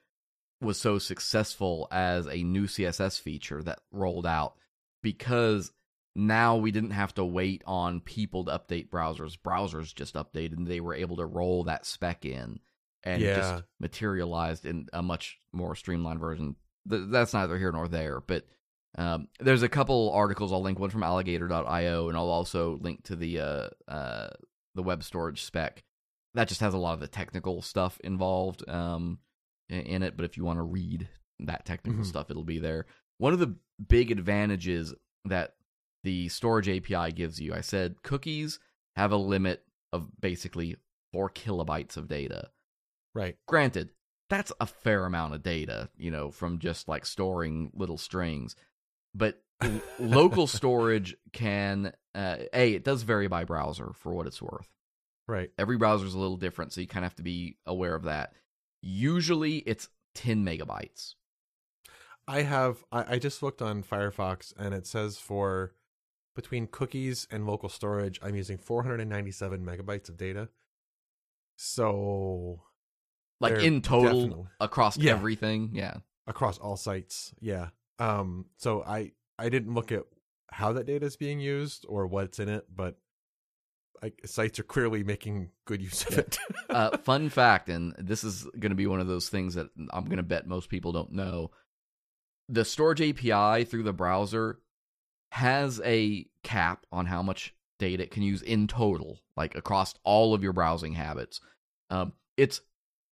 was 0.61 0.79
so 0.79 0.99
successful 0.99 1.87
as 1.91 2.27
a 2.27 2.43
new 2.43 2.65
CSS 2.67 3.19
feature 3.19 3.61
that 3.63 3.79
rolled 3.91 4.25
out 4.27 4.55
because 5.01 5.71
now 6.15 6.57
we 6.57 6.71
didn't 6.71 6.91
have 6.91 7.13
to 7.15 7.23
wait 7.25 7.63
on 7.65 8.01
people 8.01 8.45
to 8.45 8.51
update 8.51 8.89
browsers. 8.89 9.37
Browsers 9.37 9.93
just 9.93 10.15
updated 10.15 10.57
and 10.57 10.67
they 10.67 10.79
were 10.79 10.95
able 10.95 11.17
to 11.17 11.25
roll 11.25 11.63
that 11.65 11.85
spec 11.85 12.25
in 12.25 12.59
and 13.03 13.21
Yeah. 13.21 13.35
just 13.35 13.63
materialized 13.79 14.65
in 14.65 14.87
a 14.93 15.01
much 15.03 15.37
more 15.53 15.75
streamlined 15.75 16.19
version. 16.19 16.55
Th- 16.89 17.03
That's 17.07 17.33
neither 17.33 17.57
here 17.57 17.71
nor 17.71 17.87
there, 17.87 18.19
but 18.21 18.45
um, 18.97 19.27
there's 19.39 19.63
a 19.63 19.69
couple 19.69 20.11
articles 20.11 20.51
I'll 20.51 20.61
link. 20.61 20.79
One 20.79 20.89
from 20.89 21.03
Alligator.io, 21.03 22.07
and 22.09 22.17
I'll 22.17 22.29
also 22.29 22.77
link 22.81 23.03
to 23.05 23.15
the 23.15 23.39
uh, 23.39 23.69
uh, 23.87 24.29
the 24.75 24.83
web 24.83 25.03
storage 25.03 25.43
spec. 25.43 25.83
That 26.33 26.47
just 26.47 26.61
has 26.61 26.73
a 26.73 26.77
lot 26.77 26.93
of 26.93 26.99
the 26.99 27.07
technical 27.07 27.61
stuff 27.61 27.99
involved 28.03 28.67
um, 28.69 29.19
in 29.69 30.03
it. 30.03 30.15
But 30.17 30.25
if 30.25 30.37
you 30.37 30.43
want 30.43 30.57
to 30.57 30.63
read 30.63 31.07
that 31.39 31.65
technical 31.65 32.01
Mhm. 32.03 32.07
stuff, 32.07 32.29
it'll 32.29 32.43
be 32.43 32.59
there. 32.59 32.85
One 33.19 33.33
of 33.33 33.39
the 33.39 33.55
big 33.87 34.11
advantages 34.11 34.93
that 35.25 35.55
the 36.03 36.29
storage 36.29 36.69
API 36.69 37.11
gives 37.11 37.39
you, 37.39 37.53
I 37.53 37.61
said, 37.61 38.01
cookies 38.03 38.59
have 38.95 39.11
a 39.11 39.17
limit 39.17 39.63
of 39.93 40.09
basically 40.19 40.75
four 41.13 41.29
kilobytes 41.29 41.95
of 41.95 42.07
data 42.07 42.49
right 43.15 43.37
granted 43.47 43.89
that's 44.29 44.51
a 44.59 44.65
fair 44.65 45.05
amount 45.05 45.33
of 45.33 45.41
data 45.41 45.89
you 45.95 46.11
know 46.11 46.29
from 46.29 46.59
just 46.59 46.87
like 46.89 47.05
storing 47.05 47.71
little 47.73 47.97
strings 47.97 48.55
but 49.15 49.41
local 49.99 50.47
storage 50.47 51.15
can 51.33 51.93
uh, 52.15 52.37
a 52.53 52.73
it 52.73 52.83
does 52.83 53.03
vary 53.03 53.27
by 53.27 53.43
browser 53.43 53.91
for 53.93 54.13
what 54.13 54.27
it's 54.27 54.41
worth. 54.41 54.67
Right. 55.27 55.51
Every 55.57 55.77
browser 55.77 56.05
is 56.05 56.13
a 56.13 56.19
little 56.19 56.37
different 56.37 56.73
so 56.73 56.81
you 56.81 56.87
kind 56.87 57.03
of 57.05 57.11
have 57.11 57.15
to 57.17 57.23
be 57.23 57.57
aware 57.65 57.95
of 57.95 58.03
that. 58.03 58.33
Usually 58.81 59.57
it's 59.57 59.89
10 60.15 60.45
megabytes. 60.45 61.15
I 62.27 62.41
have 62.43 62.83
I, 62.91 63.15
I 63.15 63.19
just 63.19 63.41
looked 63.41 63.61
on 63.61 63.83
Firefox 63.83 64.53
and 64.57 64.73
it 64.73 64.85
says 64.85 65.17
for 65.17 65.73
between 66.35 66.67
cookies 66.67 67.27
and 67.31 67.47
local 67.47 67.67
storage, 67.69 68.19
I'm 68.21 68.35
using 68.35 68.57
497 68.59 69.65
megabytes 69.65 70.07
of 70.07 70.17
data. 70.17 70.49
So 71.57 72.61
like 73.39 73.53
in 73.59 73.81
total 73.81 74.21
definitely- 74.21 74.45
across 74.59 74.97
Yeah. 74.97 75.13
everything? 75.13 75.71
Yeah. 75.73 75.97
Across 76.27 76.57
all 76.59 76.75
sites, 76.77 77.33
yeah. 77.39 77.69
Um, 77.99 78.45
so 78.57 78.83
I 78.83 79.11
I 79.39 79.49
didn't 79.49 79.73
look 79.73 79.91
at 79.91 80.03
how 80.51 80.73
that 80.73 80.85
data 80.85 81.05
is 81.05 81.17
being 81.17 81.39
used 81.39 81.85
or 81.89 82.07
what's 82.07 82.39
in 82.39 82.49
it, 82.49 82.65
but 82.73 82.97
like 84.01 84.21
sites 84.25 84.59
are 84.59 84.63
clearly 84.63 85.03
making 85.03 85.49
good 85.65 85.81
use 85.81 86.05
of 86.05 86.11
Yeah. 86.13 86.19
it. 86.19 86.37
uh, 86.69 86.97
fun 86.99 87.29
fact, 87.29 87.69
and 87.69 87.95
this 87.97 88.23
is 88.23 88.43
going 88.59 88.69
to 88.69 88.75
be 88.75 88.87
one 88.87 88.99
of 88.99 89.07
those 89.07 89.29
things 89.29 89.55
that 89.55 89.69
I'm 89.91 90.05
going 90.05 90.17
to 90.17 90.23
bet 90.23 90.47
most 90.47 90.69
people 90.69 90.91
don't 90.91 91.11
know. 91.13 91.51
The 92.49 92.63
storage 92.63 93.01
API 93.01 93.65
through 93.65 93.83
the 93.83 93.93
browser 93.93 94.59
has 95.31 95.81
a 95.83 96.25
cap 96.43 96.85
on 96.91 97.07
how 97.07 97.21
much 97.21 97.53
data 97.79 98.03
it 98.03 98.11
can 98.11 98.23
use 98.23 98.41
in 98.41 98.67
total, 98.67 99.19
like 99.35 99.55
across 99.55 99.93
all 100.03 100.33
of 100.33 100.43
your 100.43 100.53
browsing 100.53 100.93
habits. 100.93 101.41
Um, 101.89 102.13
it's 102.37 102.61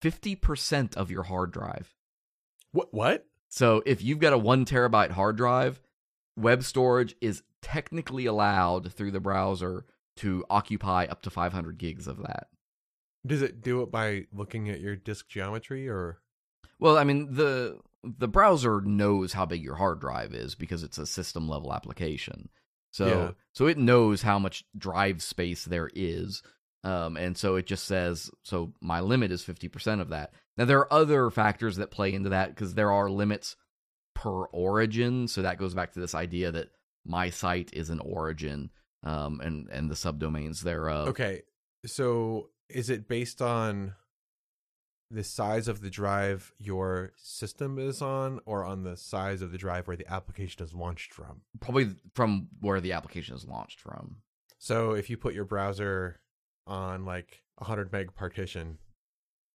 50% 0.03 0.95
of 0.95 1.11
your 1.11 1.23
hard 1.23 1.51
drive. 1.51 1.93
what? 2.71 2.93
What? 2.93 3.25
So 3.49 3.81
if 3.85 4.03
you've 4.03 4.19
got 4.19 4.33
a 4.33 4.37
one 4.37 4.65
terabyte 4.65 5.11
hard 5.11 5.37
drive, 5.37 5.79
web 6.35 6.63
storage 6.63 7.15
is 7.21 7.43
technically 7.61 8.25
allowed 8.25 8.91
through 8.93 9.11
the 9.11 9.19
browser 9.19 9.85
to 10.17 10.45
occupy 10.49 11.05
up 11.05 11.21
to 11.23 11.29
500 11.29 11.77
gigs 11.77 12.07
of 12.07 12.17
that. 12.17 12.47
Does 13.25 13.41
it 13.41 13.61
do 13.61 13.81
it 13.81 13.91
by 13.91 14.27
looking 14.31 14.69
at 14.69 14.79
your 14.81 14.95
disk 14.95 15.27
geometry 15.27 15.87
or? 15.87 16.19
Well, 16.79 16.97
I 16.97 17.03
mean 17.03 17.33
the 17.35 17.79
the 18.03 18.27
browser 18.27 18.81
knows 18.81 19.33
how 19.33 19.45
big 19.47 19.63
your 19.63 19.75
hard 19.75 19.99
drive 19.99 20.33
is 20.35 20.53
because 20.53 20.83
it's 20.83 20.99
a 20.99 21.07
system 21.07 21.49
level 21.49 21.73
application. 21.73 22.49
So 22.91 23.07
Yeah. 23.07 23.31
so 23.51 23.65
it 23.65 23.77
knows 23.79 24.21
how 24.21 24.37
much 24.37 24.63
drive 24.77 25.23
space 25.23 25.65
there 25.65 25.89
is. 25.95 26.43
Um, 26.85 27.17
and 27.17 27.35
so 27.35 27.55
it 27.55 27.65
just 27.65 27.85
says 27.85 28.29
so 28.43 28.71
my 28.79 28.99
limit 28.99 29.31
is 29.31 29.43
50% 29.43 30.01
of 30.01 30.09
that. 30.09 30.31
Now 30.55 30.65
there 30.65 30.79
are 30.79 30.93
other 30.93 31.31
factors 31.31 31.77
that 31.77 31.89
play 31.89 32.13
into 32.13 32.29
that 32.29 32.49
because 32.49 32.75
there 32.75 32.91
are 32.91 33.09
limits 33.09 33.55
per 34.13 34.45
origin, 34.45 35.27
so 35.27 35.41
that 35.41 35.57
goes 35.57 35.73
back 35.73 35.93
to 35.93 35.99
this 35.99 36.15
idea 36.15 36.51
that 36.51 36.69
my 37.03 37.29
site 37.31 37.71
is 37.73 37.89
an 37.89 37.99
origin 37.99 38.71
um 39.03 39.41
and 39.41 39.67
and 39.69 39.89
the 39.89 39.95
subdomains 39.95 40.61
thereof. 40.61 41.09
Okay, 41.09 41.41
so 41.85 42.49
is 42.69 42.89
it 42.89 43.07
based 43.07 43.41
on 43.41 43.95
the 45.11 45.23
size 45.23 45.67
of 45.67 45.81
the 45.81 45.89
drive 45.89 46.53
your 46.59 47.13
system 47.15 47.77
is 47.79 48.01
on, 48.01 48.39
or 48.45 48.65
on 48.65 48.83
the 48.83 48.97
size 48.97 49.41
of 49.41 49.51
the 49.51 49.57
drive 49.57 49.87
where 49.87 49.97
the 49.97 50.11
application 50.11 50.63
is 50.63 50.73
launched 50.73 51.13
from? 51.13 51.41
Probably 51.59 51.95
from 52.13 52.47
where 52.59 52.81
the 52.81 52.93
application 52.93 53.35
is 53.35 53.45
launched 53.45 53.79
from. 53.79 54.17
So 54.57 54.93
if 54.93 55.09
you 55.09 55.17
put 55.17 55.33
your 55.33 55.45
browser 55.45 56.19
on 56.67 57.05
like 57.05 57.41
a 57.59 57.65
hundred 57.65 57.91
meg 57.91 58.15
partition, 58.15 58.77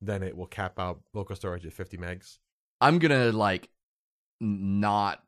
then 0.01 0.23
it 0.23 0.37
will 0.37 0.47
cap 0.47 0.79
out 0.79 1.01
local 1.15 1.37
storage 1.37 1.67
at 1.67 1.73
fifty 1.73 1.97
megs. 1.97 2.39
I'm 2.81 2.99
gonna 2.99 3.33
like 3.33 3.69
not 4.41 5.23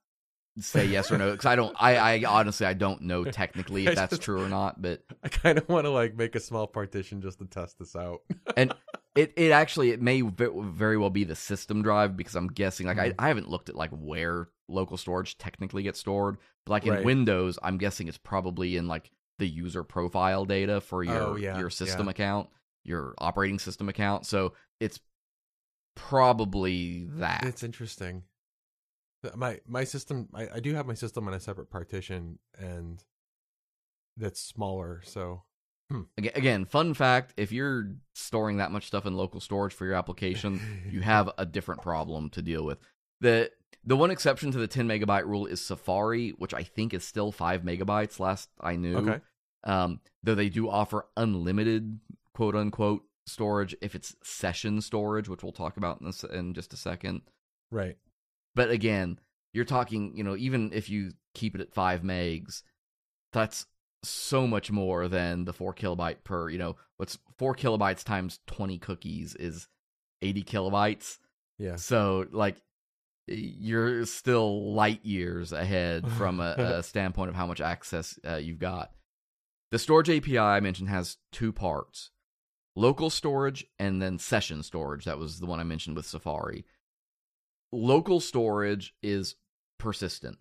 say 0.59 0.85
yes 0.85 1.11
or 1.11 1.19
no 1.19 1.31
because 1.33 1.47
I 1.47 1.57
don't. 1.57 1.75
I, 1.79 1.97
I 1.97 2.25
honestly 2.27 2.67
I 2.67 2.75
don't 2.75 3.03
know 3.03 3.25
technically 3.25 3.87
if 3.87 3.95
that's 3.97 4.11
just- 4.11 4.23
true 4.23 4.43
or 4.43 4.49
not, 4.49 4.81
but 4.81 5.03
I 5.23 5.29
kind 5.29 5.59
of 5.59 5.69
want 5.69 5.85
to 5.85 5.91
like 5.91 6.17
make 6.17 6.35
a 6.35 6.41
small 6.41 6.67
partition 6.67 7.23
just 7.23 7.39
to 7.39 7.45
test 7.47 7.79
this 7.79 7.97
out. 7.97 8.21
And 8.57 8.75
it 9.15 9.33
it 9.37 9.51
actually 9.51 9.91
it 9.91 10.03
may 10.03 10.21
very 10.21 10.99
well 10.99 11.11
be 11.11 11.25
the 11.25 11.37
system 11.37 11.83
drive 11.83 12.17
because 12.17 12.35
I'm 12.35 12.49
guessing 12.49 12.87
like. 12.87 12.99
I, 12.99 13.11
mm-hmm. 13.11 13.21
I 13.21 13.29
haven't 13.29 13.49
looked 13.49 13.69
at 13.69 13.75
like 13.77 13.91
where 13.91 14.49
local 14.69 14.97
storage 14.97 15.39
technically 15.39 15.83
gets 15.83 16.01
stored, 16.01 16.39
but 16.67 16.73
like 16.73 16.87
in 16.87 16.95
Right. 16.95 17.05
Windows, 17.05 17.59
I'm 17.63 17.79
guessing 17.79 18.09
it's 18.09 18.19
probably 18.19 18.77
in 18.77 18.89
like 18.89 19.11
the 19.43 19.49
user 19.49 19.83
profile 19.83 20.45
data 20.45 20.81
for 20.81 21.03
your 21.03 21.31
Oh, 21.33 21.37
yeah, 21.37 21.59
your 21.59 21.69
system 21.69 22.07
yeah. 22.07 22.13
account, 22.13 22.49
your 22.85 23.15
operating 23.19 23.59
system 23.59 23.89
account. 23.89 24.25
So 24.25 24.53
it's 24.79 25.01
probably 25.97 27.07
that. 27.17 27.45
It's 27.45 27.63
interesting. 27.63 28.23
Uh, 29.25 29.31
My 29.37 29.61
my 29.67 29.85
system, 29.85 30.29
I, 30.35 30.49
I 30.55 30.61
do 30.61 30.75
have 30.75 30.87
my 30.87 30.95
system 30.95 31.27
on 31.29 31.35
a 31.35 31.41
separate 31.41 31.71
partition, 31.71 32.39
and 32.59 33.03
that's 34.17 34.41
smaller. 34.41 35.01
So 35.05 35.43
Aga- 36.19 36.37
Again, 36.37 36.65
fun 36.65 36.95
fact: 36.95 37.35
if 37.37 37.53
you're 37.53 37.93
storing 38.15 38.57
that 38.59 38.71
much 38.71 38.87
stuff 38.87 39.07
in 39.07 39.15
local 39.17 39.41
storage 39.41 39.75
for 39.75 39.85
your 39.85 39.95
application, 39.95 40.61
you 40.91 41.01
have 41.15 41.31
a 41.39 41.45
different 41.47 41.83
problem 41.83 42.31
to 42.31 42.43
deal 42.43 42.65
with. 42.65 42.79
the 43.21 43.51
The 43.85 43.97
one 43.97 44.11
exception 44.11 44.51
to 44.53 44.59
the 44.59 44.67
10 44.69 44.87
megabyte 44.89 45.27
rule 45.27 45.47
is 45.47 45.61
Safari, 45.61 46.31
which 46.31 46.55
I 46.55 46.63
think 46.63 46.95
is 46.95 47.05
still 47.05 47.31
five 47.33 47.63
megabytes. 47.63 48.19
Last 48.21 48.49
I 48.61 48.77
knew, 48.77 48.97
okay, 48.99 49.21
um, 49.65 50.01
though 50.23 50.35
they 50.35 50.49
do 50.49 50.69
offer 50.69 51.07
unlimited 51.17 52.01
quote 52.35 52.55
unquote 52.57 53.03
storage 53.27 53.75
if 53.81 53.95
it's 53.95 54.17
session 54.23 54.81
storage, 54.81 55.29
which 55.29 55.43
we'll 55.43 55.53
talk 55.53 55.77
about 55.77 56.01
in, 56.01 56.07
this, 56.07 56.25
in 56.25 56.55
just 56.55 56.73
a 56.73 56.77
second. 56.77 57.23
right. 57.71 57.97
But 58.55 58.71
again, 58.71 59.19
you're 59.55 59.65
talking, 59.65 60.15
you 60.15 60.25
know, 60.25 60.37
even 60.37 60.73
if 60.75 60.91
you 60.91 61.13
keep 61.35 61.55
it 61.55 61.61
at 61.61 61.73
five 61.73 62.03
megs, 62.03 62.63
that's 63.33 63.67
so 64.03 64.47
much 64.47 64.71
more 64.71 65.09
than 65.09 65.45
the 65.45 65.53
four 65.53 65.73
kilobyte 65.73 66.25
per, 66.25 66.51
you 66.51 66.59
know, 66.59 66.77
what's 66.97 67.19
four 67.39 67.55
kilobytes 67.55 68.05
times 68.05 68.41
20 68.47 68.79
cookies 68.79 69.35
is 69.37 69.69
80 70.21 70.43
kilobytes. 70.43 71.19
Yeah, 71.59 71.77
So, 71.77 72.27
like, 72.33 72.57
you're 73.27 74.05
still 74.05 74.75
light 74.75 75.05
years 75.05 75.53
ahead 75.53 76.11
from 76.13 76.41
a, 76.41 76.55
a 76.59 76.83
standpoint 76.83 77.31
of 77.31 77.35
how 77.37 77.47
much 77.47 77.61
access 77.61 78.19
uh, 78.29 78.37
you've 78.37 78.59
got. 78.59 78.91
The 79.73 79.79
storage 79.79 80.11
API 80.11 80.39
I 80.39 80.61
mentioned 80.61 80.89
has 80.91 81.17
two 81.33 81.53
parts 81.53 82.11
local 82.77 83.11
storage 83.11 83.67
and 83.79 84.01
then 84.01 84.19
session 84.19 84.63
storage. 84.63 85.05
That 85.07 85.19
was 85.19 85.41
the 85.41 85.47
one 85.47 85.61
I 85.61 85.65
mentioned 85.65 85.97
with 85.97 86.07
Safari. 86.07 86.65
Local 87.73 88.21
storage 88.21 88.95
is 89.03 89.35
persistent. 89.79 90.39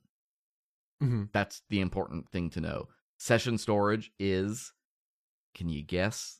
hmm 0.99 1.23
That's 1.33 1.61
the 1.69 1.79
important 1.81 2.29
thing 2.29 2.49
to 2.51 2.61
know. 2.61 2.87
Session 3.17 3.57
storage 3.57 4.11
is, 4.19 4.73
can 5.55 5.69
you 5.69 5.81
guess? 5.81 6.39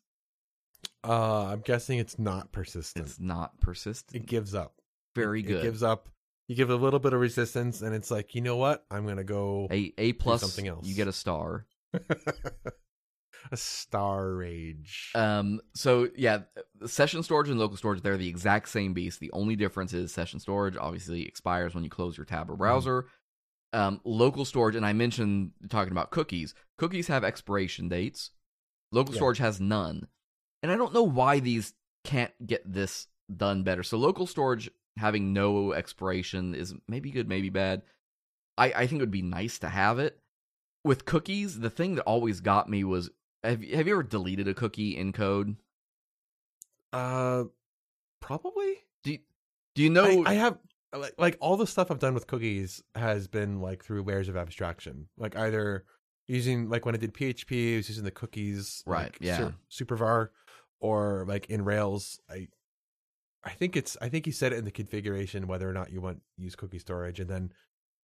Uh, 1.08 1.46
I'm 1.48 1.62
guessing 1.62 2.00
it's 2.00 2.18
not 2.20 2.52
persistent. 2.52 3.06
It's 3.06 3.20
not 3.20 3.60
persistent. 3.60 4.24
it 4.24 4.28
gives 4.28 4.54
up. 4.56 4.82
Very 5.16 5.42
It 5.42 5.44
good. 5.44 5.58
It 5.60 5.64
gives 5.64 5.84
up. 5.84 6.10
You 6.48 6.56
give 6.56 6.70
a 6.70 6.76
little 6.76 7.00
bit 7.00 7.14
of 7.14 7.20
resistance, 7.22 7.82
and 7.82 7.96
it's 7.96 8.12
like, 8.12 8.36
you 8.36 8.42
know 8.42 8.58
what? 8.58 8.86
I'm 8.92 9.06
gonna 9.08 9.24
go 9.24 9.68
a 9.72 9.94
A 9.98 10.14
plus. 10.14 10.42
something 10.42 10.68
else. 10.68 10.86
You 10.86 10.96
get 10.96 11.08
a 11.08 11.14
star. 11.14 11.66
a 13.52 13.58
star 13.58 14.34
rage. 14.34 15.12
Um. 15.16 15.62
So 15.74 16.10
yeah, 16.16 16.40
session 16.86 17.24
storage 17.24 17.50
and 17.50 17.60
local 17.60 17.78
storage 17.78 18.02
they're 18.02 18.18
the 18.18 18.28
exact 18.30 18.70
same 18.70 18.94
beast. 18.94 19.20
The 19.20 19.32
only 19.32 19.56
difference 19.56 19.94
is 19.94 20.14
session 20.14 20.40
storage 20.40 20.78
obviously 20.78 21.26
expires 21.26 21.74
when 21.74 21.84
you 21.84 21.90
close 21.90 22.18
your 22.18 22.26
tab 22.26 22.50
or 22.50 22.56
browser. 22.56 23.06
Um, 23.74 24.02
local 24.04 24.44
storage, 24.44 24.76
and 24.76 24.86
I 24.86 24.92
mentioned 24.94 25.52
talking 25.70 25.92
about 25.94 26.12
cookies. 26.12 26.54
Cookies 26.78 27.08
have 27.08 27.24
expiration 27.24 27.88
dates. 27.88 28.32
Local 28.92 29.14
Yeah. 29.14 29.20
storage 29.20 29.38
has 29.38 29.62
none, 29.62 30.08
and 30.62 30.72
I 30.72 30.76
don't 30.76 30.94
know 30.94 31.04
why 31.04 31.40
these 31.40 31.74
can't 32.04 32.34
get 32.46 32.62
this 32.72 33.08
done 33.34 33.64
better. 33.64 33.84
So 33.84 33.98
local 33.98 34.28
storage 34.28 34.70
having 34.98 35.32
no 35.32 35.72
expiration 35.72 36.54
is 36.54 36.74
maybe 36.90 37.12
good, 37.12 37.30
maybe 37.30 37.50
bad. 37.50 37.84
I 38.58 38.74
I 38.74 38.88
think 38.88 39.00
it 39.00 39.04
would 39.04 39.12
be 39.12 39.22
nice 39.22 39.60
to 39.60 39.70
have 39.70 40.00
it. 40.00 40.20
With 40.84 41.06
cookies, 41.06 41.60
the 41.60 41.70
thing 41.70 41.96
that 41.96 42.04
always 42.04 42.40
got 42.42 42.70
me 42.70 42.84
was 42.84 43.10
have 43.44 43.64
you, 43.64 43.76
have 43.78 43.88
you 43.88 43.94
ever 43.94 44.04
deleted 44.04 44.48
a 44.48 44.54
cookie 44.54 44.98
in 44.98 45.12
code? 45.14 45.56
uh, 46.94 47.46
probably. 48.20 48.76
Do 49.04 49.12
you, 49.14 49.20
do 49.76 49.84
you 49.84 49.90
know? 49.90 50.24
I, 50.26 50.32
I 50.32 50.34
have 50.36 50.58
like 50.94 51.14
like 51.18 51.38
all 51.40 51.58
the 51.58 51.68
stuff 51.68 51.90
I've 51.92 52.00
done 52.00 52.14
with 52.14 52.28
cookies 52.28 52.84
has 52.96 53.28
been 53.28 53.62
like 53.62 53.84
through 53.84 54.04
layers 54.04 54.28
of 54.30 54.36
abstraction. 54.38 55.08
Like 55.18 55.36
either 55.38 55.86
using 56.28 56.70
like 56.70 56.86
when 56.86 56.96
I 56.96 56.98
did 56.98 57.14
PHP, 57.14 57.74
I 57.74 57.78
was 57.78 57.90
using 57.90 58.04
the 58.04 58.12
cookies, 58.12 58.84
Right, 58.86 59.04
like, 59.06 59.18
yeah. 59.22 59.52
su- 59.70 59.86
supervar, 59.86 60.30
or 60.80 61.26
like 61.28 61.48
in 61.48 61.64
Rails, 61.64 62.20
I. 62.30 62.48
I 63.44 63.50
think 63.54 63.76
it's. 63.76 63.98
I 64.00 64.08
think 64.10 64.28
you 64.28 64.34
set 64.34 64.54
it 64.54 64.60
in 64.60 64.66
the 64.66 64.72
configuration 64.72 65.48
whether 65.48 65.68
or 65.68 65.74
not 65.74 65.92
you 65.92 66.00
want 66.00 66.22
use 66.38 66.56
cookie 66.56 66.78
storage, 66.78 67.20
and 67.20 67.28
then 67.28 67.52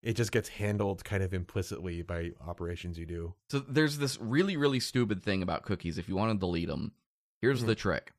it 0.03 0.13
just 0.13 0.31
gets 0.31 0.49
handled 0.49 1.03
kind 1.03 1.23
of 1.23 1.33
implicitly 1.33 2.01
by 2.01 2.31
operations 2.45 2.97
you 2.97 3.05
do. 3.05 3.33
so 3.49 3.59
there's 3.59 3.97
this 3.97 4.17
really 4.21 4.55
really 4.57 4.79
stupid 4.79 5.23
thing 5.23 5.41
about 5.41 5.63
cookies. 5.63 5.97
If 5.97 6.07
you 6.07 6.15
want 6.15 6.31
to 6.33 6.39
delete 6.39 6.67
them, 6.67 6.93
here's 7.41 7.63
Mhm. 7.63 7.67
the 7.67 7.75
trick. 7.75 8.13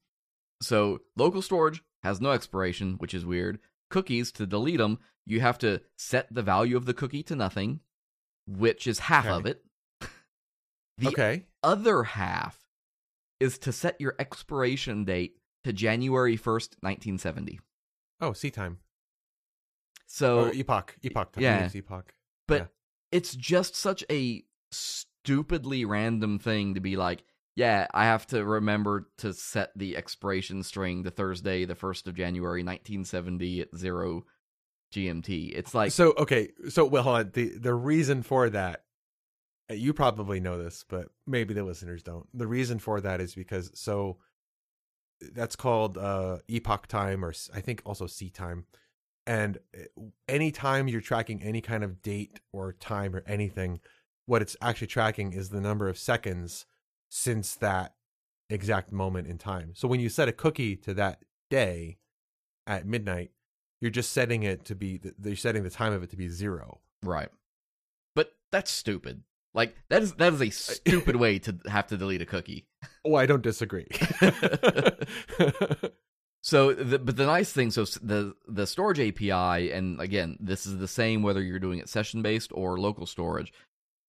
So 0.61 1.03
local 1.17 1.41
storage 1.43 1.83
has 2.03 2.21
no 2.21 2.31
expiration, 2.33 2.95
which 2.99 3.15
is 3.15 3.25
weird. 3.25 3.59
Cookies 3.91 4.33
to 4.33 4.47
delete 4.47 4.79
them, 4.79 4.99
you 5.25 5.41
have 5.41 5.59
to 5.59 5.83
set 5.97 6.33
the 6.35 6.43
value 6.43 6.77
of 6.77 6.85
the 6.87 6.95
cookie 6.95 7.23
to 7.25 7.37
nothing, 7.37 7.81
which 8.47 8.87
is 8.87 8.99
half 9.01 9.27
Okay. 9.27 9.35
of 9.35 9.47
it. 9.47 9.65
The 10.99 11.09
okay. 11.09 11.47
other 11.63 12.03
half 12.03 12.69
is 13.39 13.57
to 13.59 13.73
set 13.73 14.01
your 14.01 14.17
expiration 14.19 15.05
date 15.05 15.37
to 15.63 15.73
January 15.73 16.37
1st, 16.37 16.77
1970. 16.83 17.61
Oh, 18.21 18.33
C 18.33 18.51
time. 18.51 18.81
So 20.09 20.47
or 20.47 20.53
epoch. 20.53 20.97
Epoch 21.03 21.33
time. 21.33 21.43
yeah. 21.45 21.71
Epoch. 21.73 22.13
But 22.49 22.63
Yeah. 22.63 22.67
it's 23.13 23.35
just 23.37 23.77
such 23.77 24.03
a 24.11 24.43
stupidly 24.73 25.85
random 25.85 26.39
thing 26.39 26.75
to 26.75 26.81
be 26.81 26.97
like, 26.97 27.23
yeah, 27.55 27.87
I 27.93 28.05
have 28.05 28.27
to 28.29 28.45
remember 28.45 29.11
to 29.19 29.33
set 29.35 29.71
the 29.77 29.97
expiration 29.97 30.63
string 30.63 31.05
to 31.05 31.11
Thursday, 31.11 31.65
the 31.65 31.75
1st 31.75 32.07
of 32.07 32.15
January, 32.15 32.63
1970 32.63 33.61
at 33.63 33.77
zero 33.77 34.25
GMT. 34.95 35.53
It's 35.55 35.75
like 35.75 35.93
so 35.93 36.15
okay, 36.17 36.51
so 36.69 36.85
well, 36.87 37.03
hold 37.03 37.17
on. 37.17 37.31
the 37.35 37.59
the 37.59 37.75
reason 37.75 38.23
for 38.23 38.49
that, 38.51 38.85
uh, 39.71 39.75
you 39.75 39.93
probably 39.93 40.41
know 40.41 40.57
this, 40.57 40.85
but 40.89 41.09
maybe 41.27 41.53
the 41.53 41.65
listeners 41.65 42.03
don't. 42.03 42.27
The 42.33 42.47
reason 42.47 42.79
for 42.79 43.01
that 43.01 43.21
is 43.21 43.35
because 43.35 43.71
so 43.75 44.19
that's 45.35 45.57
called 45.57 45.99
uh 45.99 46.39
epoch 46.49 46.87
time, 46.87 47.25
or 47.25 47.35
I 47.53 47.61
think 47.61 47.83
also 47.85 48.07
C 48.07 48.31
time. 48.31 48.65
And 49.29 49.59
uh, 49.77 50.03
anytime 50.27 50.89
you're 50.89 51.03
tracking 51.03 51.43
any 51.43 51.61
kind 51.61 51.85
of 51.85 52.03
date 52.03 52.41
or 52.51 52.73
time 52.73 53.15
or 53.15 53.23
anything, 53.27 53.79
what 54.25 54.41
it's 54.41 54.57
actually 54.63 54.87
tracking 54.87 55.35
is 55.35 55.51
the 55.51 55.61
number 55.61 55.87
of 55.87 55.99
seconds 55.99 56.65
since 57.11 57.55
that 57.57 57.95
exact 58.49 58.91
moment 58.91 59.29
in 59.29 59.37
time. 59.37 59.73
So 59.75 59.87
when 59.87 60.01
you 60.01 60.09
set 60.09 60.29
a 60.29 60.33
cookie 60.33 60.77
to 60.77 60.95
that 60.95 61.21
day 61.51 61.99
at 62.67 62.87
midnight, 62.87 63.31
you're 63.83 63.91
just 63.91 64.13
setting 64.13 64.45
it 64.45 64.65
to 64.65 64.75
be 64.75 64.99
you're 65.23 65.37
setting 65.37 65.63
the 65.63 65.71
time 65.71 65.93
of 65.93 66.03
it 66.03 66.11
to 66.11 66.17
be 66.17 66.29
zero. 66.29 66.81
right. 67.03 67.29
But 68.17 68.33
that's 68.51 68.71
stupid. 68.71 69.23
Like 69.53 69.77
that 69.91 70.03
is 70.03 70.15
that 70.15 70.33
is 70.33 70.41
a 70.41 70.51
stupid 70.51 71.17
way 71.25 71.39
to 71.41 71.59
have 71.67 71.87
to 71.89 71.99
delete 71.99 72.23
a 72.23 72.27
cookie. 72.27 72.67
Oh, 73.05 73.15
I 73.15 73.27
don't 73.27 73.43
disagree. 73.43 73.89
So, 76.41 76.73
the, 76.73 76.99
but 76.99 77.17
the 77.17 77.27
nice 77.27 77.53
thing, 77.53 77.71
so 77.71 77.85
the 77.85 78.35
the 78.47 78.67
storage 78.67 79.01
API, 79.01 79.73
and 79.73 80.01
again, 80.01 80.37
this 80.41 80.67
is 80.67 80.79
the 80.79 80.89
same 80.89 81.23
whether 81.23 81.43
you're 81.43 81.59
doing 81.59 81.79
it 81.79 81.89
session 81.89 82.23
based 82.23 82.51
or 82.55 82.79
local 82.79 83.07
storage. 83.07 83.53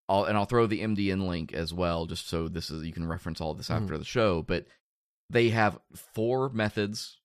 I'll, 0.07 0.25
and 0.25 0.37
I'll 0.37 0.45
throw 0.45 0.65
the 0.65 0.81
MDN 0.81 1.27
link 1.27 1.53
as 1.53 1.73
well, 1.73 2.05
just 2.07 2.27
so 2.27 2.47
this 2.47 2.71
is 2.71 2.83
you 2.83 2.93
can 2.93 3.07
reference 3.07 3.41
all 3.41 3.53
this 3.53 3.69
after 3.69 3.93
mm-hmm. 3.93 3.99
the 3.99 4.05
show. 4.05 4.41
But 4.41 4.65
they 5.29 5.49
have 5.49 5.79
four 6.13 6.49
methods. 6.49 7.17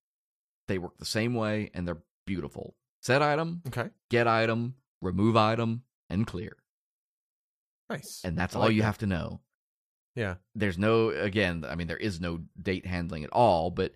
They 0.69 0.79
work 0.79 0.99
the 0.99 1.05
same 1.05 1.35
way, 1.35 1.71
and 1.75 1.87
they're 1.87 2.03
beautiful. 2.27 2.75
Set 3.03 3.23
item, 3.23 3.63
okay, 3.69 3.91
get 4.11 4.27
item, 4.27 4.75
remove 5.03 5.37
item, 5.37 5.83
and 6.09 6.27
clear. 6.27 6.57
nice. 7.91 8.23
And 8.25 8.37
that's 8.37 8.57
I 8.57 8.59
all 8.59 8.65
like 8.67 8.75
you 8.75 8.81
that. 8.81 8.87
have 8.87 8.99
to 8.99 9.07
know. 9.07 9.41
Yeah, 10.15 10.37
There's 10.55 10.79
no 10.79 11.09
again, 11.11 11.67
I 11.69 11.75
mean, 11.75 11.89
there 11.89 11.97
is 11.97 12.21
no 12.21 12.41
date 12.61 12.87
handling 12.87 13.25
at 13.25 13.31
all, 13.31 13.71
but 13.71 13.93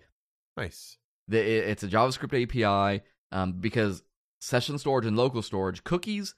nice. 0.59 0.97
the, 1.27 1.39
it- 1.39 1.69
it's 1.69 1.83
a 1.83 1.87
JavaScript 1.87 2.43
API 2.43 3.03
um, 3.31 3.53
because 3.53 4.03
session 4.41 4.77
storage 4.77 5.05
and 5.05 5.17
local 5.17 5.41
storage 5.41 5.83
cookies 5.83 6.35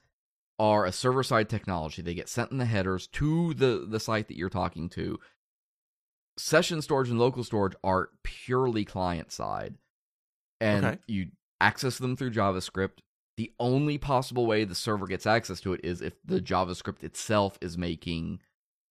are 0.58 0.84
a 0.84 0.92
server 0.92 1.22
side 1.22 1.48
technology. 1.48 2.02
They 2.02 2.14
get 2.14 2.28
sent 2.28 2.50
in 2.52 2.58
the 2.58 2.64
headers 2.66 3.06
to 3.08 3.54
the 3.54 3.86
the 3.88 3.98
site 4.00 4.28
that 4.28 4.36
you're 4.36 4.48
talking 4.50 4.88
to. 4.90 5.18
Session 6.38 6.80
storage 6.80 7.10
and 7.10 7.18
local 7.18 7.44
storage 7.44 7.74
are 7.84 8.10
purely 8.22 8.84
client 8.84 9.30
side, 9.32 9.74
and 10.60 10.84
Okay. 10.84 10.98
you 11.06 11.26
access 11.60 11.98
them 11.98 12.16
through 12.16 12.30
JavaScript. 12.30 12.98
The 13.36 13.52
only 13.58 13.98
possible 13.98 14.46
way 14.46 14.64
the 14.64 14.74
server 14.74 15.06
gets 15.06 15.26
access 15.26 15.60
to 15.60 15.72
it 15.74 15.80
is 15.84 16.00
if 16.00 16.14
the 16.24 16.40
JavaScript 16.40 17.02
itself 17.02 17.58
is 17.60 17.76
making 17.78 18.40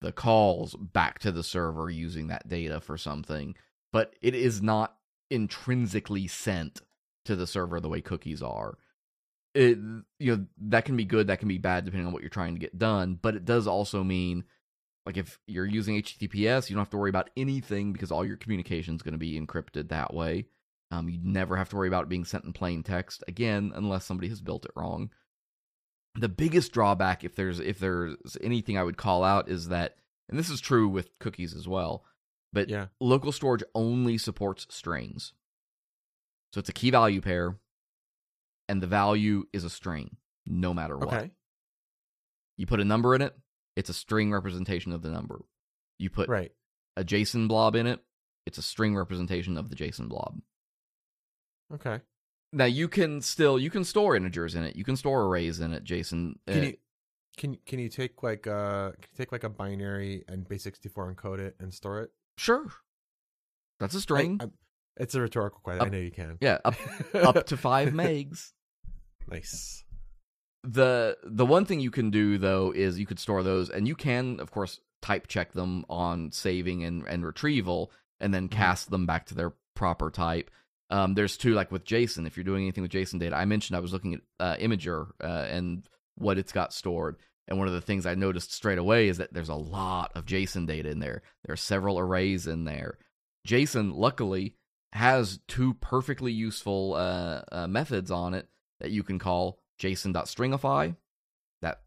the 0.02 0.12
calls 0.12 0.76
back 0.76 1.20
to 1.20 1.32
the 1.32 1.44
server 1.44 1.90
using 1.90 2.28
that 2.28 2.48
data 2.48 2.80
for 2.82 2.98
something. 2.98 3.56
But 3.94 4.16
it 4.22 4.34
is 4.36 4.62
not 4.62 4.96
intrinsically 5.32 6.28
sent 6.28 6.82
to 7.26 7.36
the 7.36 7.48
server 7.48 7.80
the 7.80 7.90
way 7.90 8.02
cookies 8.02 8.42
are. 8.42 8.78
It 9.54 9.78
you 10.20 10.36
know 10.36 10.46
that 10.70 10.86
can 10.86 10.96
be 10.96 11.06
good, 11.06 11.28
that 11.28 11.40
can 11.40 11.48
be 11.48 11.58
bad 11.58 11.86
depending 11.86 12.08
on 12.08 12.14
what 12.14 12.22
you're 12.22 12.30
trying 12.30 12.54
to 12.54 12.60
get 12.60 12.78
done, 12.78 13.18
but 13.22 13.36
it 13.36 13.46
does 13.46 13.68
also 13.68 14.04
mean 14.04 14.44
like 15.06 15.18
if 15.18 15.40
you're 15.48 15.66
using 15.66 15.96
HTTPS, 15.96 16.70
you 16.70 16.76
don't 16.76 16.82
have 16.82 16.92
to 16.92 16.98
worry 16.98 17.10
about 17.10 17.32
anything 17.36 17.92
because 17.92 18.12
all 18.12 18.26
your 18.26 18.38
communication 18.38 18.96
is 18.96 19.02
going 19.02 19.14
to 19.14 19.18
be 19.18 19.40
encrypted 19.40 19.90
that 19.90 20.14
way. 20.14 20.46
Um, 20.92 21.10
you 21.10 21.20
never 21.24 21.56
have 21.56 21.70
to 21.70 21.76
worry 21.76 21.88
about 21.88 22.04
it 22.04 22.10
being 22.10 22.26
sent 22.26 22.44
in 22.44 22.54
plain 22.54 22.84
text 22.84 23.24
again, 23.28 23.72
unless 23.74 24.06
somebody 24.06 24.30
has 24.30 24.42
built 24.42 24.66
it 24.66 24.72
wrong. 24.76 25.10
The 26.16 26.30
biggest 26.30 26.74
drawback, 26.74 27.24
if 27.24 27.36
there's 27.36 27.60
if 27.60 27.80
there's 27.80 28.38
anything 28.42 28.78
I 28.78 28.84
would 28.84 28.98
call 28.98 29.24
out, 29.24 29.50
is 29.50 29.70
that, 29.70 29.96
and 30.30 30.38
this 30.38 30.50
is 30.50 30.60
true 30.60 30.88
with 30.88 31.18
cookies 31.20 31.56
as 31.56 31.68
well, 31.68 32.04
but 32.54 32.70
Yeah, 32.70 32.88
local 33.00 33.32
storage 33.32 33.64
only 33.74 34.18
supports 34.18 34.68
strings. 34.70 35.34
So 36.54 36.60
it's 36.60 36.70
a 36.70 36.74
key 36.74 36.90
value 36.90 37.22
pair, 37.22 37.58
and 38.68 38.82
the 38.82 38.88
value 38.88 39.46
is 39.54 39.64
a 39.64 39.70
string, 39.70 40.18
no 40.46 40.74
matter 40.74 40.98
what. 40.98 41.14
okay, 41.14 41.32
You 42.58 42.66
put 42.66 42.82
a 42.82 42.86
number 42.86 43.16
in 43.16 43.22
it, 43.22 43.36
it's 43.76 43.90
a 43.90 43.94
string 43.94 44.32
representation 44.32 44.92
of 44.92 45.02
the 45.02 45.10
number. 45.10 45.42
You 45.98 46.10
put 46.10 46.28
right. 46.30 46.52
a 46.98 47.04
JSON 47.04 47.48
blob 47.48 47.76
in 47.76 47.88
it, 47.88 48.04
it's 48.46 48.58
a 48.58 48.62
string 48.62 48.96
representation 48.96 49.58
of 49.58 49.70
the 49.70 49.76
JSON 49.76 50.10
blob. 50.10 50.42
Okay. 51.74 52.02
Now 52.54 52.66
you 52.66 52.90
can 52.90 53.22
still 53.22 53.58
you 53.58 53.70
can 53.70 53.86
store 53.86 54.16
integers 54.16 54.56
in 54.56 54.64
it, 54.64 54.76
you 54.76 54.84
can 54.84 54.98
store 54.98 55.24
arrays 55.24 55.62
in 55.62 55.74
it, 55.74 55.86
JSON. 55.86 56.34
Can 56.48 56.60
uh, 56.60 56.64
you 56.64 56.78
can 57.38 57.58
can 57.66 57.80
you 57.80 57.88
take 57.88 58.24
like 58.24 58.46
uh 58.46 58.92
can 58.92 59.10
you 59.14 59.18
take 59.18 59.32
like 59.32 59.46
a 59.46 59.50
binary 59.50 60.26
and 60.28 60.48
base 60.48 60.64
sixty 60.64 60.90
four 60.90 61.14
encode 61.14 61.40
it 61.40 61.56
and 61.60 61.74
store 61.74 62.02
it? 62.02 62.12
Sure, 62.38 62.66
that's 63.80 63.94
a 63.96 64.02
string. 64.02 64.38
I- 64.42 64.46
I- 64.46 64.50
it's 64.98 65.16
a 65.16 65.22
rhetorical 65.22 65.60
question. 65.64 65.88
I 65.88 65.90
know 65.90 65.98
you 65.98 66.12
can. 66.12 66.38
yeah, 66.42 66.58
up 66.66 66.76
up 67.16 67.46
to 67.48 67.58
five 67.58 67.90
megs. 67.90 68.52
nice. 69.30 69.84
the 70.64 71.18
the 71.24 71.46
one 71.46 71.66
thing 71.66 71.80
you 71.80 71.90
can 71.92 72.12
do 72.12 72.38
though 72.38 72.72
is 72.72 73.00
you 73.00 73.06
could 73.06 73.18
store 73.20 73.42
those 73.42 73.70
and 73.70 73.88
you 73.88 73.96
can 73.96 74.40
of 74.40 74.52
course 74.52 74.80
type 75.02 75.28
check 75.28 75.54
them 75.54 75.84
on 75.90 76.32
saving 76.32 76.84
and, 76.84 77.08
and 77.08 77.26
retrieval 77.26 77.92
and 78.20 78.32
then 78.34 78.48
Mhm. 78.48 78.52
cast 78.52 78.92
them 78.92 79.06
back 79.08 79.26
to 79.28 79.34
their 79.34 79.54
proper 79.76 80.12
type 80.12 80.52
um, 80.92 81.16
there's 81.16 81.38
two 81.38 81.54
like 81.56 81.72
with 81.72 81.84
json 81.86 82.28
if 82.28 82.38
you're 82.38 82.44
doing 82.44 82.64
anything 82.64 82.84
with 82.84 82.92
json 82.92 83.18
data 83.20 83.36
i 83.36 83.46
mentioned 83.46 83.76
i 83.76 83.80
was 83.80 83.94
looking 83.94 84.14
at 84.14 84.22
uh, 84.40 84.56
Imgur 84.58 85.08
uh, 85.24 85.48
and 85.50 85.88
what 86.16 86.38
it's 86.38 86.52
got 86.52 86.74
stored 86.74 87.16
and 87.52 87.60
one 87.60 87.68
of 87.68 87.74
the 87.74 87.82
things 87.82 88.06
i 88.06 88.16
noticed 88.16 88.54
straight 88.54 88.78
away 88.78 89.10
is 89.10 89.18
that 89.18 89.34
there's 89.34 89.50
a 89.50 89.56
lot 89.56 90.12
of 90.16 90.26
json 90.26 90.66
data 90.66 90.90
in 90.90 91.00
there. 91.00 91.22
There 91.46 91.54
are 91.54 91.58
several 91.58 92.00
arrays 92.00 92.48
in 92.48 92.64
there. 92.64 92.98
Json 93.48 93.94
luckily 93.94 94.56
has 94.94 95.40
two 95.48 95.74
perfectly 95.76 96.32
useful 96.32 96.94
uh, 96.96 97.42
uh, 97.52 97.68
methods 97.68 98.10
on 98.10 98.34
it 98.34 98.48
that 98.80 98.92
you 98.92 99.04
can 99.04 99.20
call 99.20 99.60
json.stringify 99.82 100.96
that 101.62 101.82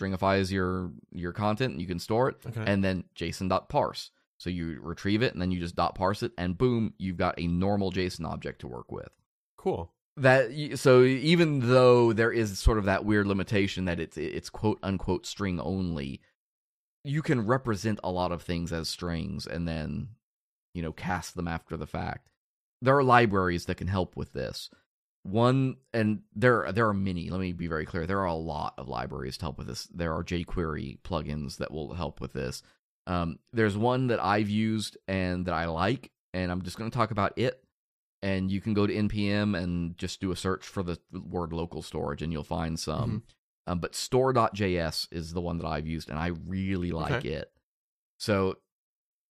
stringifies 0.00 0.50
your 0.50 0.90
your 1.12 1.32
content 1.32 1.72
and 1.72 1.80
you 1.80 1.86
can 1.86 2.00
store 2.00 2.30
it. 2.30 2.36
Okay. 2.46 2.64
and 2.66 2.82
then 2.82 3.04
json.parse 3.16 4.10
so 4.38 4.50
you 4.50 4.80
retrieve 4.82 5.22
it 5.22 5.32
and 5.32 5.40
then 5.40 5.52
you 5.52 5.60
just 5.60 5.76
dot 5.76 5.94
parse 5.94 6.24
it 6.24 6.32
and 6.36 6.58
boom 6.58 6.92
you've 6.98 7.16
got 7.16 7.38
a 7.38 7.46
normal 7.46 7.92
json 7.92 8.26
object 8.26 8.60
to 8.60 8.66
work 8.66 8.90
with. 8.90 9.10
Cool. 9.56 9.92
That 10.16 10.78
so 10.78 11.02
even 11.02 11.68
though 11.68 12.12
there 12.12 12.32
is 12.32 12.58
sort 12.58 12.78
of 12.78 12.84
that 12.84 13.04
weird 13.04 13.26
limitation 13.26 13.84
that 13.86 13.98
it's 13.98 14.16
it's 14.16 14.48
quote 14.48 14.78
unquote 14.82 15.26
string 15.26 15.58
only 15.60 16.20
you 17.04 17.20
can 17.20 17.46
represent 17.46 18.00
a 18.02 18.10
lot 18.10 18.32
of 18.32 18.42
things 18.42 18.72
as 18.72 18.88
strings 18.88 19.46
and 19.46 19.68
then 19.68 20.08
you 20.72 20.82
know 20.82 20.92
cast 20.92 21.36
them 21.36 21.46
after 21.46 21.76
the 21.76 21.86
fact. 21.86 22.28
There 22.82 22.96
are 22.96 23.04
libraries 23.04 23.66
that 23.66 23.76
can 23.76 23.86
help 23.86 24.16
with 24.16 24.32
this. 24.32 24.70
One 25.22 25.76
and 25.92 26.22
there 26.34 26.70
there 26.72 26.88
are 26.88 26.94
many 26.94 27.30
let 27.30 27.40
me 27.40 27.52
be 27.52 27.66
very 27.66 27.86
clear 27.86 28.06
there 28.06 28.20
are 28.20 28.26
a 28.26 28.34
lot 28.34 28.74
of 28.78 28.88
libraries 28.88 29.38
to 29.38 29.44
help 29.46 29.58
with 29.58 29.66
this. 29.66 29.84
There 29.84 30.12
are 30.12 30.24
jquery 30.24 31.00
plugins 31.00 31.58
that 31.58 31.70
will 31.70 31.94
help 31.94 32.20
with 32.20 32.32
this. 32.32 32.62
Um, 33.06 33.38
there's 33.52 33.76
one 33.76 34.06
that 34.06 34.18
i've 34.22 34.48
used 34.48 34.96
and 35.06 35.44
that 35.44 35.52
i 35.52 35.66
like 35.66 36.10
and 36.32 36.50
i'm 36.50 36.62
just 36.62 36.78
going 36.78 36.90
to 36.90 36.96
talk 36.96 37.10
about 37.10 37.34
it 37.36 37.62
and 38.24 38.50
you 38.50 38.58
can 38.58 38.72
go 38.72 38.86
to 38.86 38.94
npm 38.94 39.56
and 39.56 39.96
just 39.98 40.18
do 40.18 40.32
a 40.32 40.36
search 40.36 40.64
for 40.64 40.82
the 40.82 40.98
word 41.12 41.52
local 41.52 41.82
storage 41.82 42.22
and 42.22 42.32
you'll 42.32 42.42
find 42.42 42.80
some. 42.80 43.10
Mm-hmm. 43.10 43.72
Um, 43.72 43.78
but 43.78 43.94
store.js 43.94 45.08
is 45.12 45.32
the 45.32 45.40
one 45.40 45.58
that 45.58 45.66
i've 45.66 45.86
used 45.86 46.08
and 46.10 46.18
i 46.18 46.28
really 46.46 46.90
like 46.90 47.12
Okay. 47.12 47.28
it. 47.28 47.52
So 48.18 48.56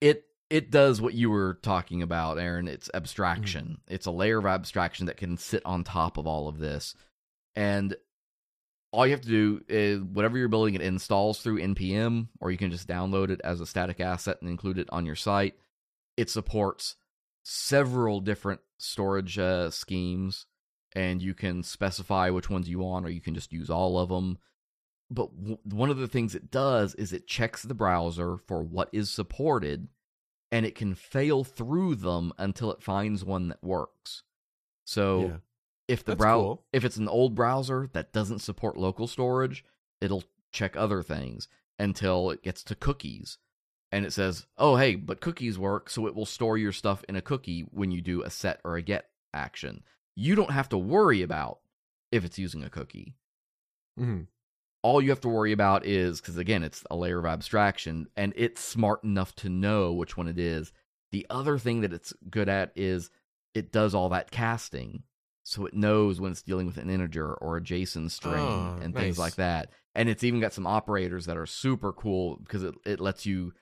it 0.02 0.26
it 0.50 0.70
does 0.70 1.02
what 1.02 1.14
you 1.14 1.30
were 1.30 1.58
talking 1.62 2.02
about 2.02 2.38
aaron. 2.38 2.68
It's 2.68 2.89
mm-hmm. 2.89 2.98
abstraction. 2.98 3.78
It's 3.88 4.06
a 4.06 4.12
layer 4.12 4.39
of 4.39 4.46
abstraction 4.46 5.06
that 5.06 5.18
can 5.18 5.38
sit 5.38 5.66
on 5.66 5.84
top 5.86 6.18
of 6.18 6.28
all 6.28 6.50
of 6.50 6.60
this. 6.60 6.94
And 7.56 7.96
all 8.92 9.06
you 9.06 9.14
have 9.14 9.22
to 9.22 9.28
do 9.30 9.62
is 9.70 10.02
whatever 10.02 10.38
you're 10.38 10.50
building 10.50 10.76
it 10.76 10.82
installs 10.82 11.39
through 11.39 11.62
npm 11.62 12.28
or 12.42 12.52
you 12.52 12.58
can 12.58 12.72
just 12.72 12.89
download 12.89 13.30
it 13.30 13.39
as 13.42 13.62
a 13.62 13.66
static 13.66 14.02
asset 14.02 14.38
and 14.42 14.50
include 14.50 14.78
it 14.78 14.89
on 14.92 15.06
your 15.06 15.16
site. 15.16 15.56
It 16.18 16.30
supports 16.30 16.98
several 17.44 18.20
different 18.20 18.62
storage 18.78 19.38
uh, 19.38 19.70
schemes 19.70 20.46
and 20.94 21.22
you 21.22 21.34
can 21.34 21.64
specify 21.64 22.30
which 22.30 22.50
ones 22.50 22.68
you 22.68 22.80
want 22.80 23.06
or 23.06 23.10
you 23.10 23.22
can 23.22 23.34
just 23.34 23.54
use 23.54 23.70
all 23.70 23.98
of 23.98 24.10
them 24.10 24.38
but 25.10 25.36
w- 25.38 25.58
one 25.64 25.89
of 25.89 25.98
the 25.98 26.08
things 26.08 26.36
it 26.36 26.52
does 26.52 26.96
is 26.96 27.14
it 27.14 27.28
checks 27.28 27.64
the 27.64 27.74
browser 27.74 28.38
for 28.38 28.64
what 28.64 28.89
is 28.92 29.10
supported 29.10 29.88
and 30.52 30.66
it 30.66 30.76
can 30.76 30.94
fail 30.94 31.44
through 31.44 31.96
them 31.96 32.34
until 32.38 32.72
it 32.72 32.84
finds 32.84 33.24
one 33.24 33.48
that 33.50 33.64
works 33.64 34.24
so 34.84 35.22
yeah. 35.22 35.38
if 35.88 36.04
the 36.04 36.16
browser 36.16 36.42
cool. 36.42 36.66
if 36.74 36.84
it's 36.84 36.98
an 36.98 37.08
old 37.08 37.36
browser 37.36 37.89
that 37.94 38.14
doesn't 38.14 38.39
support 38.39 38.78
local 38.78 39.08
storage 39.08 39.64
it'll 40.00 40.24
check 40.52 40.76
other 40.76 41.02
things 41.02 41.48
until 41.80 42.30
it 42.30 42.44
gets 42.44 42.64
to 42.64 42.76
cookies 42.76 43.38
and 43.92 44.06
it 44.06 44.12
says 44.14 44.46
oh 44.58 44.76
hey 44.76 44.96
but 44.96 45.22
cookies 45.22 45.58
work 45.60 45.89
so 45.89 46.08
it 46.08 46.16
will 46.16 46.26
store 46.26 46.58
your 46.58 46.72
stuff 46.72 47.04
in 47.10 47.16
a 47.16 47.22
cookie 47.22 47.62
when 47.72 47.92
you 47.92 48.02
do 48.02 48.22
a 48.24 48.30
set 48.30 48.60
or 48.64 48.76
a 48.76 48.82
get 48.82 49.10
action 49.34 49.84
you 50.16 50.36
don't 50.36 50.52
have 50.52 50.70
to 50.70 50.78
worry 50.78 51.22
about 51.22 51.60
if 52.12 52.26
it's 52.26 52.38
using 52.38 52.64
a 52.64 52.70
cookie. 52.70 53.16
Mhm. 53.98 54.28
All 54.84 55.02
you 55.02 55.10
have 55.12 55.22
to 55.22 55.30
worry 55.30 55.52
about 55.52 55.86
is 55.86 56.20
because 56.20 56.38
again, 56.38 56.64
it's 56.64 56.84
a 56.92 56.96
layer 56.96 57.20
of 57.20 57.26
abstraction, 57.26 58.08
and 58.18 58.34
it's 58.36 58.62
smart 58.62 59.04
enough 59.04 59.36
to 59.38 59.50
know 59.50 59.94
which 59.94 60.18
one 60.18 60.28
it 60.28 60.39
is. 60.39 60.74
The 61.12 61.26
other 61.30 61.58
thing 61.58 61.82
that 61.82 61.94
it's 61.94 62.14
good 62.30 62.50
at 62.50 62.72
is 62.76 63.10
it 63.54 63.72
does 63.72 63.94
all 63.94 64.10
that 64.10 64.32
casting, 64.32 65.04
so 65.44 65.66
it 65.66 65.74
knows 65.74 66.20
when 66.20 66.32
it's 66.32 66.42
dealing 66.42 66.66
with 66.66 66.78
an 66.78 66.89
integer 66.89 67.34
or 67.36 67.58
a 67.58 67.62
JSON 67.62 68.10
string 68.10 68.74
Oh, 68.78 68.82
and 68.82 68.94
nice. 68.94 69.04
things 69.04 69.18
like 69.20 69.36
that. 69.36 69.70
And 69.94 70.10
it's 70.10 70.24
even 70.24 70.39
got 70.39 70.54
some 70.54 70.68
operators 70.68 71.26
that 71.28 71.38
are 71.38 71.46
super 71.46 71.94
cool 71.94 72.38
because 72.38 72.64
it 72.64 72.76
it 72.86 73.00
lets 73.00 73.26
you 73.26 73.54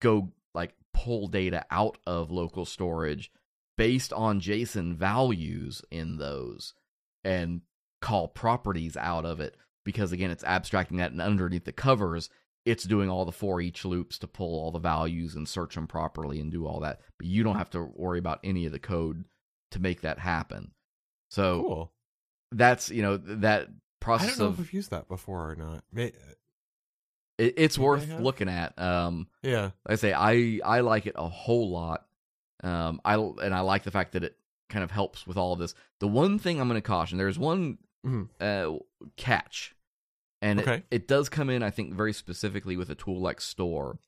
go 0.00 0.30
like 0.54 0.74
pull 0.92 1.28
data 1.28 1.64
out 1.70 1.98
of 2.06 2.30
local 2.30 2.64
storage 2.64 3.30
based 3.76 4.12
on 4.12 4.40
JSON 4.40 4.94
values 4.94 5.82
in 5.90 6.16
those 6.18 6.74
and 7.24 7.62
call 8.00 8.28
properties 8.28 8.96
out 8.96 9.24
of 9.24 9.40
it 9.40 9.56
because 9.84 10.12
again 10.12 10.30
it's 10.30 10.44
abstracting 10.44 10.96
that 10.98 11.12
and 11.12 11.20
underneath 11.20 11.64
the 11.64 11.72
covers 11.72 12.30
it's 12.66 12.84
doing 12.84 13.08
all 13.08 13.24
the 13.24 13.32
for 13.32 13.60
each 13.60 13.84
loops 13.84 14.18
to 14.18 14.26
pull 14.26 14.58
all 14.58 14.70
the 14.70 14.78
values 14.78 15.34
and 15.34 15.48
search 15.48 15.74
them 15.74 15.86
properly 15.86 16.40
and 16.40 16.50
do 16.50 16.66
all 16.66 16.80
that 16.80 17.00
but 17.18 17.26
you 17.26 17.42
don't 17.42 17.56
have 17.58 17.70
to 17.70 17.82
worry 17.94 18.18
about 18.18 18.40
any 18.42 18.66
of 18.66 18.72
the 18.72 18.78
code 18.78 19.24
to 19.70 19.78
make 19.78 20.00
that 20.00 20.18
happen 20.18 20.72
so 21.30 21.62
Cool. 21.62 21.92
that's 22.52 22.90
you 22.90 23.02
know 23.02 23.16
that 23.18 23.68
process 24.00 24.28
I 24.28 24.30
don't 24.30 24.38
know 24.38 24.46
of 24.46 24.52
if 24.54 24.58
we've 24.58 24.72
used 24.72 24.90
that 24.90 25.08
before 25.08 25.50
or 25.50 25.56
not. 25.56 25.84
It, 27.40 27.54
it's 27.56 27.78
worth 27.78 28.06
looking 28.22 28.48
at 28.48 28.78
um 28.78 29.28
Yeah. 29.42 29.70
like 29.86 29.92
I 29.92 29.94
say 29.96 30.12
I 30.12 30.60
I 30.64 30.80
like 30.80 31.06
it 31.06 31.14
a 31.16 31.28
whole 31.28 31.70
lot. 31.70 32.06
Um, 32.62 33.00
I 33.04 33.14
and 33.14 33.54
I 33.54 33.60
like 33.60 33.84
the 33.84 33.90
fact 33.90 34.12
that 34.12 34.24
it 34.24 34.36
kind 34.68 34.84
of 34.84 34.90
helps 34.90 35.26
with 35.26 35.36
all 35.36 35.52
of 35.54 35.58
this. 35.58 35.74
The 35.98 36.08
one 36.08 36.38
thing 36.38 36.60
I'm 36.60 36.68
going 36.68 36.76
to 36.80 36.86
caution: 36.86 37.16
there's 37.18 37.38
one 37.38 37.78
Mhm. 38.06 38.28
uh, 38.40 38.78
catch, 39.16 39.74
and 40.42 40.60
Okay. 40.60 40.74
it, 40.76 40.84
it 40.90 41.08
does 41.08 41.28
come 41.28 41.48
in, 41.50 41.62
I 41.62 41.70
think, 41.70 41.94
very 41.94 42.12
specifically 42.12 42.76
with 42.76 42.90
a 42.90 42.94
tool 42.94 43.20
like 43.20 43.40
Store, 43.40 43.98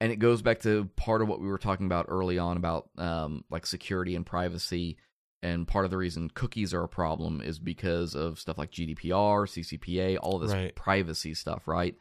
and 0.00 0.12
it 0.12 0.16
goes 0.16 0.42
back 0.42 0.60
to 0.60 0.86
part 0.96 1.22
of 1.22 1.28
what 1.28 1.40
we 1.40 1.48
were 1.48 1.58
talking 1.58 1.86
about 1.86 2.06
early 2.08 2.38
on 2.38 2.56
about 2.58 2.90
um, 2.98 3.44
like 3.50 3.66
security 3.66 4.14
and 4.14 4.26
privacy. 4.26 4.96
And 5.42 5.66
part 5.66 5.86
of 5.86 5.90
the 5.90 5.96
reason 5.96 6.28
cookies 6.34 6.74
are 6.74 6.82
a 6.82 6.88
problem 6.88 7.40
is 7.40 7.58
because 7.58 8.14
of 8.14 8.38
stuff 8.38 8.58
like 8.58 8.70
GDPR, 8.70 9.46
CCPA, 9.48 10.18
all 10.20 10.38
this 10.38 10.52
Right. 10.52 10.74
privacy 10.74 11.32
stuff, 11.32 11.66
right? 11.66 11.96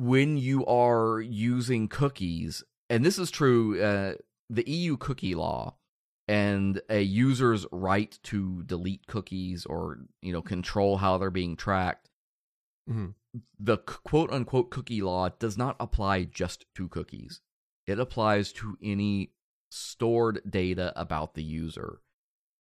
When 0.00 0.38
you 0.38 0.64
are 0.64 1.20
using 1.20 1.86
cookies, 1.88 2.64
and 2.88 3.04
this 3.04 3.18
is 3.18 3.30
true, 3.30 3.80
uh, 3.82 4.14
the 4.48 4.68
EU 4.68 4.96
cookie 4.96 5.34
law 5.34 5.76
and 6.26 6.80
a 6.88 7.00
user's 7.02 7.66
right 7.70 8.18
to 8.22 8.62
delete 8.62 9.06
cookies 9.06 9.66
or 9.66 9.98
you 10.22 10.32
know 10.32 10.40
control 10.42 10.96
how 10.96 11.18
they're 11.18 11.30
being 11.30 11.56
tracked 11.56 12.08
Mhm. 12.88 13.14
the 13.58 13.76
quote 13.78 14.30
unquote 14.30 14.70
cookie 14.70 15.02
law 15.02 15.28
does 15.28 15.58
not 15.58 15.76
apply 15.80 16.24
just 16.24 16.66
to 16.76 16.88
cookies 16.88 17.40
it 17.86 17.98
applies 17.98 18.52
to 18.52 18.76
any 18.82 19.32
stored 19.70 20.40
data 20.48 20.92
about 20.94 21.34
the 21.34 21.42
user 21.42 22.00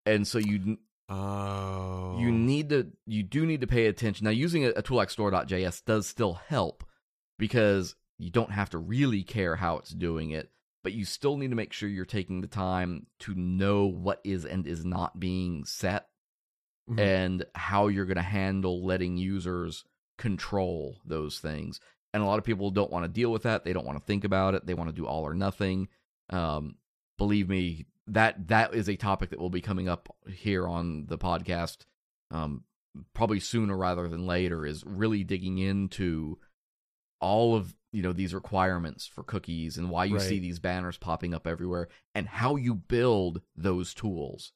and 0.07 0.27
so 0.27 0.39
you 0.39 0.79
Oh. 1.11 2.19
you 2.19 2.31
need 2.33 2.69
to 2.71 2.93
you 3.07 3.23
do 3.23 3.45
need 3.47 3.61
to 3.61 3.67
pay 3.67 3.87
attention 3.87 4.25
now 4.25 4.31
using 4.31 4.65
a, 4.65 4.71
a 4.71 4.83
tool 4.83 4.97
like 4.99 5.11
store.js 5.11 5.85
does 5.85 6.07
still 6.07 6.35
help 6.35 6.85
because 7.39 7.95
you 8.19 8.31
don't 8.31 8.51
have 8.53 8.71
to 8.71 8.79
really 8.79 9.23
care 9.23 9.57
how 9.57 9.79
it's 9.79 9.91
doing 9.91 10.31
it 10.31 10.51
but 10.85 10.93
you 10.93 11.05
still 11.05 11.37
need 11.37 11.51
to 11.51 11.57
make 11.57 11.73
sure 11.73 11.89
you're 11.89 12.05
taking 12.05 12.41
the 12.41 12.47
time 12.47 13.07
to 13.19 13.35
know 13.35 13.87
what 13.87 14.21
is 14.25 14.45
and 14.45 14.67
is 14.67 14.85
not 14.85 15.19
being 15.19 15.65
set 15.65 16.07
Mhm. 16.89 17.01
and 17.01 17.45
how 17.55 17.89
you're 17.89 18.07
going 18.07 18.17
to 18.17 18.23
handle 18.23 18.87
letting 18.87 19.17
users 19.19 19.85
control 20.17 21.01
those 21.05 21.39
things. 21.39 21.81
And 22.15 22.23
a 22.23 22.27
lot 22.27 22.39
of 22.39 22.45
people 22.45 22.71
don't 22.71 22.91
want 22.91 23.05
to 23.05 23.09
deal 23.11 23.31
with 23.31 23.43
that. 23.43 23.65
They 23.65 23.73
don't 23.75 23.85
want 23.85 23.99
to 23.99 24.05
think 24.05 24.25
about 24.25 24.55
it. 24.55 24.65
They 24.65 24.73
want 24.75 24.89
to 24.89 24.97
do 24.97 25.07
all 25.07 25.25
or 25.25 25.35
nothing. 25.35 25.89
Um, 26.31 26.77
believe 27.19 27.49
me 27.49 27.87
that 28.07 28.49
that 28.49 28.73
is 28.75 28.89
a 28.89 28.97
topic 28.97 29.31
that 29.31 29.39
will 29.39 29.51
be 29.51 29.61
coming 29.61 29.89
up 29.89 30.09
here 30.27 30.67
on 30.67 31.07
the 31.07 31.19
podcast 31.19 31.85
um, 32.31 32.65
probably 33.13 33.41
sooner 33.41 33.77
rather 33.77 34.09
than 34.09 34.27
later 34.27 34.65
is 34.65 34.83
really 34.87 35.25
digging 35.25 35.59
into 35.59 36.39
all 37.21 37.55
of 37.57 37.75
you 37.93 38.03
know 38.03 38.13
these 38.13 38.35
requirements 38.35 39.07
for 39.07 39.23
cookies 39.23 39.77
and 39.79 39.91
why 39.91 40.05
you 40.05 40.17
Right. 40.17 40.23
see 40.29 40.39
these 40.39 40.59
banners 40.59 40.99
popping 40.99 41.33
up 41.35 41.47
everywhere 41.47 41.89
and 42.15 42.29
how 42.29 42.57
you 42.57 42.75
build 42.75 43.41
those 43.57 43.95
tools 43.95 44.53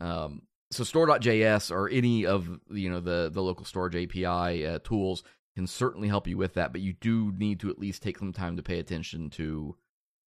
um, 0.00 0.42
so 0.70 0.82
store.js 0.84 1.70
or 1.70 1.88
any 1.88 2.24
of 2.26 2.48
you 2.70 2.88
know 2.90 3.00
the 3.00 3.30
the 3.32 3.42
local 3.42 3.64
storage 3.64 3.94
api 3.96 4.66
uh, 4.66 4.78
tools 4.82 5.22
can 5.56 5.66
certainly 5.66 6.08
help 6.08 6.26
you 6.26 6.36
with 6.38 6.54
that 6.54 6.72
but 6.72 6.80
you 6.80 6.94
do 6.94 7.32
need 7.36 7.60
to 7.60 7.68
at 7.70 7.78
least 7.78 8.02
take 8.02 8.18
some 8.18 8.32
time 8.32 8.56
to 8.56 8.62
pay 8.62 8.78
attention 8.78 9.28
to 9.30 9.76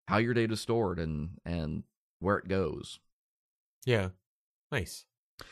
how 0.07 0.17
your 0.17 0.33
data 0.33 0.53
is 0.53 0.61
stored 0.61 0.99
and 0.99 1.31
and 1.45 1.83
where 2.19 2.37
it 2.37 2.47
goes 2.47 2.99
Yeah. 3.85 4.09
Nice. 4.71 5.05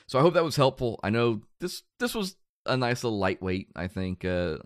so 0.07 0.19
i 0.19 0.21
hope 0.21 0.33
that 0.35 0.43
was 0.43 0.55
helpful 0.55 0.99
i 1.03 1.09
know 1.09 1.41
this 1.59 1.83
this 1.99 2.13
was 2.13 2.35
a 2.65 2.77
nice 2.77 3.03
little 3.03 3.17
lightweight 3.19 3.69
i 3.75 3.87
think 3.87 4.23
uh 4.23 4.57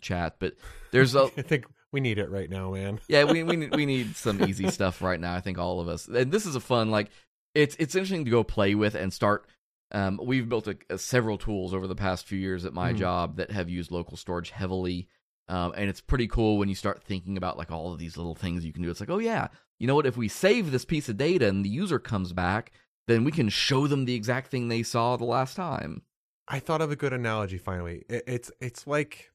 chat 0.00 0.36
but 0.38 0.54
there's 0.90 1.14
a 1.14 1.24
I 1.36 1.42
think 1.42 1.66
we 1.92 2.00
need 2.00 2.18
it 2.18 2.28
right 2.30 2.50
now, 2.50 2.72
man. 2.72 2.98
yeah, 3.08 3.24
we 3.24 3.42
we 3.44 3.54
need, 3.56 3.74
we 3.76 3.86
need 3.86 4.16
some 4.16 4.42
easy 4.42 4.68
stuff 4.70 5.00
right 5.00 5.20
now. 5.20 5.34
I 5.34 5.40
think 5.40 5.58
all 5.58 5.80
of 5.80 5.86
us, 5.88 6.08
and 6.08 6.32
this 6.32 6.44
is 6.46 6.56
a 6.56 6.60
fun 6.60 6.90
like 6.90 7.08
it's 7.54 7.76
it's 7.78 7.94
interesting 7.94 8.24
to 8.24 8.30
go 8.32 8.42
play 8.42 8.74
with 8.74 8.94
and 8.96 9.12
start. 9.12 9.46
Um, 9.92 10.18
we've 10.20 10.48
built 10.48 10.66
a, 10.66 10.76
a- 10.90 10.98
several 10.98 11.38
tools 11.38 11.72
over 11.72 11.86
the 11.86 11.94
past 11.94 12.26
few 12.26 12.38
years 12.38 12.64
at 12.64 12.72
my 12.72 12.92
Mhm. 12.92 12.96
job 12.98 13.36
that 13.36 13.52
have 13.52 13.68
used 13.68 13.92
local 13.92 14.16
storage 14.16 14.50
heavily, 14.50 15.08
um, 15.48 15.72
and 15.76 15.88
it's 15.88 16.00
pretty 16.00 16.26
cool 16.26 16.58
when 16.58 16.68
you 16.68 16.74
start 16.74 17.00
thinking 17.04 17.36
about 17.36 17.56
like 17.58 17.70
all 17.70 17.92
of 17.92 18.00
these 18.00 18.16
little 18.16 18.34
things 18.34 18.64
you 18.64 18.72
can 18.72 18.82
do. 18.82 18.90
It's 18.90 18.98
like, 18.98 19.10
oh 19.10 19.18
yeah, 19.20 19.48
you 19.78 19.86
know 19.86 19.94
what? 19.94 20.06
If 20.06 20.16
we 20.16 20.26
save 20.26 20.72
this 20.72 20.84
piece 20.84 21.08
of 21.08 21.16
data 21.16 21.46
and 21.46 21.64
the 21.64 21.68
user 21.68 22.00
comes 22.00 22.32
back, 22.32 22.72
then 23.06 23.22
we 23.22 23.30
can 23.30 23.48
show 23.48 23.86
them 23.86 24.04
the 24.04 24.14
exact 24.16 24.50
thing 24.50 24.66
they 24.66 24.82
saw 24.82 25.16
the 25.16 25.24
last 25.24 25.54
time. 25.54 26.02
I 26.48 26.58
thought 26.58 26.80
of 26.82 26.90
a 26.90 26.96
good 26.96 27.12
analogy 27.12 27.58
finally. 27.58 28.04
It, 28.08 28.24
it's 28.26 28.50
it's 28.60 28.86
like 28.88 29.30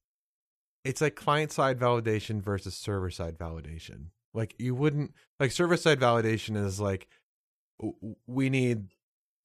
it's 0.83 1.01
like 1.01 1.15
client 1.15 1.51
side 1.51 1.79
validation 1.79 2.41
versus 2.41 2.75
server 2.75 3.09
side 3.09 3.37
validation. 3.37 4.07
Like 4.33 4.55
you 4.57 4.75
wouldn't 4.75 5.13
like 5.39 5.51
server 5.51 5.77
side 5.77 5.99
validation 5.99 6.55
is 6.55 6.79
like 6.79 7.07
we 8.27 8.49
need 8.49 8.87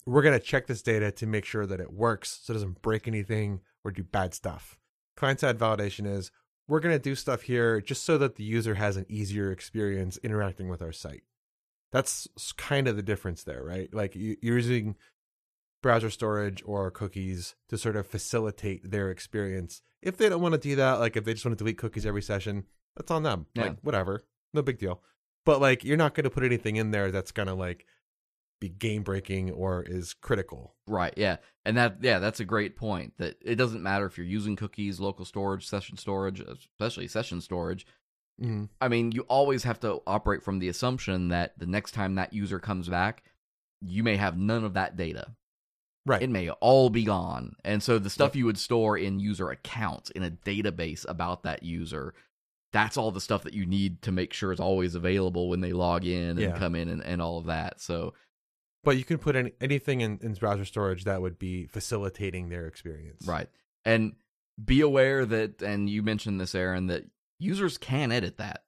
we're 0.07 0.23
going 0.23 0.39
to 0.39 0.45
check 0.45 0.67
this 0.67 0.83
data 0.83 1.11
to 1.13 1.27
make 1.27 1.45
sure 1.45 1.67
that 1.67 1.81
it 1.81 1.93
works 1.93 2.41
so 2.43 2.53
it 2.53 2.55
doesn't 2.55 2.83
break 2.83 3.09
anything 3.09 3.61
or 3.85 3.91
do 3.91 4.03
bad 4.03 4.35
stuff. 4.35 4.79
Client 5.17 5.41
side 5.41 5.59
validation 5.59 6.07
is 6.07 6.31
we're 6.69 6.81
going 6.81 6.95
to 6.95 7.03
do 7.03 7.15
stuff 7.15 7.43
here 7.43 7.81
just 7.81 8.03
so 8.05 8.19
that 8.19 8.37
the 8.37 8.45
user 8.45 8.75
has 8.75 8.97
an 8.97 9.07
easier 9.09 9.51
experience 9.51 10.19
interacting 10.23 10.69
with 10.69 10.83
our 10.83 10.93
site. 10.93 11.23
That's 11.93 12.29
kind 12.57 12.89
of 12.89 12.97
the 12.97 13.03
difference 13.03 13.45
there, 13.45 13.63
right? 13.63 13.93
Like 13.95 14.15
you're 14.15 14.37
using 14.43 14.97
browser 15.85 16.09
storage 16.09 16.63
or 16.65 16.91
cookies 16.91 17.55
to 17.69 17.77
sort 17.77 17.95
of 17.95 18.07
facilitate 18.07 18.91
their 18.91 19.11
experience. 19.11 19.83
If 20.01 20.17
they 20.17 20.31
don't 20.31 20.41
want 20.41 20.55
to 20.55 20.59
do 20.59 20.77
that, 20.77 20.95
like 20.95 21.15
if 21.15 21.25
they 21.25 21.35
just 21.35 21.45
want 21.45 21.59
to 21.59 21.63
delete 21.63 21.77
cookies 21.77 22.07
every 22.07 22.23
session, 22.23 22.65
that's 22.97 23.11
on 23.11 23.23
them. 23.23 23.47
Yeah. 23.55 23.65
Like 23.65 23.77
whatever, 23.83 24.23
no 24.55 24.63
big 24.63 24.79
deal. 24.79 25.03
But 25.45 25.61
like 25.61 25.85
you're 25.85 25.99
not 25.99 26.15
going 26.15 26.25
to 26.25 26.31
put 26.31 26.43
anything 26.43 26.77
in 26.77 26.91
there 26.91 27.11
that's 27.11 27.33
going 27.33 27.49
to 27.49 27.55
like 27.55 27.85
be 28.63 28.71
game 28.71 29.03
breaking 29.03 29.51
or 29.51 29.83
is 29.83 30.15
critical. 30.15 30.75
Right, 30.87 31.13
yeah. 31.19 31.37
And 31.67 31.77
that 31.77 31.99
yeah, 32.01 32.19
that's 32.19 32.41
a 32.41 32.47
great 32.47 32.77
point. 32.77 33.13
That 33.19 33.37
it 33.43 33.57
doesn't 33.57 33.83
matter 33.83 34.07
if 34.07 34.17
you're 34.17 34.27
using 34.27 34.57
cookies, 34.57 35.01
local 35.01 35.27
storage, 35.27 35.67
session 35.67 35.99
storage, 35.99 36.41
especially 36.41 37.09
session 37.09 37.43
storage. 37.43 37.87
Mm. 38.43 38.71
I 38.81 38.89
mean, 38.89 39.13
you 39.13 39.23
always 39.29 39.65
have 39.65 39.81
to 39.81 40.01
operate 40.07 40.43
from 40.43 40.61
the 40.61 40.69
assumption 40.69 41.29
that 41.29 41.59
the 41.59 41.67
next 41.67 41.93
time 41.93 42.15
that 42.15 42.33
user 42.33 42.59
comes 42.59 42.89
back, 42.89 43.23
you 43.83 44.03
may 44.03 44.17
have 44.17 44.39
none 44.39 44.65
of 44.65 44.73
that 44.75 44.97
data. 44.97 45.35
Right. 46.07 46.23
It 46.23 46.29
may 46.31 46.51
all 46.51 46.91
be 46.91 47.05
gone. 47.05 47.57
And 47.65 47.83
so 47.83 47.99
the 47.99 48.11
stuff 48.11 48.37
you 48.37 48.45
would 48.45 48.59
store 48.59 48.99
in 48.99 49.21
user 49.21 49.49
accounts 49.51 50.11
in 50.11 50.23
a 50.23 50.31
database 50.31 51.09
about 51.09 51.45
that 51.45 51.63
user, 51.63 52.13
that's 52.73 52.97
all 52.99 53.11
the 53.11 53.21
stuff 53.23 53.43
that 53.45 53.55
you 53.55 53.65
need 53.65 54.03
to 54.03 54.13
make 54.13 54.33
sure 54.35 54.53
is 54.53 54.61
always 54.61 54.95
available 54.95 55.49
when 55.49 55.61
they 55.63 55.73
log 55.73 56.05
in 56.05 56.31
and 56.31 56.41
Yeah. 56.41 56.59
come 56.59 56.75
in 56.75 56.89
and, 56.89 57.03
and 57.03 57.23
all 57.23 57.39
of 57.39 57.47
that. 57.47 57.81
So 57.81 58.13
but 58.83 58.99
you 58.99 59.05
can 59.05 59.17
put 59.17 59.35
any, 59.35 59.53
anything 59.63 60.03
in, 60.03 60.19
in 60.23 60.35
browser 60.35 60.67
storage 60.67 61.05
that 61.05 61.23
would 61.23 61.39
be 61.39 61.67
facilitating 61.69 62.51
their 62.51 62.67
experience. 62.67 63.27
Right. 63.27 63.49
And 63.87 64.13
be 64.63 64.83
aware 64.83 65.25
that, 65.25 65.63
and 65.63 65.89
you 65.89 66.03
mentioned 66.03 66.39
this, 66.39 66.55
Aaron, 66.55 66.89
that 66.89 67.05
users 67.39 67.79
can 67.79 68.13
edit 68.13 68.37
that. 68.37 68.65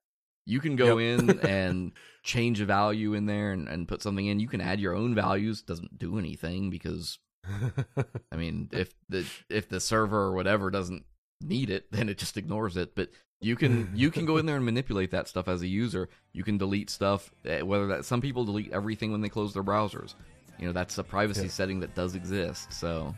You 0.47 0.61
can 0.61 0.75
go 0.75 0.97
Yep. 0.97 1.21
in 1.21 1.41
and 1.41 1.93
change 2.23 2.63
a 2.63 2.65
value 2.65 3.13
in 3.13 3.27
there 3.27 3.53
and, 3.53 3.69
and 3.69 3.87
put 3.87 4.01
something 4.01 4.25
in. 4.27 4.41
You 4.41 4.49
can 4.49 4.63
add 4.63 4.81
your 4.81 4.95
own 4.95 5.15
values. 5.15 5.61
Doesn't 5.61 5.99
do 5.99 6.19
anything 6.19 6.71
because 6.71 7.19
I 8.33 8.37
mean, 8.37 8.69
if 8.73 8.93
the 9.09 9.25
if 9.49 9.69
the 9.69 9.81
server 9.81 10.19
or 10.23 10.33
whatever 10.33 10.71
doesn't 10.71 11.05
need 11.41 11.71
it, 11.71 11.91
then 11.93 12.09
it 12.09 12.19
just 12.19 12.37
ignores 12.37 12.77
it. 12.77 12.95
But 12.95 13.11
you 13.41 13.57
can 13.57 13.91
you 13.95 14.11
can 14.11 14.25
go 14.27 14.37
in 14.39 14.47
there 14.47 14.57
and 14.57 14.65
manipulate 14.65 15.11
that 15.13 15.29
stuff 15.29 15.49
as 15.49 15.63
a 15.63 15.67
user. 15.67 16.09
You 16.33 16.43
can 16.45 16.59
delete 16.59 16.91
stuff. 16.91 17.31
eh, 17.45 17.63
Whether 17.63 17.87
that 17.89 18.05
some 18.05 18.21
people 18.21 18.45
delete 18.45 18.73
everything 18.73 19.13
when 19.13 19.21
they 19.21 19.29
close 19.29 19.53
their 19.55 19.63
browsers. 19.65 20.15
You 20.59 20.67
know, 20.67 20.73
that's 20.73 20.97
a 20.99 21.05
privacy 21.05 21.43
Yeah. 21.43 21.49
setting 21.49 21.81
that 21.81 21.95
does 21.95 22.15
exist. 22.15 22.73
So 22.73 23.15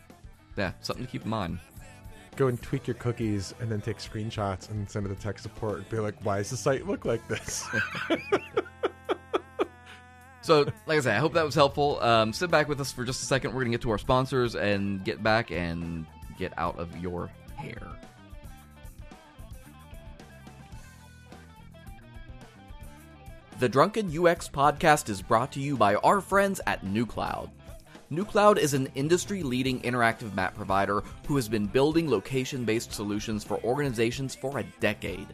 yeah, 0.57 0.73
something 0.81 1.05
to 1.05 1.11
keep 1.11 1.23
in 1.23 1.29
mind. 1.29 1.59
Go 2.35 2.47
and 2.47 2.61
tweak 2.61 2.87
your 2.87 2.95
cookies 2.95 3.53
and 3.59 3.69
then 3.71 3.81
take 3.81 3.97
screenshots 3.97 4.69
and 4.69 4.89
send 4.89 5.05
it 5.05 5.09
to 5.09 5.15
tech 5.15 5.39
support 5.39 5.77
and 5.79 5.89
be 5.89 5.99
like, 5.99 6.15
why 6.23 6.37
does 6.37 6.49
the 6.51 6.57
site 6.57 6.85
look 6.87 7.03
like 7.05 7.25
this? 7.27 7.65
So, 10.41 10.65
like 10.85 10.97
I 10.97 10.99
said, 11.01 11.15
I 11.15 11.19
hope 11.19 11.33
that 11.33 11.45
was 11.45 11.55
helpful. 11.55 11.99
Um, 12.01 12.31
sit 12.33 12.49
back 12.49 12.67
with 12.67 12.79
us 12.79 12.91
for 12.91 13.03
just 13.03 13.21
a 13.21 13.25
second. 13.25 13.51
We're 13.51 13.61
going 13.61 13.71
to 13.71 13.77
get 13.77 13.81
to 13.83 13.91
our 13.91 13.97
sponsors 13.97 14.55
and 14.55 15.03
get 15.03 15.21
back 15.21 15.51
and 15.51 16.05
get 16.37 16.53
out 16.57 16.79
of 16.79 16.95
your 16.97 17.29
hair. 17.57 17.81
The 23.59 23.67
Drunken 23.67 24.07
UX 24.07 24.47
podcast 24.47 25.09
is 25.09 25.21
brought 25.21 25.51
to 25.51 25.59
you 25.59 25.75
by 25.75 25.95
our 25.95 26.21
friends 26.21 26.61
at 26.65 26.85
Nucloud. 26.85 27.49
Nucloud 28.09 28.57
is 28.57 28.73
an 28.73 28.87
industry 28.95 29.43
leading 29.43 29.81
interactive 29.81 30.33
map 30.33 30.55
provider 30.55 31.03
who 31.27 31.35
has 31.35 31.49
been 31.49 31.67
building 31.67 32.09
location 32.09 32.63
based 32.63 32.93
solutions 32.93 33.43
for 33.43 33.61
organizations 33.65 34.33
for 34.33 34.59
a 34.59 34.65
decade. 34.79 35.27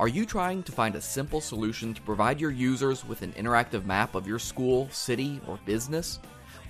Are 0.00 0.06
you 0.06 0.26
trying 0.26 0.62
to 0.62 0.70
find 0.70 0.94
a 0.94 1.00
simple 1.00 1.40
solution 1.40 1.92
to 1.92 2.00
provide 2.02 2.40
your 2.40 2.52
users 2.52 3.04
with 3.04 3.22
an 3.22 3.32
interactive 3.32 3.84
map 3.84 4.14
of 4.14 4.28
your 4.28 4.38
school, 4.38 4.88
city, 4.92 5.40
or 5.48 5.58
business? 5.66 6.20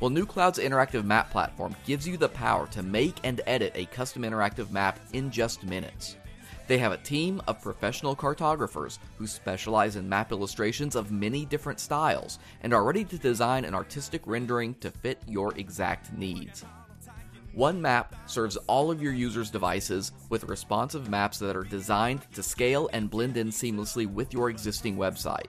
Well, 0.01 0.09
Nucloud's 0.09 0.59
interactive 0.59 1.05
map 1.05 1.31
platform 1.31 1.77
gives 1.85 2.09
you 2.09 2.17
the 2.17 2.31
power 2.31 2.67
to 2.69 2.83
make 2.83 3.17
and 3.25 3.43
edit 3.47 3.73
a 3.75 3.85
custom 3.85 4.23
interactive 4.23 4.71
map 4.71 4.99
in 5.13 5.31
just 5.31 5.63
minutes. 5.63 6.17
They 6.69 6.79
have 6.79 6.93
a 6.93 6.97
team 6.97 7.43
of 7.47 7.61
professional 7.61 8.17
cartographers 8.17 8.99
who 9.19 9.27
specialize 9.27 9.97
in 9.97 10.09
map 10.09 10.33
illustrations 10.33 10.97
of 10.97 11.13
many 11.13 11.45
different 11.45 11.81
styles 11.81 12.39
and 12.63 12.73
are 12.73 12.85
ready 12.85 13.05
to 13.05 13.19
design 13.19 13.67
an 13.67 13.75
artistic 13.75 14.23
rendering 14.25 14.73
to 14.77 14.91
fit 14.91 15.21
your 15.27 15.55
exact 15.59 16.15
needs. 16.15 16.65
One 17.55 17.81
map 17.83 18.15
serves 18.27 18.57
all 18.67 18.91
of 18.91 19.03
your 19.03 19.13
users' 19.13 19.51
devices 19.51 20.13
with 20.29 20.45
responsive 20.45 21.09
maps 21.09 21.39
that 21.39 21.57
are 21.57 21.65
designed 21.65 22.21
to 22.35 22.43
scale 22.43 22.89
and 22.93 23.11
blend 23.11 23.37
in 23.37 23.49
seamlessly 23.49 24.07
with 24.07 24.33
your 24.33 24.51
existing 24.51 24.97
website. 24.97 25.49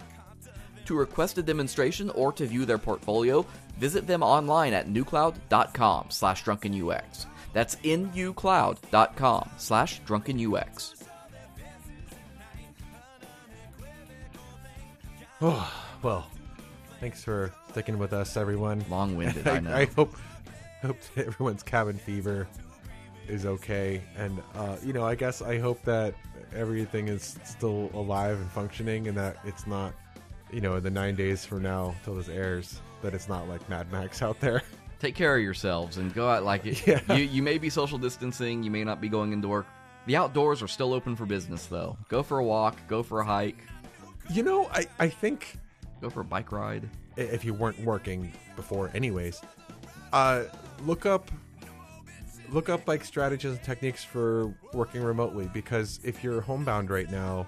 To 0.86 0.96
request 0.96 1.38
a 1.38 1.44
demonstration 1.44 2.10
or 2.12 2.32
to 2.34 2.48
view 2.48 2.66
their 2.66 2.80
portfolio, 2.80 3.46
visit 3.78 4.08
them 4.08 4.24
online 4.24 4.74
at 4.74 4.88
nucloud.com 4.88 6.08
slash 6.10 6.44
drunkenux. 6.44 7.28
That's 7.54 7.76
nucloud.com 7.76 9.50
slash 9.58 10.02
drunkenux. 10.02 10.96
oh, 15.42 15.74
well, 16.02 16.28
thanks 17.00 17.24
for 17.24 17.54
sticking 17.70 17.98
with 18.00 18.14
us, 18.14 18.38
everyone. 18.38 18.84
Long 18.90 19.16
winded, 19.16 19.48
I 19.50 19.60
know. 19.60 19.76
I 19.76 19.86
hope 19.86 20.16
hope 20.82 20.98
that 21.16 21.28
everyone's 21.28 21.64
cabin 21.64 21.98
fever 21.98 22.48
is 23.28 23.46
okay, 23.46 24.02
and 24.18 24.42
uh, 24.56 24.78
you 24.84 24.94
know, 24.94 25.06
I 25.06 25.16
guess 25.16 25.42
I 25.42 25.60
hope 25.60 25.84
that 25.84 26.16
everything 26.56 27.08
is 27.08 27.38
still 27.44 27.92
alive 27.94 28.38
and 28.40 28.50
functioning, 28.52 29.08
and 29.08 29.18
that 29.18 29.38
it's 29.46 29.68
not, 29.68 29.94
you 30.52 30.62
know, 30.62 30.80
the 30.80 30.90
nine 30.90 31.16
days 31.16 31.46
from 31.46 31.62
now 31.62 31.94
till 32.04 32.16
this 32.16 32.30
airs, 32.30 32.82
that 33.04 33.14
it's 33.14 33.30
not 33.30 33.48
like 33.48 33.68
Mad 33.70 33.92
Max 33.92 34.22
out 34.22 34.40
there. 34.40 34.64
Take 35.00 35.16
care 35.16 35.38
of 35.38 35.42
yourselves 35.44 35.98
and 35.98 36.14
go 36.14 36.28
out 36.30 36.44
like 36.44 36.66
it. 36.66 36.86
Yeah. 36.88 37.16
You, 37.16 37.24
you 37.24 37.42
may 37.44 37.58
be 37.58 37.70
social 37.70 37.98
distancing, 37.98 38.64
you 38.64 38.72
may 38.72 38.84
not 38.84 39.00
be 39.00 39.08
going 39.10 39.32
into 39.32 39.48
work. 39.48 39.68
The 40.08 40.16
outdoors 40.16 40.62
are 40.64 40.68
still 40.68 40.94
open 40.94 41.16
for 41.16 41.26
business, 41.26 41.68
though. 41.68 41.98
Go 42.10 42.24
for 42.24 42.40
a 42.40 42.44
walk, 42.44 42.76
go 42.88 43.04
for 43.04 43.20
a 43.20 43.26
hike, 43.26 43.60
You 44.32 44.42
know, 44.44 44.68
I 44.74 44.88
I 44.98 45.08
think 45.08 45.56
go 46.02 46.10
for 46.10 46.22
a 46.22 46.26
bike 46.26 46.52
ride. 46.52 46.90
if 47.16 47.46
you 47.46 47.54
weren't 47.54 47.80
working 47.82 48.32
before, 48.56 48.90
anyways, 48.96 49.40
uh, 50.14 50.46
look 50.86 51.06
up 51.06 51.30
look 52.52 52.70
up 52.70 52.88
like 52.88 53.04
strategies 53.04 53.52
and 53.52 53.64
techniques 53.64 54.04
for 54.04 54.54
working 54.74 55.04
remotely 55.04 55.50
because 55.54 56.00
if 56.04 56.24
you're 56.24 56.42
homebound 56.42 56.90
right 56.90 57.10
now 57.12 57.46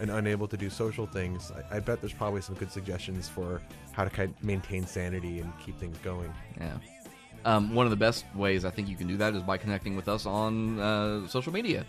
and 0.00 0.10
unable 0.10 0.48
to 0.48 0.56
do 0.56 0.68
social 0.68 1.06
things, 1.06 1.52
I, 1.52 1.76
I 1.76 1.80
bet 1.80 2.00
there's 2.00 2.12
probably 2.12 2.40
some 2.40 2.56
good 2.56 2.72
suggestions 2.72 3.28
for 3.28 3.62
how 3.92 4.04
to 4.04 4.10
kind 4.10 4.34
of 4.34 4.44
maintain 4.44 4.86
sanity 4.86 5.40
and 5.40 5.52
keep 5.64 5.78
things 5.78 5.96
going. 5.98 6.32
Yeah. 6.58 6.76
Um, 7.44 7.74
one 7.74 7.86
of 7.86 7.90
the 7.90 7.96
best 7.96 8.24
ways 8.34 8.64
I 8.64 8.70
think 8.70 8.88
you 8.88 8.96
can 8.96 9.06
do 9.06 9.16
that 9.18 9.34
is 9.34 9.42
by 9.42 9.58
connecting 9.58 9.96
with 9.96 10.08
us 10.08 10.26
on 10.26 10.78
uh, 10.78 11.26
social 11.28 11.52
media. 11.52 11.84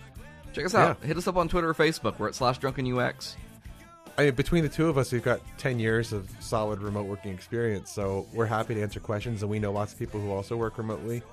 Check 0.51 0.65
us 0.65 0.75
out. 0.75 0.97
Yeah. 1.01 1.07
Hit 1.07 1.17
us 1.17 1.27
up 1.27 1.37
on 1.37 1.47
Twitter 1.47 1.69
or 1.69 1.73
Facebook. 1.73 2.19
We're 2.19 2.27
at 2.27 2.35
slash 2.35 2.57
drunken 2.57 2.91
UX. 2.91 3.35
I 4.17 4.25
mean, 4.25 4.35
between 4.35 4.63
the 4.63 4.69
two 4.69 4.87
of 4.87 4.97
us, 4.97 5.11
we've 5.11 5.23
got 5.23 5.41
10 5.57 5.79
years 5.79 6.13
of 6.13 6.29
solid 6.39 6.81
remote 6.81 7.05
working 7.07 7.33
experience, 7.33 7.91
so 7.91 8.27
we're 8.33 8.45
happy 8.45 8.75
to 8.75 8.81
answer 8.81 8.99
questions, 8.99 9.41
and 9.41 9.49
we 9.49 9.57
know 9.57 9.71
lots 9.71 9.93
of 9.93 9.99
people 9.99 10.19
who 10.19 10.31
also 10.31 10.55
work 10.55 10.77
remotely. 10.77 11.23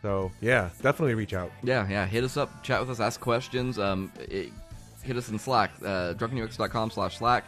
So, 0.00 0.30
yeah, 0.40 0.70
definitely 0.82 1.14
reach 1.14 1.34
out. 1.34 1.50
Yeah, 1.62 1.86
yeah. 1.88 2.06
Hit 2.06 2.24
us 2.24 2.36
up, 2.36 2.62
chat 2.62 2.80
with 2.80 2.90
us, 2.90 3.00
ask 3.00 3.20
questions. 3.20 3.78
Um, 3.78 4.10
it, 4.18 4.52
hit 5.02 5.16
us 5.16 5.28
in 5.28 5.38
Slack, 5.38 5.70
uh, 5.84 6.14
slash 6.16 7.18
Slack. 7.18 7.44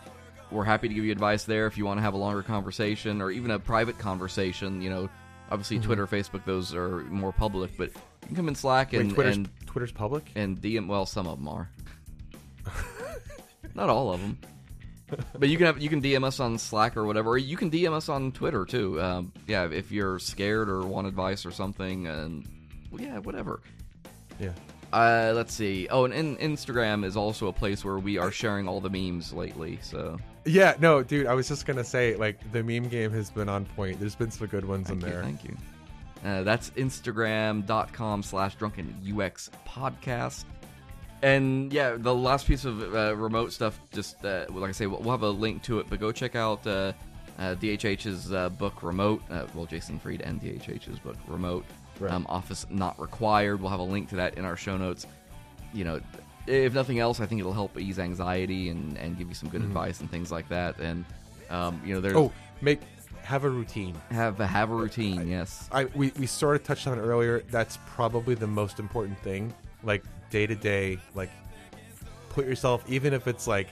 We're 0.50 0.64
happy 0.64 0.88
to 0.88 0.94
give 0.94 1.04
you 1.04 1.12
advice 1.12 1.44
there 1.44 1.66
if 1.66 1.78
you 1.78 1.84
want 1.84 1.98
to 1.98 2.02
have 2.02 2.14
a 2.14 2.18
longer 2.18 2.42
conversation 2.42 3.20
or 3.22 3.30
even 3.30 3.50
a 3.50 3.58
private 3.58 3.98
conversation. 3.98 4.80
You 4.82 4.90
know, 4.90 5.08
obviously 5.50 5.78
Mm-hmm. 5.78 5.86
Twitter, 5.86 6.06
Facebook, 6.06 6.44
those 6.44 6.74
are 6.74 7.00
more 7.04 7.32
public, 7.32 7.76
but 7.76 7.90
you 7.92 8.26
can 8.28 8.36
come 8.36 8.48
in 8.48 8.54
Slack 8.54 8.92
and 8.92 9.08
Wait, 9.08 9.14
Twitter's, 9.14 9.36
and 9.36 9.48
Twitter's 9.66 9.92
public? 9.92 10.30
and 10.34 10.60
DM. 10.60 10.86
Well, 10.86 11.06
some 11.06 11.26
of 11.26 11.38
them 11.38 11.48
are. 11.48 11.70
Not 13.78 13.88
all 13.88 14.12
of 14.12 14.20
them. 14.20 14.38
But 15.38 15.48
you 15.48 15.56
can 15.56 15.64
have 15.64 15.80
you 15.80 15.88
can 15.88 16.02
DM 16.02 16.22
us 16.22 16.38
on 16.38 16.58
Slack 16.58 16.94
or 16.94 17.06
whatever. 17.06 17.38
You 17.38 17.56
can 17.56 17.70
DM 17.70 17.94
us 17.94 18.10
on 18.10 18.30
Twitter 18.30 18.66
too. 18.66 19.00
Um, 19.00 19.32
yeah, 19.46 19.66
if 19.70 19.90
you're 19.90 20.18
scared 20.18 20.68
or 20.68 20.82
want 20.82 21.06
advice 21.06 21.46
or 21.46 21.50
something, 21.50 22.06
and 22.06 22.46
well, 22.90 23.00
yeah, 23.00 23.16
whatever. 23.16 23.62
Yeah. 24.38 24.50
Uh, 24.92 25.32
let's 25.34 25.54
see. 25.54 25.88
Oh, 25.90 26.04
and, 26.04 26.12
and 26.12 26.38
Instagram 26.38 27.06
is 27.06 27.16
also 27.16 27.46
a 27.46 27.52
place 27.54 27.86
where 27.86 27.98
we 27.98 28.18
are 28.18 28.30
sharing 28.30 28.68
all 28.68 28.82
the 28.82 28.90
memes 28.90 29.32
lately. 29.32 29.78
So 29.80 30.18
Yeah, 30.44 30.74
no, 30.78 31.02
dude, 31.02 31.26
I 31.26 31.32
was 31.32 31.48
just 31.48 31.64
gonna 31.64 31.84
say, 31.84 32.14
like, 32.16 32.52
the 32.52 32.62
meme 32.62 32.88
game 32.88 33.10
has 33.12 33.30
been 33.30 33.48
on 33.48 33.64
point. 33.64 33.98
There's 34.00 34.14
been 34.14 34.30
some 34.30 34.46
good 34.48 34.66
ones 34.66 34.88
thank 34.88 35.02
in 35.02 35.08
you, 35.08 35.14
there. 35.14 35.22
thank 35.22 35.44
you. 35.44 35.56
Uh, 36.22 36.42
that's 36.42 36.68
Instagram.com 36.70 38.22
slash 38.22 38.56
drunken 38.56 38.94
UX 39.18 39.50
podcast. 39.66 40.44
And 41.22 41.72
yeah, 41.72 41.96
the 41.96 42.14
last 42.14 42.46
piece 42.46 42.64
of 42.64 42.94
uh, 42.94 43.16
remote 43.16 43.52
stuff, 43.52 43.80
just 43.92 44.24
uh, 44.24 44.46
like 44.50 44.68
I 44.68 44.72
say, 44.72 44.86
we'll, 44.86 45.00
we'll 45.00 45.10
have 45.10 45.22
a 45.22 45.30
link 45.30 45.62
to 45.64 45.80
it, 45.80 45.86
but 45.88 45.98
go 45.98 46.12
check 46.12 46.36
out 46.36 46.64
uh, 46.66 46.92
uh, 47.38 47.54
DHH's 47.56 48.32
uh, 48.32 48.48
book 48.50 48.82
Remote. 48.82 49.22
Uh, 49.30 49.46
well, 49.54 49.66
Jason 49.66 49.98
Fried 49.98 50.20
and 50.20 50.40
DHH's 50.40 50.98
book 50.98 51.16
Remote. 51.26 51.64
Right. 51.98 52.12
Um, 52.12 52.26
Office 52.28 52.66
Not 52.70 52.98
Required. 53.00 53.60
We'll 53.60 53.70
have 53.70 53.80
a 53.80 53.84
link 53.84 54.08
to 54.10 54.16
that 54.16 54.38
in 54.38 54.44
our 54.44 54.56
show 54.56 54.76
notes. 54.76 55.06
You 55.72 55.84
know, 55.84 56.00
if 56.46 56.72
nothing 56.72 57.00
else, 57.00 57.20
I 57.20 57.26
think 57.26 57.40
it'll 57.40 57.52
help 57.52 57.78
ease 57.78 57.98
anxiety 57.98 58.68
and, 58.68 58.96
and 58.96 59.18
give 59.18 59.28
you 59.28 59.34
some 59.34 59.48
good 59.48 59.62
advice 59.62 60.00
and 60.00 60.10
things 60.10 60.30
like 60.30 60.48
that. 60.48 60.78
And, 60.78 61.04
um, 61.50 61.80
you 61.84 61.94
know, 61.94 62.00
there's. 62.00 62.16
Oh, 62.16 62.32
make 62.60 62.80
have 63.22 63.44
a 63.44 63.50
routine. 63.50 63.94
Have, 64.10 64.38
have 64.38 64.70
a 64.70 64.74
routine, 64.74 65.28
yes. 65.28 65.68
I 65.70 65.84
we, 65.86 66.12
we 66.18 66.26
sort 66.26 66.56
of 66.56 66.64
touched 66.64 66.86
on 66.86 66.98
it 66.98 67.02
earlier. 67.02 67.40
That's 67.50 67.78
probably 67.86 68.34
the 68.34 68.46
most 68.46 68.78
important 68.78 69.18
thing. 69.18 69.52
Like 69.82 70.04
day 70.30 70.46
to 70.46 70.54
day, 70.54 70.98
like 71.14 71.30
put 72.30 72.46
yourself, 72.46 72.84
even 72.88 73.12
if 73.12 73.26
it's 73.26 73.46
like 73.46 73.68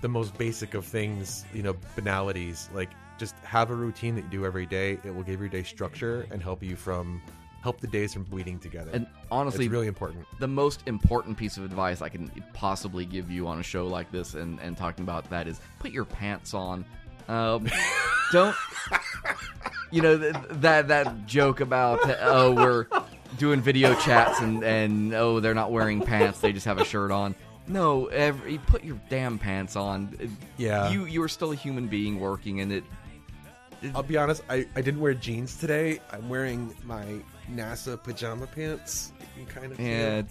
the 0.00 0.08
most 0.08 0.36
basic 0.36 0.74
of 0.74 0.84
things, 0.84 1.44
you 1.52 1.62
know, 1.62 1.74
banalities. 1.94 2.68
Like 2.74 2.90
just 3.18 3.34
have 3.44 3.70
a 3.70 3.74
routine 3.74 4.14
that 4.16 4.24
you 4.24 4.30
do 4.30 4.46
every 4.46 4.66
day. 4.66 4.98
It 5.04 5.14
will 5.14 5.22
give 5.22 5.40
your 5.40 5.48
day 5.48 5.62
structure 5.62 6.26
and 6.30 6.42
help 6.42 6.62
you 6.62 6.76
from 6.76 7.22
help 7.62 7.80
the 7.80 7.86
days 7.86 8.12
from 8.12 8.22
bleeding 8.22 8.60
together. 8.60 8.90
And 8.92 9.06
honestly, 9.30 9.64
it's 9.64 9.72
really 9.72 9.88
important. 9.88 10.24
the 10.38 10.46
most 10.46 10.82
important 10.86 11.36
piece 11.36 11.56
of 11.56 11.64
advice 11.64 12.00
I 12.00 12.08
can 12.08 12.30
possibly 12.52 13.04
give 13.04 13.28
you 13.30 13.48
on 13.48 13.58
a 13.58 13.62
show 13.62 13.88
like 13.88 14.12
this 14.12 14.34
and, 14.34 14.60
and 14.60 14.76
talking 14.76 15.02
about 15.02 15.28
that 15.30 15.48
is 15.48 15.60
put 15.80 15.90
your 15.90 16.04
pants 16.04 16.54
on. 16.54 16.84
Um, 17.28 17.68
don't, 18.30 18.54
you 19.90 20.00
know, 20.00 20.16
th- 20.16 20.36
that 20.50 20.86
that 20.88 21.26
joke 21.26 21.60
about, 21.60 21.98
oh, 22.20 22.52
we're 22.52 22.86
doing 23.38 23.60
video 23.60 23.94
chats 23.94 24.40
and, 24.40 24.62
and, 24.64 25.14
oh, 25.14 25.40
they're 25.40 25.54
not 25.54 25.72
wearing 25.72 26.00
pants, 26.00 26.40
they 26.40 26.52
just 26.52 26.66
have 26.66 26.78
a 26.78 26.84
shirt 26.84 27.10
on. 27.10 27.34
No, 27.68 28.06
every, 28.06 28.58
put 28.58 28.84
your 28.84 29.00
damn 29.08 29.38
pants 29.38 29.76
on. 29.76 30.16
Yeah. 30.56 30.88
You, 30.90 31.04
you 31.06 31.22
are 31.22 31.28
still 31.28 31.52
a 31.52 31.56
human 31.56 31.88
being 31.88 32.20
working 32.20 32.60
and 32.60 32.72
it, 32.72 32.84
I'll 33.94 34.02
be 34.02 34.16
honest, 34.16 34.42
I, 34.48 34.66
I 34.74 34.80
didn't 34.80 35.00
wear 35.00 35.14
jeans 35.14 35.56
today. 35.56 36.00
I'm 36.10 36.28
wearing 36.28 36.74
my 36.84 37.04
NASA 37.52 38.02
pajama 38.02 38.46
pants. 38.46 39.12
Kind 39.48 39.72
of 39.72 39.80
and 39.80 40.26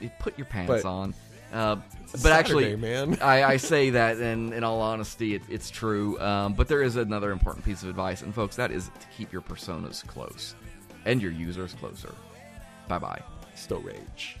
you 0.00 0.10
put 0.18 0.36
your 0.38 0.46
pants 0.46 0.68
But- 0.68 0.84
on. 0.84 1.14
Uh, 1.52 1.76
but 2.22 2.30
actually, 2.32 2.76
man. 2.76 3.18
I, 3.22 3.42
I 3.42 3.56
say 3.56 3.90
that, 3.90 4.18
and 4.18 4.54
in 4.54 4.62
all 4.62 4.80
honesty, 4.80 5.34
it, 5.34 5.42
it's 5.48 5.68
true. 5.68 6.16
Um, 6.20 6.54
but 6.54 6.68
there 6.68 6.80
is 6.80 6.94
another 6.94 7.32
important 7.32 7.64
piece 7.64 7.82
of 7.82 7.88
advice, 7.88 8.22
and 8.22 8.32
folks, 8.32 8.54
that 8.54 8.70
is 8.70 8.84
to 9.00 9.06
keep 9.16 9.32
your 9.32 9.42
personas 9.42 10.06
close 10.06 10.54
and 11.06 11.20
your 11.20 11.32
users 11.32 11.74
closer. 11.74 12.14
Bye 12.90 12.98
bye. 12.98 13.22
Still 13.54 13.80
rage. 13.82 14.36